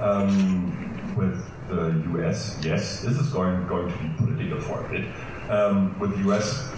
um, 0.00 1.16
with 1.16 1.44
the 1.68 2.00
US, 2.14 2.56
yes, 2.62 3.00
this 3.00 3.18
is 3.18 3.28
going, 3.30 3.66
going 3.66 3.90
to 3.90 3.98
be 3.98 4.08
political 4.18 4.60
for 4.60 4.86
a 4.86 4.88
bit, 4.88 5.04
um, 5.50 5.98
with 5.98 6.12
the 6.12 6.30
US 6.30 6.70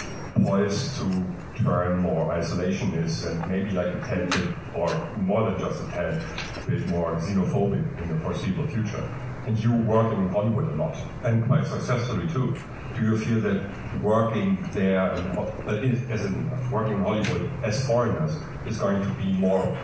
poised 0.43 0.97
to 0.97 1.27
turn 1.63 1.99
more 1.99 2.33
isolationist 2.33 3.31
and 3.31 3.51
maybe 3.51 3.73
like 3.73 3.89
a 3.89 4.27
bit, 4.31 4.55
or 4.75 4.89
more 5.19 5.51
than 5.51 5.61
just 5.61 5.83
a 5.83 5.87
tad 5.89 6.23
bit 6.67 6.89
more 6.89 7.17
xenophobic 7.17 8.03
in 8.03 8.09
the 8.09 8.19
foreseeable 8.21 8.67
future. 8.67 9.07
And 9.51 9.59
you 9.65 9.73
working 9.73 10.23
in 10.23 10.29
Hollywood 10.29 10.73
a 10.73 10.77
lot, 10.77 10.97
and 11.25 11.45
quite 11.45 11.67
successfully 11.67 12.29
too. 12.29 12.57
Do 12.95 13.03
you 13.03 13.19
feel 13.19 13.41
that 13.41 14.01
working 14.01 14.57
there, 14.71 15.11
as 15.11 16.25
in 16.25 16.71
working 16.71 16.93
in 16.93 17.03
Hollywood 17.03 17.51
as 17.65 17.85
foreigners, 17.85 18.37
is 18.65 18.79
going 18.79 19.03
to 19.03 19.13
be 19.15 19.33
more 19.33 19.77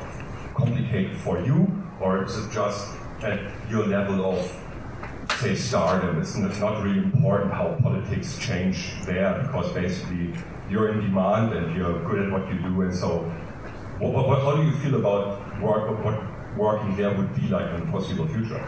complicated 0.54 1.16
for 1.16 1.40
you, 1.40 1.66
or 2.00 2.22
is 2.22 2.38
it 2.38 2.48
just 2.52 2.94
at 3.22 3.40
your 3.68 3.86
level 3.86 4.24
of 4.24 4.38
say 5.40 5.56
stardom? 5.56 6.20
It's 6.20 6.36
not 6.36 6.84
really 6.84 6.98
important 6.98 7.52
how 7.52 7.76
politics 7.82 8.38
change 8.38 8.92
there 9.04 9.42
because 9.42 9.72
basically 9.72 10.32
you're 10.70 10.90
in 10.90 11.00
demand 11.00 11.52
and 11.54 11.76
you're 11.76 12.04
good 12.04 12.20
at 12.26 12.30
what 12.30 12.46
you 12.54 12.60
do, 12.60 12.82
and 12.82 12.94
so 12.94 13.18
what, 13.98 14.28
what, 14.28 14.42
how 14.42 14.54
do 14.54 14.62
you 14.62 14.76
feel 14.76 14.94
about 14.94 15.60
work, 15.60 16.04
what 16.04 16.22
working 16.56 16.96
there 16.96 17.12
would 17.12 17.34
be 17.34 17.48
like 17.48 17.68
in 17.74 17.80
the 17.80 17.90
possible 17.90 18.28
future? 18.28 18.64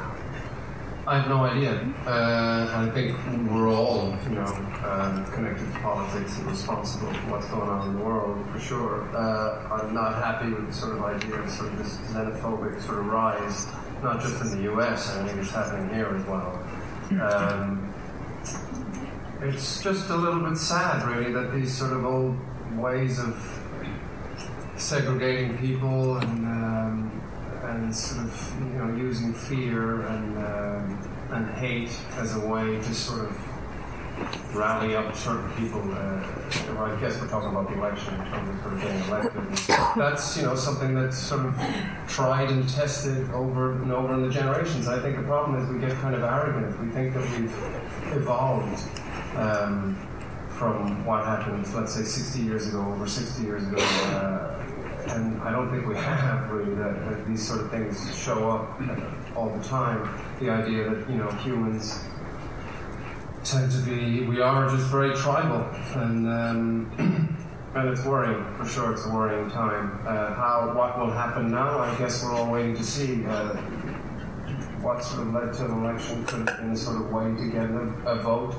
I 1.09 1.20
have 1.20 1.28
no 1.30 1.42
idea. 1.46 1.72
Uh, 2.06 2.86
I 2.86 2.90
think 2.90 3.16
we're 3.50 3.72
all, 3.72 4.14
you 4.24 4.34
know, 4.34 4.44
um, 4.84 5.24
connected 5.32 5.64
to 5.72 5.78
politics 5.80 6.36
and 6.36 6.46
responsible 6.48 7.11
for 7.11 7.30
what's 7.30 7.46
going 7.46 7.66
on 7.66 7.88
in 7.88 7.96
the 7.96 8.04
world, 8.04 8.46
for 8.52 8.61
sure. 8.61 9.16
Uh, 9.16 9.72
I'm 9.72 9.94
not 9.94 10.16
happy 10.22 10.52
with 10.52 10.66
the 10.66 10.72
sort 10.74 10.98
of 10.98 11.02
idea 11.02 11.36
of 11.36 11.50
sort 11.50 11.72
of 11.72 11.78
this 11.78 11.96
xenophobic 12.12 12.82
sort 12.84 12.98
of 12.98 13.06
rise, 13.06 13.66
not 14.02 14.20
just 14.20 14.38
in 14.42 14.50
the 14.50 14.70
US, 14.74 15.09
I 15.16 15.26
think 15.26 15.38
it's 15.38 15.50
happening 15.50 15.88
here 15.94 16.14
as 16.14 16.26
well. 16.26 16.62
Um, 17.22 17.94
it's 19.40 19.82
just 19.82 20.11
a 20.11 20.16
little 20.16 20.40
bit 20.40 20.59
sad, 20.59 21.09
really, 21.09 21.32
that 21.32 21.54
these 21.54 21.74
sort 21.74 21.94
of 21.94 22.04
old 22.04 22.36
ways 22.76 23.18
of 23.18 23.34
segregating 24.76 25.56
people 25.56 26.18
and 26.18 26.44
um, 26.44 27.18
and 27.79 27.95
sort 27.95 28.26
of 28.26 28.55
you 28.61 28.79
know 28.79 28.95
using 28.97 29.33
fear 29.33 30.03
and 30.03 30.39
um, 30.39 31.11
and 31.31 31.49
hate 31.57 31.91
as 32.16 32.35
a 32.37 32.41
way 32.41 32.76
to 32.76 32.95
sort 32.95 33.24
of 33.24 34.55
rally 34.55 34.97
up 34.97 35.14
certain 35.14 35.51
people. 35.53 35.81
Uh, 35.93 36.26
well, 36.74 36.85
I 36.85 37.01
guess 37.01 37.20
we're 37.20 37.29
talking 37.29 37.51
about 37.51 37.68
the 37.68 37.79
election 37.79 38.14
in 38.14 38.26
terms 38.26 38.66
of 38.66 38.81
getting 38.81 39.03
elected. 39.09 39.76
that's 39.97 40.37
you 40.37 40.43
know 40.43 40.55
something 40.55 40.95
that's 40.95 41.18
sort 41.18 41.47
of 41.47 41.55
tried 42.09 42.51
and 42.51 42.68
tested 42.68 43.31
over 43.31 43.72
and 43.83 43.93
over 43.93 44.14
in 44.14 44.22
the 44.22 44.31
generations. 44.31 44.89
I 44.89 45.01
think 45.01 45.16
the 45.16 45.22
problem 45.22 45.62
is 45.62 45.68
we 45.70 45.79
get 45.79 45.93
kind 46.01 46.14
of 46.14 46.22
arrogant. 46.22 46.81
We 46.81 46.91
think 46.91 47.14
that 47.14 47.22
we've 47.39 47.55
evolved. 48.16 48.83
Um, 49.37 49.97
from 50.59 51.07
what 51.07 51.24
happened, 51.24 51.72
let's 51.72 51.95
say, 51.95 52.03
60 52.03 52.41
years 52.41 52.66
ago, 52.66 52.81
over 52.81 53.07
60 53.07 53.45
years 53.45 53.62
ago, 53.68 53.76
uh, 53.81 54.68
and 55.12 55.40
I 55.42 55.50
don't 55.50 55.70
think 55.70 55.86
we 55.86 55.94
have 55.96 56.50
really 56.50 56.74
that, 56.74 57.09
that, 57.09 57.26
these 57.26 57.46
sort 57.46 57.61
of 57.61 57.70
things 57.70 58.16
show 58.16 58.50
up 58.50 58.80
all 59.36 59.50
the 59.50 59.62
time. 59.64 60.09
The 60.40 60.50
idea 60.50 60.90
that 60.90 61.11
you 61.11 61.16
know 61.16 61.30
humans 61.42 62.04
tend 63.44 63.70
to 63.72 63.78
be 63.78 64.22
we 64.26 64.40
are 64.40 64.68
just 64.68 64.86
very 64.88 65.14
tribal, 65.16 65.64
and 66.00 66.28
um, 66.28 67.36
and 67.74 67.88
it's 67.88 68.04
worrying 68.04 68.44
for 68.56 68.66
sure. 68.66 68.92
It's 68.92 69.06
a 69.06 69.11
worrying 69.11 69.50
time. 69.50 70.00
Uh, 70.06 70.34
how 70.34 70.72
what 70.76 70.98
will 70.98 71.11
happen 71.11 71.50
now? 71.50 71.78
I 71.78 71.96
guess 71.98 72.22
we're 72.22 72.34
all 72.34 72.50
waiting 72.50 72.76
to 72.76 72.84
see. 72.84 73.24
Uh, 73.26 73.56
what 74.80 75.02
sort 75.02 75.26
of 75.26 75.34
led 75.34 75.52
to 75.52 75.64
an 75.64 75.84
election 75.84 76.24
could 76.24 76.48
in 76.61 76.70
a 76.70 76.76
sort 76.76 76.96
of 76.96 77.11
way 77.11 77.24
to 77.24 77.50
get 77.50 77.68
a, 77.68 77.82
a 78.06 78.22
vote. 78.22 78.54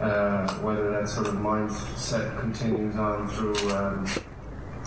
Uh, 0.00 0.52
whether 0.60 0.90
that 0.90 1.08
sort 1.08 1.28
of 1.28 1.34
mindset 1.34 2.38
continues 2.40 2.96
on 2.96 3.28
through 3.28 3.70
um, 3.70 4.04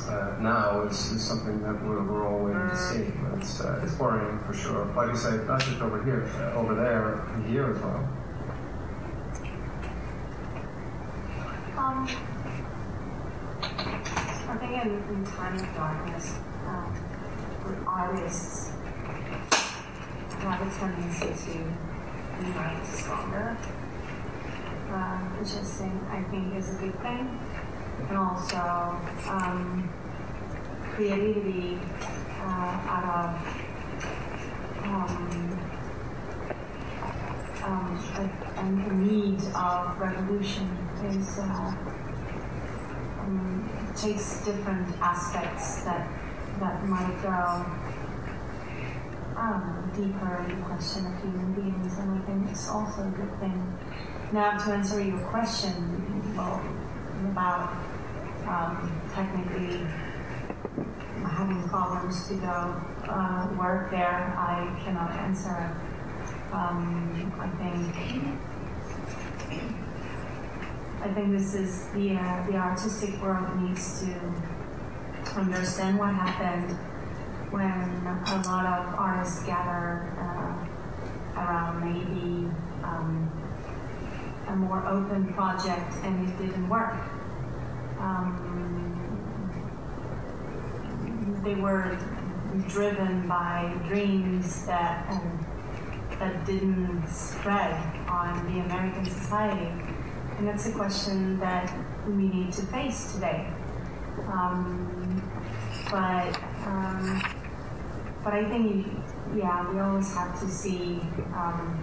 uh, 0.08 0.38
now 0.40 0.82
is, 0.84 1.12
is 1.12 1.24
something 1.24 1.62
that 1.62 1.82
we're, 1.84 2.04
we're 2.04 2.28
all 2.28 2.46
waiting 2.46 2.70
to 2.70 2.78
see. 2.78 3.12
It's, 3.38 3.62
uh, 3.62 3.82
it's 3.84 3.98
worrying 3.98 4.40
for 4.40 4.54
sure. 4.54 4.86
Like 4.96 5.10
I 5.10 5.16
say, 5.16 5.38
not 5.46 5.62
just 5.62 5.82
over 5.82 6.04
here, 6.04 6.30
uh, 6.38 6.60
over 6.60 6.76
there, 6.76 7.26
here 7.48 7.72
as 7.72 7.82
well. 7.82 8.08
Um, 11.78 12.08
I 14.48 14.58
think 14.60 14.86
in, 14.86 15.16
in 15.16 15.26
Time 15.26 15.56
of 15.56 15.76
Darkness, 15.76 16.38
um, 16.68 17.86
artists 17.88 18.72
have 20.40 20.62
a 20.62 20.80
tendency 20.80 21.52
to 21.52 21.58
unite 22.46 22.86
stronger, 22.86 23.58
uh, 24.90 25.18
which 25.40 25.50
I 25.50 25.64
think, 25.64 26.04
I 26.10 26.24
think 26.30 26.56
is 26.56 26.70
a 26.70 26.78
good 26.80 27.00
thing. 27.02 27.40
And 28.08 28.18
also 28.18 28.58
um, 29.28 29.90
creativity 30.94 31.80
uh, 32.42 32.94
out 32.94 33.06
of 33.16 33.66
um, 34.84 35.60
um, 37.64 37.88
a, 38.58 38.94
need 38.94 39.42
of 39.56 40.00
revolution 40.00 40.70
is 41.10 41.40
uh, 41.40 41.76
um, 43.22 43.70
takes 43.98 44.46
different 44.46 44.88
aspects 45.02 45.84
that 45.84 46.08
that 46.60 46.86
might 46.88 47.22
go 47.22 47.66
um, 49.36 49.92
deeper 49.96 50.46
in 50.48 50.60
the 50.60 50.66
question 50.66 51.06
of 51.06 51.22
human 51.22 51.54
beings, 51.54 51.98
and 51.98 52.12
I 52.12 52.22
think 52.26 52.50
it's 52.50 52.70
also 52.70 53.02
a 53.02 53.12
good 53.12 53.40
thing. 53.40 53.78
Now, 54.32 54.58
to 54.58 54.72
answer 54.72 55.02
your 55.02 55.20
question, 55.20 56.36
well, 56.36 56.64
about 57.32 57.74
um, 58.48 59.02
technically 59.14 59.86
having 61.26 61.68
problems 61.70 62.28
to 62.28 62.36
go 62.36 62.76
uh, 63.10 63.48
work 63.58 63.92
there, 63.92 64.34
I 64.38 64.82
cannot 64.84 65.12
answer. 65.12 65.76
Um, 66.52 67.34
I 67.40 67.50
think 67.58 68.40
I 71.02 71.14
think 71.14 71.38
this 71.38 71.54
is 71.54 71.86
the 71.94 72.16
uh, 72.16 72.48
the 72.48 72.56
artistic 72.56 73.22
world 73.22 73.62
needs 73.62 74.02
to 74.02 75.40
understand 75.40 76.00
what 76.00 76.14
happened 76.16 76.72
when 77.52 77.62
a 77.62 78.44
lot 78.48 78.66
of 78.66 78.96
artists 78.96 79.44
gather 79.44 80.10
uh, 80.18 81.42
around 81.42 81.84
maybe 81.84 82.50
um, 82.84 83.30
a 84.48 84.56
more 84.56 84.86
open 84.88 85.34
project 85.34 85.92
and 86.04 86.28
it 86.28 86.38
didn't 86.38 86.70
work. 86.70 86.96
Um, 88.06 88.62
they 91.44 91.56
were 91.56 91.98
driven 92.68 93.28
by 93.28 93.74
dreams 93.88 94.66
that 94.68 95.10
um, 95.10 95.46
that 96.20 96.46
didn't 96.46 97.08
spread 97.08 97.74
on 98.08 98.46
the 98.46 98.60
American 98.62 99.06
society. 99.06 99.72
And 100.38 100.48
that's 100.48 100.68
a 100.68 100.72
question 100.72 101.40
that 101.40 101.74
we 102.08 102.14
need 102.14 102.52
to 102.54 102.62
face 102.68 103.14
today. 103.14 103.48
Um, 104.28 105.22
but 105.90 106.40
um, 106.68 107.24
but 108.24 108.34
I 108.34 108.46
think 108.48 108.88
yeah, 109.36 109.68
we 109.72 109.80
always 109.80 110.14
have 110.14 110.40
to 110.42 110.48
see 110.48 111.00
um, 111.34 111.76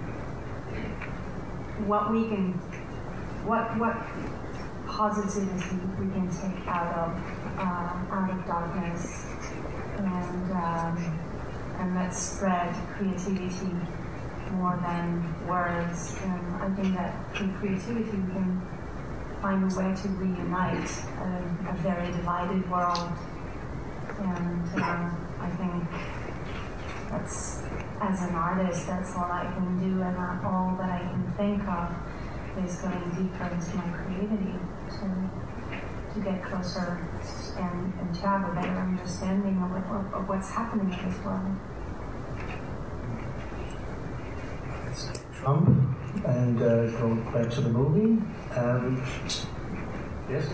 what 1.86 2.12
we 2.12 2.28
can, 2.28 2.52
what 3.44 3.76
what 3.76 3.96
positivity 5.02 5.74
we 5.98 6.06
can 6.14 6.28
take 6.30 6.64
out 6.68 6.94
of 6.94 7.10
uh, 7.58 8.14
out 8.14 8.30
of 8.30 8.46
darkness, 8.46 9.26
and 9.98 10.52
um, 10.52 10.94
and 11.78 11.94
let's 11.96 12.18
spread 12.22 12.72
creativity 12.94 13.74
more 14.52 14.78
than 14.86 15.06
words. 15.48 16.14
And 16.22 16.42
I 16.62 16.70
think 16.76 16.94
that 16.94 17.34
through 17.34 17.50
creativity 17.58 18.16
we 18.16 18.30
can 18.30 18.62
find 19.42 19.64
a 19.64 19.74
way 19.74 19.90
to 20.02 20.08
reunite 20.22 20.90
a, 21.18 21.30
a 21.72 21.74
very 21.82 22.06
divided 22.12 22.62
world. 22.70 23.10
And 24.20 24.68
um, 24.86 25.02
I 25.40 25.50
think 25.58 25.82
that's, 27.10 27.64
as 28.00 28.22
an 28.22 28.36
artist, 28.36 28.86
that's 28.86 29.16
all 29.16 29.32
I 29.32 29.50
can 29.52 29.80
do, 29.82 30.00
and 30.00 30.16
all 30.46 30.76
that 30.78 30.90
I 30.90 31.00
can 31.10 31.24
think 31.36 31.66
of 31.66 31.90
is 32.64 32.76
going 32.76 33.02
deeper 33.18 33.50
into 33.52 33.76
my 33.78 33.88
creativity 33.98 34.54
to, 35.00 36.14
to 36.14 36.20
get 36.20 36.42
closer 36.42 36.98
and, 37.56 37.92
and 38.00 38.14
to 38.14 38.20
have 38.22 38.48
a 38.50 38.54
better 38.54 38.78
understanding 38.80 39.56
of, 39.62 39.72
of, 39.72 40.14
of 40.14 40.28
what's 40.28 40.50
happening 40.50 40.92
in 40.92 41.08
this 41.08 41.18
world. 41.24 41.56
Trump 45.34 45.68
and 46.24 46.62
uh, 46.62 46.86
go 47.00 47.14
back 47.32 47.50
to 47.50 47.60
the 47.60 47.68
movie. 47.68 48.22
Um, 48.54 49.02
yes? 50.30 50.46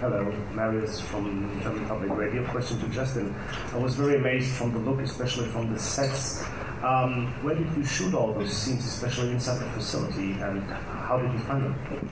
Hello, 0.00 0.30
Marius 0.52 1.00
from 1.00 1.58
German 1.62 1.86
Public 1.86 2.10
Radio. 2.10 2.44
Question 2.48 2.78
to 2.80 2.88
Justin. 2.88 3.34
I 3.72 3.78
was 3.78 3.94
very 3.94 4.16
amazed 4.16 4.54
from 4.54 4.72
the 4.72 4.78
look, 4.78 5.00
especially 5.00 5.48
from 5.48 5.72
the 5.72 5.78
sets. 5.78 6.44
Um, 6.84 7.32
where 7.42 7.54
did 7.54 7.74
you 7.74 7.84
shoot 7.84 8.12
all 8.12 8.34
those 8.34 8.52
scenes, 8.52 8.84
especially 8.84 9.30
inside 9.30 9.58
the 9.58 9.70
facility, 9.70 10.32
and 10.32 10.62
how 10.64 11.18
did 11.18 11.32
you 11.32 11.38
find 11.38 11.64
them? 11.64 12.10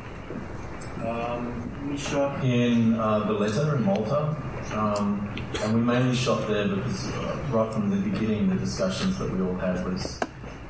Um, 1.04 1.90
we 1.90 1.98
shot 1.98 2.42
in 2.42 2.94
uh, 2.94 3.20
Valletta 3.20 3.74
in 3.76 3.82
Malta, 3.82 4.34
um, 4.72 5.30
and 5.60 5.74
we 5.74 5.80
mainly 5.80 6.16
shot 6.16 6.48
there 6.48 6.66
because 6.66 7.06
uh, 7.12 7.38
right 7.50 7.70
from 7.72 7.90
the 7.90 8.10
beginning, 8.10 8.48
the 8.48 8.56
discussions 8.56 9.18
that 9.18 9.30
we 9.30 9.42
all 9.42 9.56
had 9.56 9.84
was 9.84 10.18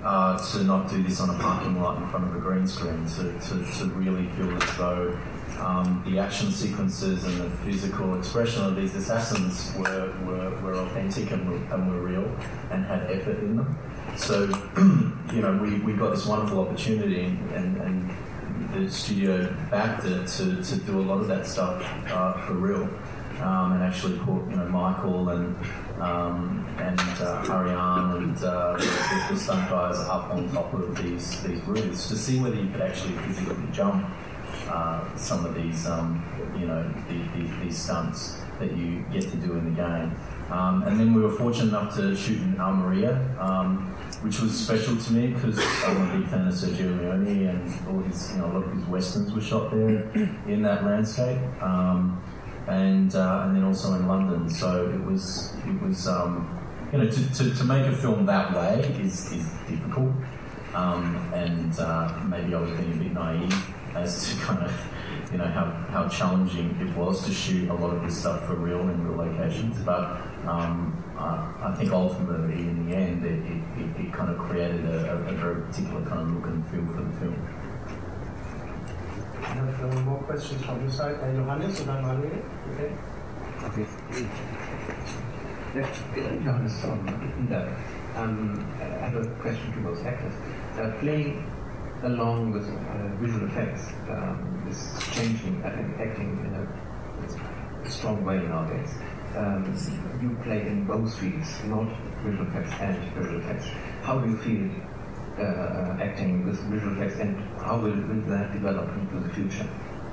uh, 0.02 0.36
to 0.52 0.64
not 0.64 0.90
do 0.90 1.04
this 1.04 1.20
on 1.20 1.30
a 1.30 1.38
parking 1.38 1.80
lot 1.80 2.02
in 2.02 2.08
front 2.08 2.26
of 2.26 2.34
a 2.34 2.40
green 2.40 2.66
screen, 2.66 3.06
to, 3.06 3.32
to, 3.40 3.64
to 3.78 3.84
really 3.94 4.26
feel 4.30 4.50
as 4.60 4.76
though 4.76 5.16
um, 5.60 6.02
the 6.04 6.18
action 6.18 6.50
sequences 6.50 7.22
and 7.22 7.40
the 7.40 7.50
physical 7.58 8.18
expression 8.18 8.64
of 8.64 8.74
these 8.74 8.92
assassins 8.96 9.72
were, 9.76 10.12
were, 10.24 10.50
were 10.62 10.74
authentic 10.74 11.30
and 11.30 11.48
were, 11.48 11.74
and 11.74 11.90
were 11.90 12.00
real 12.00 12.24
and 12.72 12.84
had 12.84 13.08
effort 13.08 13.38
in 13.38 13.56
them. 13.56 13.78
So, 14.16 14.46
you 15.32 15.42
know, 15.42 15.56
we, 15.62 15.78
we 15.78 15.92
got 15.92 16.10
this 16.10 16.26
wonderful 16.26 16.60
opportunity 16.60 17.24
and, 17.54 17.76
and 17.76 18.10
the 18.74 18.90
studio 18.90 19.54
backed 19.70 20.04
it 20.04 20.26
to, 20.26 20.62
to 20.62 20.76
do 20.76 21.00
a 21.00 21.02
lot 21.02 21.20
of 21.20 21.28
that 21.28 21.46
stuff 21.46 21.82
uh, 22.08 22.46
for 22.46 22.54
real. 22.54 22.88
Um, 23.40 23.72
and 23.72 23.82
actually 23.82 24.16
put 24.18 24.48
you 24.48 24.56
know 24.56 24.68
Michael 24.68 25.28
and 25.30 25.56
um, 26.00 26.64
and 26.78 27.00
uh, 27.20 27.44
Ariane 27.50 28.22
and 28.22 28.44
uh, 28.44 28.76
the, 28.76 29.26
the 29.34 29.40
stunt 29.40 29.68
guys 29.68 29.96
up 29.96 30.30
on 30.30 30.48
top 30.52 30.72
of 30.72 30.96
these 31.02 31.42
these 31.42 31.60
roofs 31.64 32.06
to 32.08 32.16
see 32.16 32.38
whether 32.38 32.54
you 32.54 32.70
could 32.70 32.80
actually 32.80 33.12
physically 33.18 33.56
jump 33.72 34.06
uh, 34.68 35.16
some 35.16 35.44
of 35.44 35.54
these 35.54 35.86
um, 35.86 36.24
you 36.58 36.66
know 36.66 36.82
these, 37.08 37.50
these, 37.60 37.76
stunts 37.76 38.36
that 38.60 38.76
you 38.76 39.04
get 39.12 39.22
to 39.22 39.36
do 39.36 39.52
in 39.54 39.64
the 39.64 39.82
game. 39.82 40.14
Um, 40.50 40.82
and 40.84 41.00
then 41.00 41.12
we 41.12 41.20
were 41.20 41.32
fortunate 41.32 41.68
enough 41.68 41.96
to 41.96 42.14
shoot 42.14 42.40
in 42.40 42.60
Almeria, 42.60 43.36
um, 43.40 43.96
which 44.24 44.40
was 44.40 44.58
special 44.58 44.96
to 44.96 45.12
me 45.12 45.26
because 45.28 45.58
I'm 45.84 46.10
a 46.10 46.18
big 46.18 46.28
fan 46.30 46.48
of 46.48 46.54
Sergio 46.54 46.98
Leone 46.98 47.46
and 47.46 47.86
all 47.86 48.00
his, 48.04 48.32
you 48.32 48.38
know, 48.38 48.46
a 48.46 48.52
lot 48.54 48.64
of 48.64 48.72
his 48.72 48.84
westerns 48.86 49.34
were 49.34 49.40
shot 49.42 49.70
there 49.70 50.10
in 50.48 50.62
that 50.62 50.82
landscape. 50.82 51.38
Um, 51.62 52.22
and 52.66 53.14
uh, 53.14 53.42
and 53.44 53.56
then 53.56 53.64
also 53.64 53.94
in 53.94 54.08
London. 54.08 54.48
So 54.48 54.88
it 54.88 55.04
was 55.04 55.54
it 55.66 55.82
was 55.82 56.08
um, 56.08 56.58
you 56.92 56.98
know 56.98 57.10
to, 57.10 57.34
to, 57.34 57.54
to, 57.54 57.64
make 57.64 57.86
a 57.86 57.94
film 57.94 58.24
that 58.26 58.54
way 58.54 58.80
is, 59.02 59.30
is 59.32 59.46
difficult, 59.68 60.12
um, 60.74 61.16
and 61.34 61.78
uh, 61.78 62.18
maybe 62.24 62.54
I 62.54 62.60
was 62.60 62.70
being 62.70 62.92
a 62.92 62.96
bit 62.96 63.12
naive 63.12 63.74
as 63.94 64.30
to 64.30 64.40
kind 64.40 64.62
of 64.64 64.72
you 65.30 65.36
know 65.36 65.44
how, 65.44 65.66
how 65.90 66.08
challenging 66.08 66.76
it 66.80 66.96
was 66.96 67.24
to 67.26 67.32
shoot 67.32 67.68
a 67.68 67.74
lot 67.74 67.94
of 67.94 68.02
this 68.02 68.18
stuff 68.18 68.46
for 68.46 68.54
real 68.54 68.80
in 68.80 69.06
real 69.06 69.26
locations, 69.26 69.78
but. 69.80 70.20
Um, 70.46 71.00
uh, 71.16 71.52
I 71.62 71.74
think 71.78 71.92
ultimately, 71.92 72.54
in 72.54 72.88
the 72.88 72.96
end, 72.96 73.24
it, 73.24 73.38
it, 73.46 73.80
it 73.80 73.93
kind 74.16 74.30
of 74.30 74.38
created 74.38 74.84
a, 74.86 75.26
a, 75.28 75.32
very 75.32 75.62
particular 75.62 76.02
kind 76.06 76.20
of 76.20 76.34
look 76.34 76.46
and 76.46 76.66
feel 76.70 76.86
for 76.94 77.02
the 77.02 77.12
film. 77.18 77.36
I 79.42 79.46
have 79.46 79.84
uh, 79.84 80.00
more 80.00 80.22
questions 80.22 80.64
from 80.64 80.84
this 80.84 80.96
side. 80.96 81.16
Uh, 81.16 81.32
Johannes 81.34 81.80
and 81.80 81.88
then 81.88 82.02
Manuel. 82.02 82.42
Okay. 82.72 82.90
Okay. 83.64 83.86
Johannes 86.44 86.80
from 86.80 87.08
Ida. 87.08 87.76
Um, 88.16 88.64
I 88.80 88.84
have 88.84 89.16
a 89.16 89.26
question 89.42 89.72
to 89.72 89.80
both 89.80 90.04
actors. 90.06 90.34
Uh, 90.78 90.92
playing 91.00 91.50
along 92.04 92.52
with 92.52 92.68
uh, 92.68 93.08
visual 93.20 93.46
effects 93.46 93.88
um, 94.08 94.66
is 94.70 94.78
changing 95.14 95.62
uh, 95.64 95.68
acting 95.98 96.38
in 96.46 96.54
a, 96.54 97.86
a, 97.86 97.90
strong 97.90 98.24
way 98.24 98.38
nowadays. 98.38 98.94
Um, 99.36 99.64
you 100.22 100.36
play 100.44 100.60
in 100.62 100.84
both 100.84 101.18
fields, 101.18 101.64
not 101.64 101.88
visual 102.22 102.46
effects 102.46 102.72
and 102.80 102.96
visual 103.14 103.40
effects. 103.40 103.66
How 104.04 104.18
do 104.18 104.28
you 104.28 104.36
feel 104.36 104.70
uh, 105.38 105.96
acting 105.98 106.44
with 106.44 106.60
visual 106.64 106.92
effects, 106.92 107.18
and 107.20 107.38
how 107.58 107.78
will, 107.78 107.96
will 107.96 108.20
that 108.28 108.52
develop 108.52 108.90
into 108.98 109.18
the 109.26 109.32
future, 109.32 109.66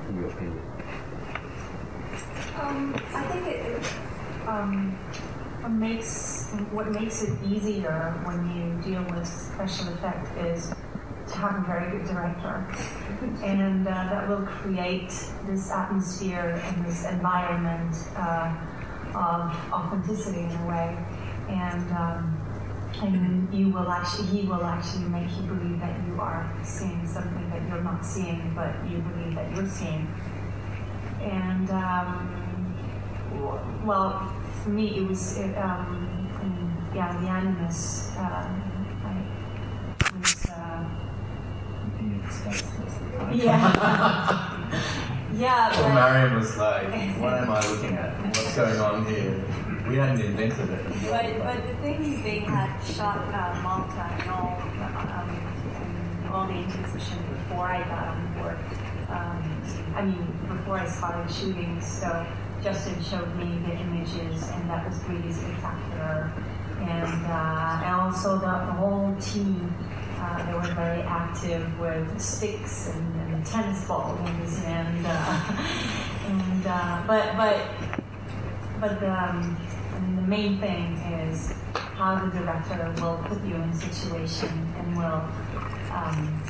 in 0.08 0.16
your 0.16 0.28
opinion? 0.28 0.62
Um, 2.58 2.96
I 3.14 3.24
think 3.24 3.48
it, 3.48 4.48
um, 4.48 4.92
what 5.62 5.72
makes 5.74 6.52
what 6.72 6.90
makes 6.92 7.24
it 7.24 7.38
easier 7.44 8.14
when 8.24 8.40
you 8.56 8.82
deal 8.82 9.04
with 9.14 9.28
special 9.28 9.90
effect 9.94 10.38
is 10.38 10.74
to 11.28 11.36
have 11.38 11.62
a 11.62 11.66
very 11.68 11.92
good 11.92 12.08
director, 12.08 12.66
and 13.44 13.86
uh, 13.86 13.92
that 13.92 14.30
will 14.30 14.46
create 14.46 15.12
this 15.46 15.70
atmosphere 15.70 16.62
and 16.64 16.86
this 16.86 17.04
environment 17.06 17.94
uh, 18.16 18.56
of 19.14 19.74
authenticity 19.74 20.44
in 20.44 20.52
a 20.52 20.66
way, 20.66 20.98
and. 21.50 21.92
Um, 21.92 22.41
and 23.02 23.54
you 23.54 23.70
will 23.70 23.90
actually, 23.90 24.28
he 24.28 24.48
will 24.48 24.64
actually 24.64 25.06
make 25.06 25.30
you 25.38 25.44
believe 25.44 25.80
that 25.80 26.00
you 26.08 26.20
are 26.20 26.52
seeing 26.64 27.08
something 27.08 27.50
that 27.50 27.62
you're 27.68 27.84
not 27.84 28.06
seeing, 28.06 28.54
but 28.56 28.74
you 28.90 28.98
believe 29.00 29.36
that 29.36 29.56
you're 29.56 29.68
seeing. 29.68 30.08
And 31.22 31.70
um, 31.70 32.42
well, 33.86 34.34
for 34.64 34.70
me, 34.70 34.98
it 34.98 35.08
was 35.08 35.38
it, 35.38 35.56
um, 35.58 36.22
yeah, 36.94 37.18
the 37.22 37.28
animus. 37.28 38.12
Uh, 38.18 38.50
I 39.06 39.24
was. 40.20 40.46
Uh, 40.48 40.84
yeah. 43.34 44.68
yeah. 45.36 45.72
Well, 45.80 45.94
Marion 45.94 46.36
was 46.36 46.58
like, 46.58 46.88
"What 47.20 47.34
am 47.34 47.50
I 47.50 47.68
looking 47.68 47.94
at? 47.96 48.20
What's 48.26 48.56
going 48.56 48.80
on 48.80 49.06
here?" 49.06 49.44
We 49.88 49.98
hadn't 49.98 50.22
invented 50.22 50.70
it. 50.70 50.86
But, 51.10 51.38
but 51.44 51.68
the 51.68 51.76
thing 51.82 52.04
is, 52.04 52.24
they 52.24 52.40
had 52.40 52.80
shot 52.84 53.18
uh, 53.34 53.62
Malta 53.62 54.08
and 54.20 54.30
all, 54.30 54.62
um, 54.82 56.32
all 56.32 56.48
the 56.48 56.54
Inquisition 56.54 57.18
before 57.30 57.66
I 57.66 57.80
got 57.88 58.08
on 58.08 58.34
board. 58.34 58.58
Um, 59.10 59.62
I 59.96 60.02
mean, 60.04 60.26
before 60.48 60.80
I 60.80 60.88
started 60.88 61.34
shooting, 61.34 61.82
so 61.82 62.26
Justin 62.64 63.02
showed 63.04 63.36
me 63.36 63.60
the 63.66 63.74
images, 63.74 64.50
and 64.50 64.70
that 64.70 64.88
was 64.88 64.98
really 65.10 65.34
spectacular. 65.34 66.32
And, 66.80 67.26
uh, 67.26 67.62
also 68.12 68.36
the, 68.36 68.66
the 68.66 68.74
whole 68.74 69.16
team, 69.22 69.74
uh, 70.20 70.46
they 70.46 70.54
were 70.54 70.74
very 70.76 71.02
active 71.02 71.80
with 71.80 72.20
sticks 72.20 72.90
and, 72.90 73.34
and 73.34 73.46
tennis 73.46 73.86
balls 73.86 74.20
and 74.66 75.06
uh, 75.06 75.10
and 76.28 76.68
uh, 76.68 77.04
but 77.08 77.36
but 77.38 77.58
but 78.80 79.00
the, 79.00 79.12
um, 79.12 79.58
the 80.22 80.28
main 80.28 80.60
thing 80.60 80.98
is 81.28 81.54
how 81.74 82.16
the 82.16 82.40
director 82.40 82.94
will 83.02 83.18
put 83.28 83.44
you 83.44 83.56
in 83.56 83.70
a 83.70 83.76
situation 83.76 84.50
and 84.78 84.98
will 84.98 85.24
um, 85.92 86.42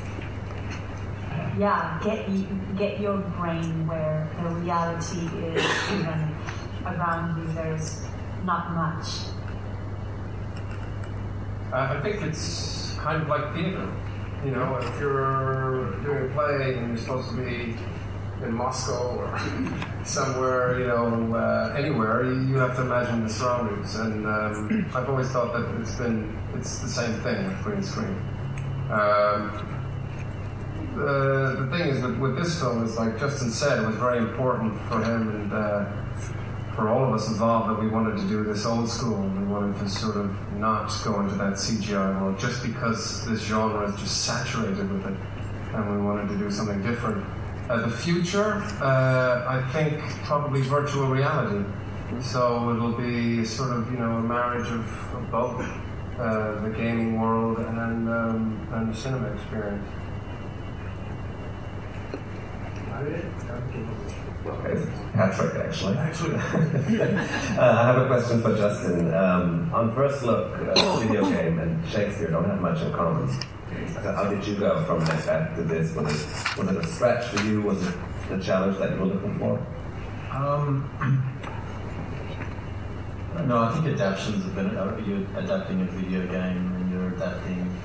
yeah, 1.58 1.98
get 2.04 2.28
you, 2.28 2.46
get 2.76 3.00
your 3.00 3.18
brain 3.18 3.86
where 3.86 4.28
the 4.42 4.48
reality 4.56 5.26
is 5.46 5.64
even 5.90 6.34
around 6.84 7.38
you. 7.38 7.52
There's 7.54 8.04
not 8.44 8.72
much. 8.72 9.06
Uh, 11.72 11.96
I 11.96 12.00
think 12.02 12.22
it's 12.22 12.94
kind 12.98 13.22
of 13.22 13.28
like 13.28 13.54
theater. 13.54 13.90
You 14.44 14.50
know, 14.50 14.76
if 14.76 15.00
you're 15.00 15.94
doing 16.02 16.30
a 16.30 16.34
play 16.34 16.74
and 16.74 16.88
you're 16.88 16.98
supposed 16.98 17.30
to 17.30 17.36
be 17.36 17.76
in 18.44 18.54
Moscow 18.54 19.16
or 19.16 19.40
somewhere, 20.04 20.78
you 20.80 20.86
know, 20.86 21.34
uh, 21.34 21.74
anywhere, 21.76 22.24
you 22.24 22.56
have 22.56 22.76
to 22.76 22.82
imagine 22.82 23.24
the 23.24 23.32
surroundings. 23.32 23.94
And 23.96 24.26
um, 24.26 24.90
I've 24.94 25.08
always 25.08 25.30
thought 25.30 25.52
that 25.52 25.80
it's 25.80 25.94
been 25.96 26.36
it's 26.54 26.78
the 26.78 26.88
same 26.88 27.14
thing 27.20 27.46
with 27.46 27.62
green 27.62 27.82
screen. 27.82 28.16
Um, 28.90 29.68
the, 30.94 31.56
the 31.60 31.76
thing 31.76 31.88
is 31.88 32.02
that 32.02 32.18
with 32.18 32.36
this 32.36 32.60
film 32.60 32.84
is 32.84 32.96
like 32.98 33.18
Justin 33.18 33.50
said, 33.50 33.82
it 33.82 33.86
was 33.86 33.96
very 33.96 34.18
important 34.18 34.78
for 34.88 35.02
him 35.02 35.28
and 35.30 35.52
uh, 35.52 35.86
for 36.74 36.88
all 36.88 37.04
of 37.04 37.14
us 37.14 37.28
involved 37.28 37.70
that 37.70 37.82
we 37.82 37.88
wanted 37.88 38.16
to 38.16 38.28
do 38.28 38.44
this 38.44 38.64
old 38.66 38.88
school. 38.88 39.22
We 39.22 39.44
wanted 39.44 39.78
to 39.80 39.88
sort 39.88 40.16
of 40.16 40.34
not 40.56 40.92
go 41.04 41.20
into 41.20 41.34
that 41.36 41.54
CGI 41.54 42.20
world 42.20 42.38
just 42.38 42.62
because 42.62 43.26
this 43.26 43.42
genre 43.42 43.90
is 43.90 44.00
just 44.00 44.24
saturated 44.24 44.90
with 44.90 45.06
it, 45.06 45.16
and 45.74 45.96
we 45.96 46.04
wanted 46.04 46.28
to 46.28 46.38
do 46.38 46.50
something 46.50 46.82
different. 46.82 47.24
Uh, 47.68 47.80
the 47.82 47.90
future, 47.90 48.54
uh, 48.82 49.44
I 49.48 49.62
think, 49.72 50.00
probably 50.24 50.62
virtual 50.62 51.06
reality. 51.06 51.64
So 52.20 52.74
it'll 52.74 52.92
be 52.92 53.44
sort 53.44 53.70
of 53.70 53.90
you 53.90 53.98
know 53.98 54.16
a 54.16 54.20
marriage 54.20 54.68
of, 54.68 55.14
of 55.14 55.30
both 55.30 55.60
uh, 56.18 56.60
the 56.60 56.70
gaming 56.76 57.20
world 57.20 57.58
and 57.58 58.08
um, 58.08 58.68
and 58.72 58.92
the 58.92 58.96
cinema 58.96 59.32
experience. 59.32 59.88
Patrick, 65.14 65.54
actually. 65.54 65.96
Actually, 65.98 66.34
uh, 66.36 67.18
I 67.58 67.86
have 67.86 67.98
a 67.98 68.06
question 68.06 68.42
for 68.42 68.56
Justin. 68.56 69.14
Um, 69.14 69.70
on 69.72 69.94
first 69.94 70.22
look, 70.22 70.52
uh, 70.58 70.96
video 70.96 71.28
game 71.30 71.58
and 71.58 71.88
Shakespeare 71.88 72.30
don't 72.30 72.44
have 72.44 72.60
much 72.60 72.80
in 72.82 72.92
common. 72.92 73.28
How 73.88 74.28
did 74.28 74.46
you 74.46 74.56
go 74.56 74.84
from 74.84 75.04
that 75.04 75.56
to 75.56 75.62
this? 75.62 75.94
Was 75.94 76.12
it, 76.12 76.58
was 76.58 76.68
it 76.68 76.76
a 76.76 76.86
stretch 76.86 77.26
for 77.26 77.44
you? 77.44 77.62
Was 77.62 77.86
it 77.86 77.94
the 78.28 78.38
challenge 78.38 78.78
that 78.78 78.92
you 78.92 78.98
were 78.98 79.06
looking 79.06 79.38
for? 79.38 79.66
Um, 80.30 80.88
no, 83.46 83.58
I 83.58 83.74
think 83.74 83.86
adaptations 83.86 84.44
have 84.44 84.54
been. 84.54 84.70
You're 85.06 85.38
adapting 85.38 85.82
a 85.82 85.84
video 85.84 86.26
game 86.26 86.74
and 86.74 86.90
you're 86.90 87.08
adapting 87.08 87.78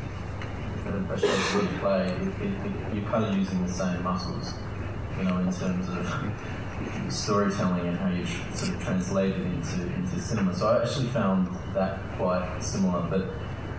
a 0.87 1.19
Shakespeare 1.19 1.79
play. 1.79 2.05
It, 2.07 2.41
it, 2.41 2.65
it, 2.65 2.95
you're 2.95 3.09
kind 3.09 3.25
of 3.25 3.35
using 3.35 3.65
the 3.65 3.71
same 3.71 4.01
muscles 4.03 4.53
you 5.17 5.23
know, 5.23 5.37
in 5.39 5.51
terms 5.51 5.89
of 5.89 6.33
storytelling 7.09 7.87
and 7.87 7.97
how 7.97 8.09
you 8.09 8.25
sort 8.53 8.75
of 8.75 8.83
translate 8.83 9.33
it 9.33 9.41
into, 9.41 9.81
into 9.93 10.19
cinema. 10.21 10.55
So 10.55 10.67
I 10.67 10.83
actually 10.83 11.07
found 11.07 11.47
that 11.73 11.99
quite 12.17 12.59
similar. 12.61 13.01
But 13.01 13.25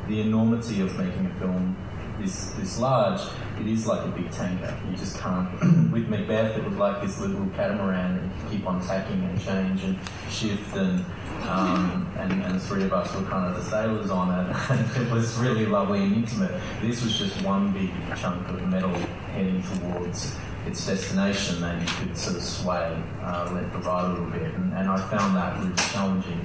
the 0.09 0.21
enormity 0.21 0.81
of 0.81 0.99
making 0.99 1.27
a 1.27 1.35
film 1.39 1.77
this 2.21 2.51
this 2.53 2.79
large, 2.79 3.21
it 3.61 3.67
is 3.67 3.87
like 3.87 4.05
a 4.05 4.09
big 4.09 4.31
tanker. 4.31 4.77
You 4.91 4.97
just 4.97 5.19
can't. 5.19 5.51
with 5.93 6.09
Macbeth, 6.09 6.57
it 6.57 6.65
was 6.65 6.75
like 6.75 7.03
this 7.03 7.21
little 7.21 7.47
catamaran 7.55 8.31
you 8.45 8.59
keep 8.59 8.67
on 8.67 8.85
tacking 8.87 9.23
and 9.25 9.41
change 9.41 9.85
and 9.85 9.99
shift 10.31 10.77
and. 10.77 11.05
Um, 11.43 12.11
and, 12.19 12.33
and 12.43 12.57
the 12.57 12.59
three 12.61 12.83
of 12.83 12.93
us 12.93 13.15
were 13.15 13.23
kind 13.23 13.49
of 13.49 13.55
the 13.57 13.71
sailors 13.71 14.11
on 14.11 14.29
it, 14.29 14.57
and 14.71 14.97
it 15.07 15.13
was 15.13 15.37
really 15.37 15.67
lovely 15.67 16.03
and 16.03 16.17
intimate. 16.17 16.61
This 16.83 17.03
was 17.03 17.17
just 17.17 17.41
one 17.43 17.73
big 17.73 17.91
chunk 18.17 18.49
of 18.49 18.61
metal 18.67 18.93
heading 19.33 19.63
towards 19.63 20.35
its 20.67 20.85
destination, 20.85 21.63
and 21.63 21.81
you 21.81 21.97
could 21.97 22.19
sort 22.19 22.37
of 22.37 22.43
sway, 22.43 23.01
uh, 23.23 23.51
let 23.55 23.73
the 23.73 23.79
ride 23.79 24.07
a 24.07 24.09
little 24.09 24.31
bit. 24.31 24.53
And, 24.55 24.75
and 24.75 24.89
I 24.89 24.97
found 25.09 25.37
that 25.37 25.59
really 25.59 25.75
challenging. 25.77 26.45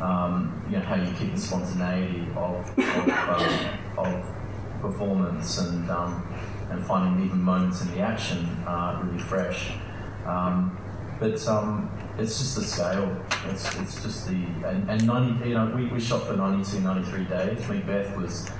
Um, 0.00 0.62
you 0.68 0.76
know, 0.76 0.82
how 0.82 0.96
you 0.96 1.10
keep 1.14 1.32
the 1.34 1.40
spontaneity 1.40 2.26
of, 2.36 2.78
of, 2.78 3.08
uh, 3.08 3.76
of 3.96 4.43
performance 4.90 5.58
and, 5.58 5.90
um, 5.90 6.26
and 6.70 6.84
finding 6.86 7.24
even 7.24 7.40
moments 7.40 7.82
in 7.82 7.90
the 7.92 8.00
action 8.00 8.44
uh, 8.66 9.00
really 9.02 9.18
fresh. 9.18 9.72
Um, 10.26 10.78
but 11.20 11.46
um, 11.48 11.90
it's 12.18 12.38
just 12.38 12.56
the 12.56 12.62
scale. 12.62 13.24
It's, 13.48 13.74
it's 13.76 14.02
just 14.02 14.26
the 14.26 14.34
and, 14.66 14.90
and 14.90 15.06
90. 15.06 15.48
You 15.48 15.54
know, 15.54 15.72
we, 15.74 15.86
we 15.86 16.00
shot 16.00 16.26
for 16.26 16.36
92, 16.36 16.80
93 16.80 17.24
days. 17.24 17.68
Macbeth 17.68 18.16
was 18.16 18.50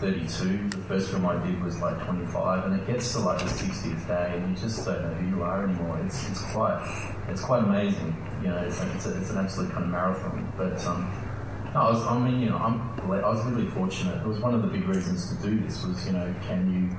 32. 0.00 0.68
The 0.68 0.76
first 0.88 1.10
film 1.10 1.26
I 1.26 1.44
did 1.44 1.62
was 1.62 1.80
like 1.80 2.04
25, 2.04 2.66
and 2.66 2.80
it 2.80 2.86
gets 2.86 3.12
to 3.12 3.20
like 3.20 3.38
the 3.38 3.46
60th 3.46 4.06
day, 4.06 4.32
and 4.36 4.50
you 4.50 4.62
just 4.62 4.84
don't 4.84 5.02
know 5.02 5.14
who 5.14 5.36
you 5.36 5.42
are 5.42 5.64
anymore. 5.64 6.00
It's, 6.04 6.28
it's 6.28 6.42
quite 6.52 6.80
it's 7.28 7.40
quite 7.40 7.62
amazing. 7.64 8.14
You 8.42 8.48
know, 8.48 8.58
it's, 8.58 8.80
it's, 8.80 9.06
a, 9.06 9.18
it's 9.18 9.30
an 9.30 9.38
absolute 9.38 9.72
kind 9.72 9.84
of 9.84 9.90
marathon. 9.90 10.52
But 10.56 10.84
um, 10.86 11.10
no, 11.74 11.80
I, 11.80 11.90
was, 11.90 12.02
I 12.02 12.18
mean, 12.18 12.40
you 12.40 12.50
know, 12.50 12.58
I'm 12.58 12.80
I 13.10 13.28
was 13.28 13.44
really 13.46 13.68
fortunate. 13.70 14.20
It 14.20 14.26
was 14.26 14.38
one 14.38 14.54
of 14.54 14.62
the 14.62 14.68
big 14.68 14.86
reasons 14.86 15.34
to 15.34 15.42
do 15.42 15.58
this 15.60 15.84
was 15.84 16.06
you 16.06 16.12
know, 16.12 16.34
can 16.46 16.72
you 16.72 16.98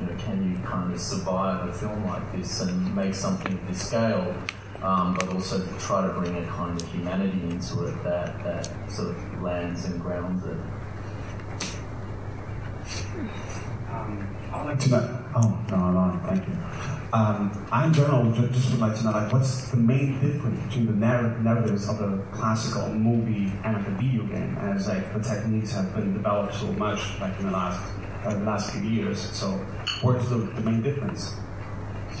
you 0.00 0.06
know, 0.06 0.16
can 0.18 0.50
you 0.50 0.58
kind 0.66 0.92
of 0.92 1.00
survive 1.00 1.68
a 1.68 1.72
film 1.72 2.04
like 2.06 2.32
this 2.32 2.60
and 2.60 2.94
make 2.94 3.14
something 3.14 3.52
of 3.52 3.68
this 3.68 3.86
scale? 3.86 4.34
Um, 4.82 5.14
but 5.14 5.28
also 5.28 5.64
try 5.78 6.06
to 6.06 6.12
bring 6.14 6.34
a 6.36 6.46
kind 6.46 6.80
of 6.80 6.90
humanity 6.90 7.38
into 7.42 7.84
it 7.84 8.02
that, 8.02 8.42
that 8.44 8.90
sort 8.90 9.10
of 9.10 9.42
lands 9.42 9.84
and 9.84 10.00
grounds 10.00 10.46
it. 10.46 10.56
Um, 13.90 14.36
I'd 14.52 14.64
like 14.64 14.80
to 14.80 14.90
know. 14.90 15.24
Oh 15.36 15.64
no, 15.70 15.76
I'm 15.76 15.96
on. 15.96 16.20
Thank 16.26 16.48
you. 16.48 16.89
Um, 17.12 17.66
I 17.72 17.86
in 17.86 17.92
general 17.92 18.30
just, 18.32 18.70
would 18.70 18.80
like 18.80 18.96
to 18.98 19.04
know, 19.04 19.10
like, 19.10 19.32
what's 19.32 19.68
the 19.70 19.76
main 19.76 20.20
difference 20.20 20.64
between 20.66 20.86
the 20.86 20.92
narr- 20.92 21.36
narratives 21.40 21.88
of 21.88 21.98
the 21.98 22.22
classical 22.30 22.88
movie 22.94 23.52
and 23.64 23.84
the 23.84 23.90
video 23.90 24.22
game, 24.24 24.56
as 24.58 24.86
like 24.86 25.12
the 25.12 25.20
techniques 25.20 25.72
have 25.72 25.92
been 25.94 26.12
developed 26.12 26.54
so 26.54 26.72
much, 26.74 27.00
like 27.20 27.36
in 27.40 27.46
the 27.46 27.52
last 27.52 27.80
uh, 28.24 28.34
the 28.34 28.44
last 28.44 28.70
few 28.70 28.82
years. 28.82 29.18
So, 29.32 29.48
what 30.02 30.16
is 30.16 30.28
the, 30.30 30.36
the 30.36 30.60
main 30.60 30.82
difference? 30.82 31.34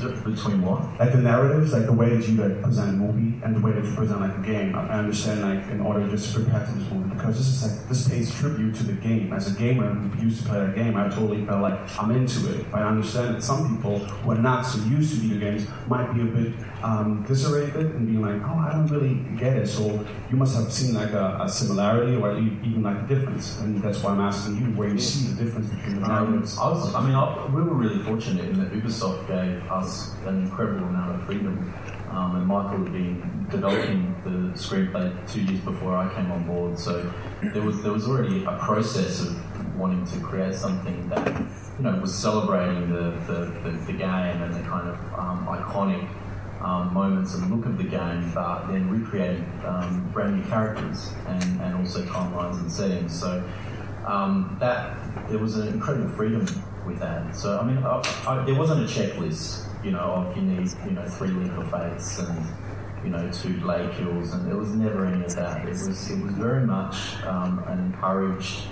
Between 0.00 0.62
what? 0.62 0.98
Like 0.98 1.12
the 1.12 1.18
narratives, 1.18 1.72
like 1.72 1.86
the 1.86 1.92
way 1.92 2.16
that 2.16 2.28
you 2.28 2.36
like 2.36 2.62
present 2.62 2.90
a 2.90 2.92
movie 2.92 3.40
and 3.44 3.56
the 3.56 3.60
way 3.60 3.72
that 3.72 3.84
you 3.84 3.94
present 3.94 4.20
like 4.20 4.36
a 4.36 4.42
game. 4.42 4.74
I 4.74 4.98
understand 4.98 5.42
like 5.42 5.70
in 5.70 5.80
order 5.80 6.08
just 6.08 6.32
to 6.32 6.40
prepare 6.40 6.64
for 6.66 6.78
this 6.78 6.90
movie 6.90 7.14
because 7.14 7.36
this 7.36 7.48
is 7.48 7.62
like 7.62 7.88
this 7.88 8.08
pays 8.08 8.34
tribute 8.34 8.74
to 8.76 8.84
the 8.84 8.94
game. 8.94 9.32
As 9.32 9.54
a 9.54 9.58
gamer 9.58 9.92
who 9.92 10.24
used 10.24 10.42
to 10.42 10.48
play 10.48 10.58
that 10.58 10.74
game, 10.74 10.96
I 10.96 11.08
totally 11.08 11.44
felt 11.44 11.62
like 11.62 11.78
I'm 12.00 12.10
into 12.12 12.52
it. 12.54 12.70
But 12.70 12.82
I 12.82 12.88
understand 12.88 13.34
that 13.34 13.42
some 13.42 13.76
people 13.76 13.98
who 13.98 14.30
are 14.32 14.38
not 14.38 14.62
so 14.62 14.78
used 14.84 15.14
to 15.14 15.20
video 15.20 15.38
games 15.38 15.66
might 15.88 16.12
be 16.14 16.22
a 16.22 16.24
bit 16.24 16.54
um, 16.82 17.24
disoriented 17.26 17.94
and 17.94 18.06
being 18.06 18.22
like, 18.22 18.40
oh, 18.48 18.58
I 18.58 18.72
don't 18.72 18.86
really 18.86 19.14
get 19.38 19.56
it. 19.56 19.66
So 19.66 20.04
you 20.30 20.36
must 20.36 20.56
have 20.56 20.72
seen 20.72 20.94
like 20.94 21.12
a, 21.12 21.38
a 21.42 21.48
similarity 21.48 22.16
or 22.16 22.36
even 22.38 22.82
like 22.82 22.98
a 23.04 23.06
difference, 23.06 23.58
and 23.60 23.82
that's 23.82 24.02
why 24.02 24.12
I'm 24.12 24.20
asking 24.20 24.56
you 24.56 24.66
where 24.76 24.88
you 24.88 24.98
see 24.98 25.28
the 25.28 25.44
difference 25.44 25.68
between 25.68 26.00
the 26.00 26.06
um, 26.06 26.30
narratives. 26.30 26.58
Um, 26.58 26.64
I, 26.64 26.70
was, 26.70 26.94
I 26.94 27.00
mean, 27.04 27.14
I, 27.14 27.46
we 27.46 27.62
were 27.62 27.74
really 27.74 28.02
fortunate 28.02 28.46
in 28.46 28.58
that 28.60 28.72
Ubisoft 28.72 29.26
gave 29.28 29.70
us 29.70 29.89
an 30.26 30.42
incredible 30.44 30.86
amount 30.86 31.20
of 31.20 31.26
freedom. 31.26 31.72
Um, 32.10 32.36
and 32.36 32.46
Michael 32.46 32.82
had 32.84 32.92
been 32.92 33.46
developing 33.50 34.14
the 34.24 34.58
screenplay 34.58 35.32
two 35.32 35.42
years 35.42 35.60
before 35.60 35.96
I 35.96 36.12
came 36.14 36.30
on 36.32 36.44
board, 36.44 36.78
so 36.78 37.12
there 37.40 37.62
was 37.62 37.82
there 37.82 37.92
was 37.92 38.08
already 38.08 38.44
a 38.44 38.58
process 38.58 39.20
of 39.20 39.78
wanting 39.78 40.04
to 40.06 40.18
create 40.20 40.54
something 40.54 41.08
that 41.08 41.26
you 41.78 41.84
know 41.84 41.96
was 42.00 42.12
celebrating 42.12 42.92
the 42.92 43.10
the, 43.28 43.38
the, 43.62 43.70
the 43.86 43.92
game 43.92 44.42
and 44.42 44.52
the 44.54 44.68
kind 44.68 44.88
of 44.88 44.96
um, 45.16 45.46
iconic 45.46 46.08
um, 46.60 46.92
moments 46.92 47.34
and 47.34 47.50
look 47.54 47.66
of 47.66 47.78
the 47.78 47.84
game, 47.84 48.32
but 48.34 48.66
then 48.66 48.90
recreating 48.90 49.44
um, 49.64 50.10
brand 50.12 50.36
new 50.36 50.48
characters 50.48 51.12
and, 51.26 51.60
and 51.60 51.74
also 51.74 52.04
timelines 52.04 52.58
and 52.60 52.70
settings. 52.70 53.18
So 53.18 53.42
um, 54.06 54.56
that 54.60 54.96
there 55.28 55.38
was 55.38 55.56
an 55.56 55.68
incredible 55.68 56.10
freedom 56.10 56.46
with 56.86 56.98
that. 56.98 57.34
So 57.34 57.58
I 57.58 57.64
mean, 57.64 57.78
I, 57.78 58.02
I, 58.26 58.44
there 58.44 58.54
wasn't 58.54 58.80
a 58.80 58.92
checklist, 58.92 59.66
you 59.82 59.90
know, 59.92 60.32
you 60.36 60.42
need 60.42 60.68
you 60.84 60.92
know 60.92 61.08
three 61.08 61.30
of 61.30 61.70
fates 61.70 62.18
and 62.18 62.46
you 63.04 63.10
know 63.10 63.30
two 63.30 63.54
delay 63.54 63.88
kills, 63.96 64.32
and 64.32 64.46
there 64.46 64.56
was 64.56 64.70
never 64.70 65.06
any 65.06 65.24
of 65.24 65.34
that. 65.36 65.64
It 65.64 65.68
was 65.68 66.10
it 66.10 66.22
was 66.22 66.32
very 66.32 66.66
much 66.66 67.22
um, 67.24 67.62
an 67.66 67.78
encouraged. 67.78 68.66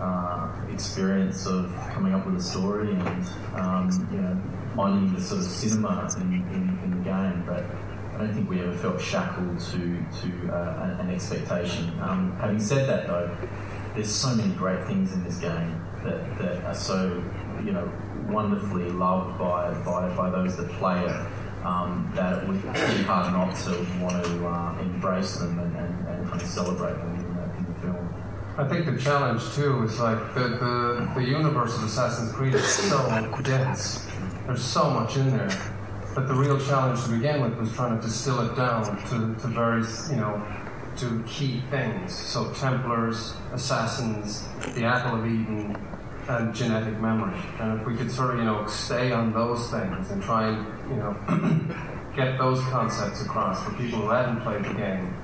Uh, 0.00 0.50
experience 0.72 1.46
of 1.46 1.72
coming 1.92 2.12
up 2.12 2.26
with 2.26 2.34
a 2.34 2.42
story 2.42 2.90
and 2.90 3.26
um, 3.54 4.08
you 4.10 4.18
know 4.20 4.36
finding 4.74 5.14
the 5.14 5.20
sort 5.20 5.40
of 5.40 5.46
cinema 5.46 6.10
in, 6.16 6.32
in, 6.32 6.78
in, 6.82 6.90
the 6.90 7.04
game, 7.04 7.44
but 7.46 7.64
I 8.14 8.18
don't 8.18 8.34
think 8.34 8.50
we 8.50 8.60
ever 8.60 8.76
felt 8.76 9.00
shackled 9.00 9.60
to 9.60 10.04
to 10.22 10.52
uh, 10.52 10.96
an, 11.00 11.10
expectation. 11.10 11.92
Um, 12.00 12.36
having 12.40 12.58
said 12.58 12.88
that, 12.88 13.06
though, 13.06 13.36
there's 13.94 14.10
so 14.10 14.34
many 14.34 14.52
great 14.54 14.84
things 14.86 15.12
in 15.12 15.22
this 15.24 15.36
game 15.36 15.80
that, 16.04 16.38
that 16.38 16.64
are 16.64 16.74
so 16.74 17.22
you 17.64 17.72
know 17.72 17.90
wonderfully 18.28 18.90
loved 18.90 19.38
by 19.38 19.72
by, 19.84 20.14
by 20.14 20.30
those 20.30 20.56
that 20.56 20.68
play 20.72 21.04
it. 21.04 21.26
Um, 21.64 22.10
that 22.16 22.42
it 22.42 22.48
would 22.48 22.60
be 22.60 23.02
hard 23.04 23.32
not 23.32 23.54
to 23.66 23.86
want 24.02 24.24
to 24.24 24.46
uh, 24.48 24.80
embrace 24.80 25.36
them 25.36 25.60
and, 25.60 25.76
and, 25.76 26.08
and, 26.08 26.28
kind 26.28 26.42
of 26.42 26.48
celebrate 26.48 26.94
them 26.94 27.14
in 27.14 27.36
the, 27.36 27.42
in 27.56 27.66
the 27.66 27.80
film. 27.80 28.14
I 28.58 28.66
think 28.66 28.84
the 28.84 29.00
challenge 29.00 29.48
too 29.54 29.84
is 29.84 30.00
like 30.00 30.34
the, 30.34 30.40
the, 30.40 31.12
the 31.14 31.22
universe 31.22 31.76
of 31.76 31.84
Assassin's 31.84 32.32
Creed 32.32 32.54
is 32.54 32.66
so 32.66 33.40
dense 33.44 34.04
there's 34.46 34.64
so 34.64 34.90
much 34.90 35.16
in 35.16 35.30
there. 35.30 35.50
But 36.14 36.28
the 36.28 36.34
real 36.34 36.58
challenge 36.58 37.02
to 37.04 37.10
begin 37.10 37.40
with 37.40 37.56
was 37.58 37.72
trying 37.72 37.98
to 37.98 38.06
distill 38.06 38.40
it 38.40 38.56
down 38.56 38.84
to, 38.84 39.40
to 39.40 39.46
very, 39.48 39.82
you 40.10 40.16
know, 40.16 40.44
to 40.98 41.22
key 41.26 41.62
things. 41.70 42.14
So 42.14 42.52
Templars, 42.52 43.34
assassins, 43.52 44.46
the 44.74 44.84
Apple 44.84 45.18
of 45.18 45.26
Eden, 45.26 45.76
and 46.28 46.54
genetic 46.54 46.98
memory. 47.00 47.38
And 47.60 47.80
if 47.80 47.86
we 47.86 47.96
could 47.96 48.10
sort 48.10 48.34
of, 48.34 48.38
you 48.38 48.44
know, 48.44 48.66
stay 48.66 49.12
on 49.12 49.32
those 49.32 49.70
things 49.70 50.10
and 50.10 50.22
try 50.22 50.48
and, 50.48 50.90
you 50.90 50.96
know, 50.96 51.16
get 52.16 52.38
those 52.38 52.60
concepts 52.64 53.22
across 53.22 53.62
for 53.64 53.70
people 53.72 54.00
who 54.00 54.08
hadn't 54.08 54.40
played 54.42 54.64
the 54.64 54.74
game, 54.74 55.14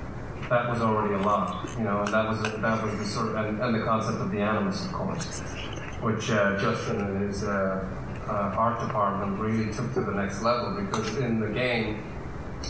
that 0.49 0.69
was 0.71 0.81
already 0.81 1.15
a 1.15 1.19
lot, 1.19 1.69
you 1.77 1.85
know, 1.85 2.01
and 2.01 2.09
that 2.09 2.27
was 2.27 2.41
that 2.41 2.83
was 2.83 2.99
the 2.99 3.05
sort 3.05 3.29
of, 3.29 3.37
and, 3.37 3.61
and 3.61 3.75
the 3.75 3.85
concept 3.85 4.19
of 4.19 4.31
the 4.31 4.41
animus, 4.41 4.87
of 4.87 4.93
course, 4.93 5.41
which 6.01 6.31
uh, 6.31 6.59
Justin 6.59 7.01
and 7.01 7.29
his 7.29 7.45
uh, 7.45 7.87
uh, 8.29 8.55
art 8.57 8.81
department 8.81 9.39
really 9.39 9.73
took 9.73 9.93
to 9.95 10.01
the 10.01 10.13
next 10.13 10.43
level 10.43 10.81
because 10.81 11.17
in 11.19 11.41
the 11.41 11.49
game, 11.49 12.03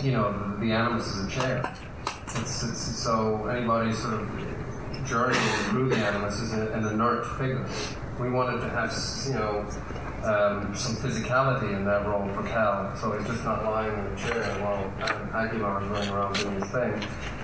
you 0.02 0.12
know, 0.12 0.32
the, 0.32 0.66
the 0.66 0.72
animus 0.72 1.06
is 1.06 1.26
a 1.26 1.30
chair. 1.30 1.76
It's, 2.36 2.62
it's, 2.62 3.02
so 3.02 3.46
anybody 3.46 3.92
sort 3.92 4.14
of 4.14 4.28
journeying 5.06 5.40
through 5.70 5.88
the 5.88 5.96
animus 5.96 6.40
is 6.40 6.52
an, 6.52 6.68
an 6.68 6.84
inert 6.86 7.26
figure. 7.38 7.64
We 8.18 8.30
wanted 8.30 8.60
to 8.60 8.68
have, 8.70 8.92
you 9.26 9.34
know, 9.34 9.66
um, 10.24 10.74
some 10.74 10.96
physicality 10.96 11.74
in 11.76 11.84
that 11.84 12.04
role 12.04 12.28
for 12.34 12.42
Cal, 12.42 12.96
so 12.96 13.16
he's 13.16 13.26
just 13.28 13.44
not 13.44 13.64
lying 13.64 13.92
in 13.92 14.12
a 14.12 14.16
chair 14.16 14.42
while 14.60 14.92
Aguilar 15.32 15.84
is 15.84 15.88
running 15.88 16.10
around 16.10 16.34
doing 16.34 16.60
his 16.60 16.70
thing. 16.70 16.92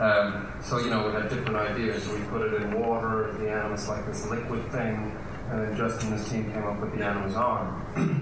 Um, 0.00 0.52
so, 0.60 0.78
you 0.78 0.90
know, 0.90 1.06
we 1.06 1.12
had 1.12 1.28
different 1.28 1.56
ideas. 1.56 2.08
We 2.08 2.18
put 2.22 2.42
it 2.42 2.60
in 2.60 2.80
water, 2.80 3.32
the 3.38 3.48
animus 3.48 3.88
like 3.88 4.04
this 4.06 4.26
liquid 4.26 4.68
thing. 4.72 5.16
And 5.50 5.60
then 5.60 5.76
Justin 5.76 6.08
and 6.08 6.18
his 6.18 6.28
team 6.28 6.50
came 6.52 6.64
up 6.64 6.80
with 6.80 6.96
the 6.96 7.04
Animus 7.04 7.36
Arm, 7.36 7.68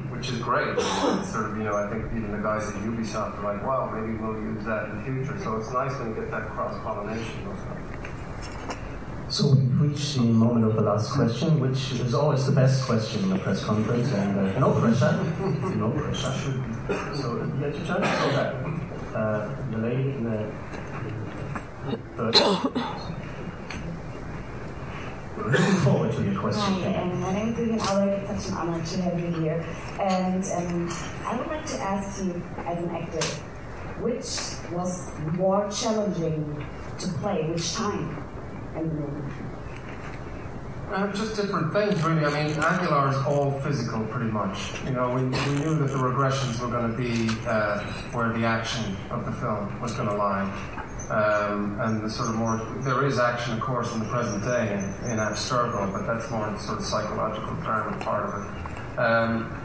which 0.11 0.29
is 0.29 0.39
great. 0.41 0.79
Sort 1.25 1.47
of, 1.47 1.57
you 1.57 1.63
know, 1.63 1.77
I 1.77 1.89
think 1.89 2.05
even 2.07 2.33
the 2.33 2.43
guys 2.43 2.69
at 2.69 2.75
Ubisoft 2.83 3.39
are 3.39 3.55
like, 3.55 3.65
wow, 3.65 3.89
maybe 3.95 4.19
we'll 4.19 4.35
use 4.35 4.65
that 4.65 4.91
in 4.91 4.97
the 4.99 5.03
future. 5.05 5.39
So 5.43 5.57
it's 5.57 5.71
nice 5.73 5.97
when 5.99 6.11
you 6.11 6.15
get 6.17 6.31
that 6.33 6.49
cross 6.51 6.77
pollination. 6.83 7.47
So 9.33 9.47
we've 9.55 9.81
reached 9.81 10.17
the 10.17 10.21
moment 10.25 10.67
of 10.67 10.75
the 10.77 10.83
last 10.83 11.11
question, 11.13 11.59
which 11.59 11.93
is 11.93 12.13
always 12.13 12.45
the 12.45 12.53
best 12.53 12.85
question 12.85 13.25
in 13.25 13.33
a 13.33 13.39
press 13.39 13.65
conference, 13.65 14.13
and 14.13 14.39
uh, 14.39 14.59
no 14.59 14.79
pressure, 14.79 15.25
no 15.75 15.91
pressure. 15.91 16.35
So 17.17 17.51
let 17.59 17.75
your 17.75 17.87
turn. 17.87 18.05
So 18.05 18.29
that 18.37 18.55
uh, 19.17 19.49
the 19.71 19.79
lady 19.79 20.11
in 20.11 20.25
the 20.25 20.53
third. 22.15 22.35
Looking 25.39 25.77
forward 25.77 26.13
to 26.13 26.23
your 26.25 26.39
question. 26.39 26.61
Hi, 26.61 26.89
and 26.91 27.21
my 27.23 27.33
name 27.33 27.49
is 27.49 27.57
Vivian 27.57 27.81
Albert. 27.81 28.11
It's 28.11 28.45
such 28.45 28.53
an 28.53 28.59
honor 28.59 28.85
to 28.85 29.01
have 29.01 29.19
you 29.19 29.33
here. 29.41 29.65
And 29.99 30.45
um, 30.45 30.91
I 31.25 31.39
would 31.39 31.47
like 31.47 31.65
to 31.69 31.79
ask 31.81 32.23
you, 32.23 32.43
as 32.59 32.85
an 32.85 32.91
actor, 32.91 33.27
which 34.03 34.29
was 34.77 35.11
more 35.33 35.71
challenging 35.71 36.67
to 36.99 37.09
play, 37.21 37.49
which 37.49 37.73
time 37.73 38.22
Uh, 40.93 41.11
just 41.13 41.37
different 41.37 41.73
things, 41.73 42.03
really. 42.05 42.25
I 42.25 42.45
mean, 42.45 42.59
Aguilar 42.59 43.11
is 43.11 43.17
all 43.25 43.59
physical, 43.61 44.05
pretty 44.07 44.31
much. 44.31 44.73
You 44.85 44.91
know, 44.91 45.09
we, 45.09 45.23
we 45.23 45.55
knew 45.59 45.75
that 45.77 45.89
the 45.89 45.97
regressions 45.97 46.61
were 46.61 46.69
going 46.69 46.91
to 46.91 46.97
be 46.97 47.31
uh, 47.47 47.81
where 48.13 48.31
the 48.33 48.45
action 48.45 48.95
of 49.11 49.25
the 49.25 49.33
film 49.33 49.81
was 49.81 49.93
going 49.95 50.09
to 50.09 50.15
lie. 50.15 50.43
Um, 51.11 51.81
and 51.81 52.03
the 52.03 52.11
sort 52.11 52.29
of 52.29 52.37
more 52.37 52.59
there 52.81 53.07
is 53.07 53.19
action, 53.19 53.55
of 53.55 53.61
course, 53.61 53.93
in 53.95 54.01
the 54.01 54.07
present 54.07 54.45
day 54.45 54.73
in, 54.73 55.11
in 55.11 55.19
Abstergo, 55.19 55.91
but 55.93 56.07
that's 56.07 56.31
more 56.31 56.51
the 56.51 56.59
sort 56.59 56.79
of 56.79 56.85
psychological 56.85 57.57
part 57.57 58.29
of 58.29 58.45
it. 58.45 58.99
Um, 58.99 59.62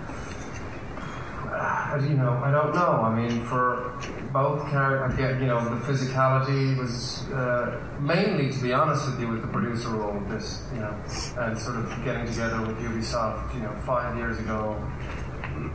you 1.95 2.15
know, 2.15 2.41
I 2.43 2.51
don't 2.51 2.73
know. 2.75 3.01
I 3.01 3.15
mean, 3.15 3.45
for 3.45 3.97
both 4.33 4.69
characters, 4.69 5.39
you 5.41 5.47
know, 5.47 5.63
the 5.63 5.81
physicality 5.85 6.77
was 6.77 7.23
uh, 7.31 7.81
mainly, 8.01 8.51
to 8.51 8.61
be 8.61 8.73
honest 8.73 9.05
with 9.09 9.19
you, 9.19 9.27
with 9.29 9.41
the 9.41 9.47
producer 9.47 9.89
role 9.89 10.17
of 10.17 10.29
this, 10.29 10.63
you 10.73 10.79
know, 10.79 10.93
and 11.39 11.57
sort 11.57 11.77
of 11.77 11.89
getting 12.03 12.25
together 12.25 12.61
with 12.61 12.77
Ubisoft, 12.79 13.53
you 13.55 13.61
know, 13.61 13.73
five 13.85 14.17
years 14.17 14.37
ago, 14.39 14.75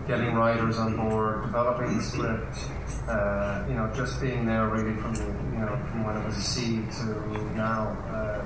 getting 0.07 0.35
writers 0.35 0.79
on 0.79 0.97
board, 0.97 1.45
developing 1.47 1.97
the 1.97 2.03
script, 2.03 2.59
uh, 3.09 3.65
you 3.69 3.75
know, 3.75 3.91
just 3.95 4.21
being 4.21 4.47
there 4.47 4.69
really 4.69 4.95
from 5.01 5.15
the, 5.15 5.25
you 5.25 5.59
know, 5.59 5.81
from 5.91 6.05
when 6.05 6.17
it 6.17 6.25
was 6.25 6.37
a 6.37 6.43
seed 6.43 6.91
to 6.93 7.05
now. 7.55 7.97
Uh, 8.13 8.45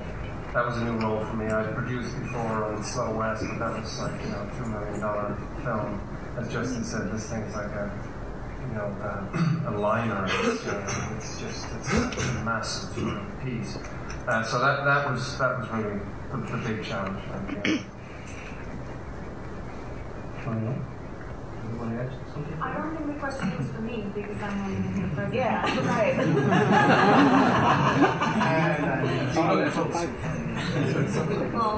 that 0.54 0.64
was 0.64 0.78
a 0.78 0.84
new 0.84 0.96
role 0.98 1.22
for 1.26 1.36
me. 1.36 1.46
I'd 1.46 1.74
produced 1.74 2.18
before 2.18 2.64
on 2.64 2.82
Slow 2.82 3.14
West, 3.18 3.44
but 3.46 3.58
that 3.58 3.78
was 3.78 3.98
like, 3.98 4.18
you 4.22 4.30
know, 4.30 4.48
two 4.56 4.64
million 4.64 5.00
dollar 5.00 5.36
film. 5.62 6.15
As 6.36 6.52
Justin 6.52 6.84
said, 6.84 7.10
this 7.12 7.30
thing's 7.30 7.54
like 7.54 7.70
a, 7.70 7.90
you 8.68 8.74
know, 8.74 8.94
uh, 9.00 9.70
a 9.70 9.72
liner. 9.78 10.26
It's, 10.28 10.64
you 10.64 10.72
know, 10.72 10.84
it's 11.16 11.40
just 11.40 11.66
it's 11.74 11.92
a 11.92 12.44
massive 12.44 12.94
piece. 13.42 13.78
Uh, 14.28 14.42
so 14.42 14.58
that 14.58 14.84
that 14.84 15.10
was 15.10 15.38
that 15.38 15.58
was 15.58 15.68
really 15.70 15.98
the, 16.30 16.36
the 16.36 16.58
big 16.68 16.84
challenge. 16.84 17.22
I 21.78 22.72
don't 22.74 22.96
think 22.96 23.06
the 23.06 23.12
question 23.20 23.48
is 23.52 23.70
for 23.70 23.82
me 23.82 24.04
because 24.14 24.40
I'm 24.42 24.64
only 24.64 25.02
the 25.02 25.08
first. 25.14 25.34
Yeah, 25.34 25.62
right. 25.86 26.16
well, 31.52 31.76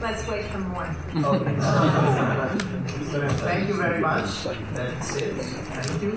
let's 0.00 0.26
wait 0.28 0.44
for 0.46 0.58
more. 0.58 0.86
Thank 3.42 3.68
you 3.68 3.74
very 3.74 4.00
much. 4.00 4.44
That's 4.74 5.16
it. 5.16 5.34
Thank 5.34 6.02
you. 6.02 6.12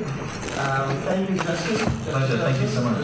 Um, 0.59 0.95
thank 1.01 1.29
you, 1.29 1.37
Justin. 1.37 1.77
Pleasure. 2.11 2.37
Thank 2.37 2.61
you 2.61 2.67
so 2.67 2.81
much. 2.83 3.03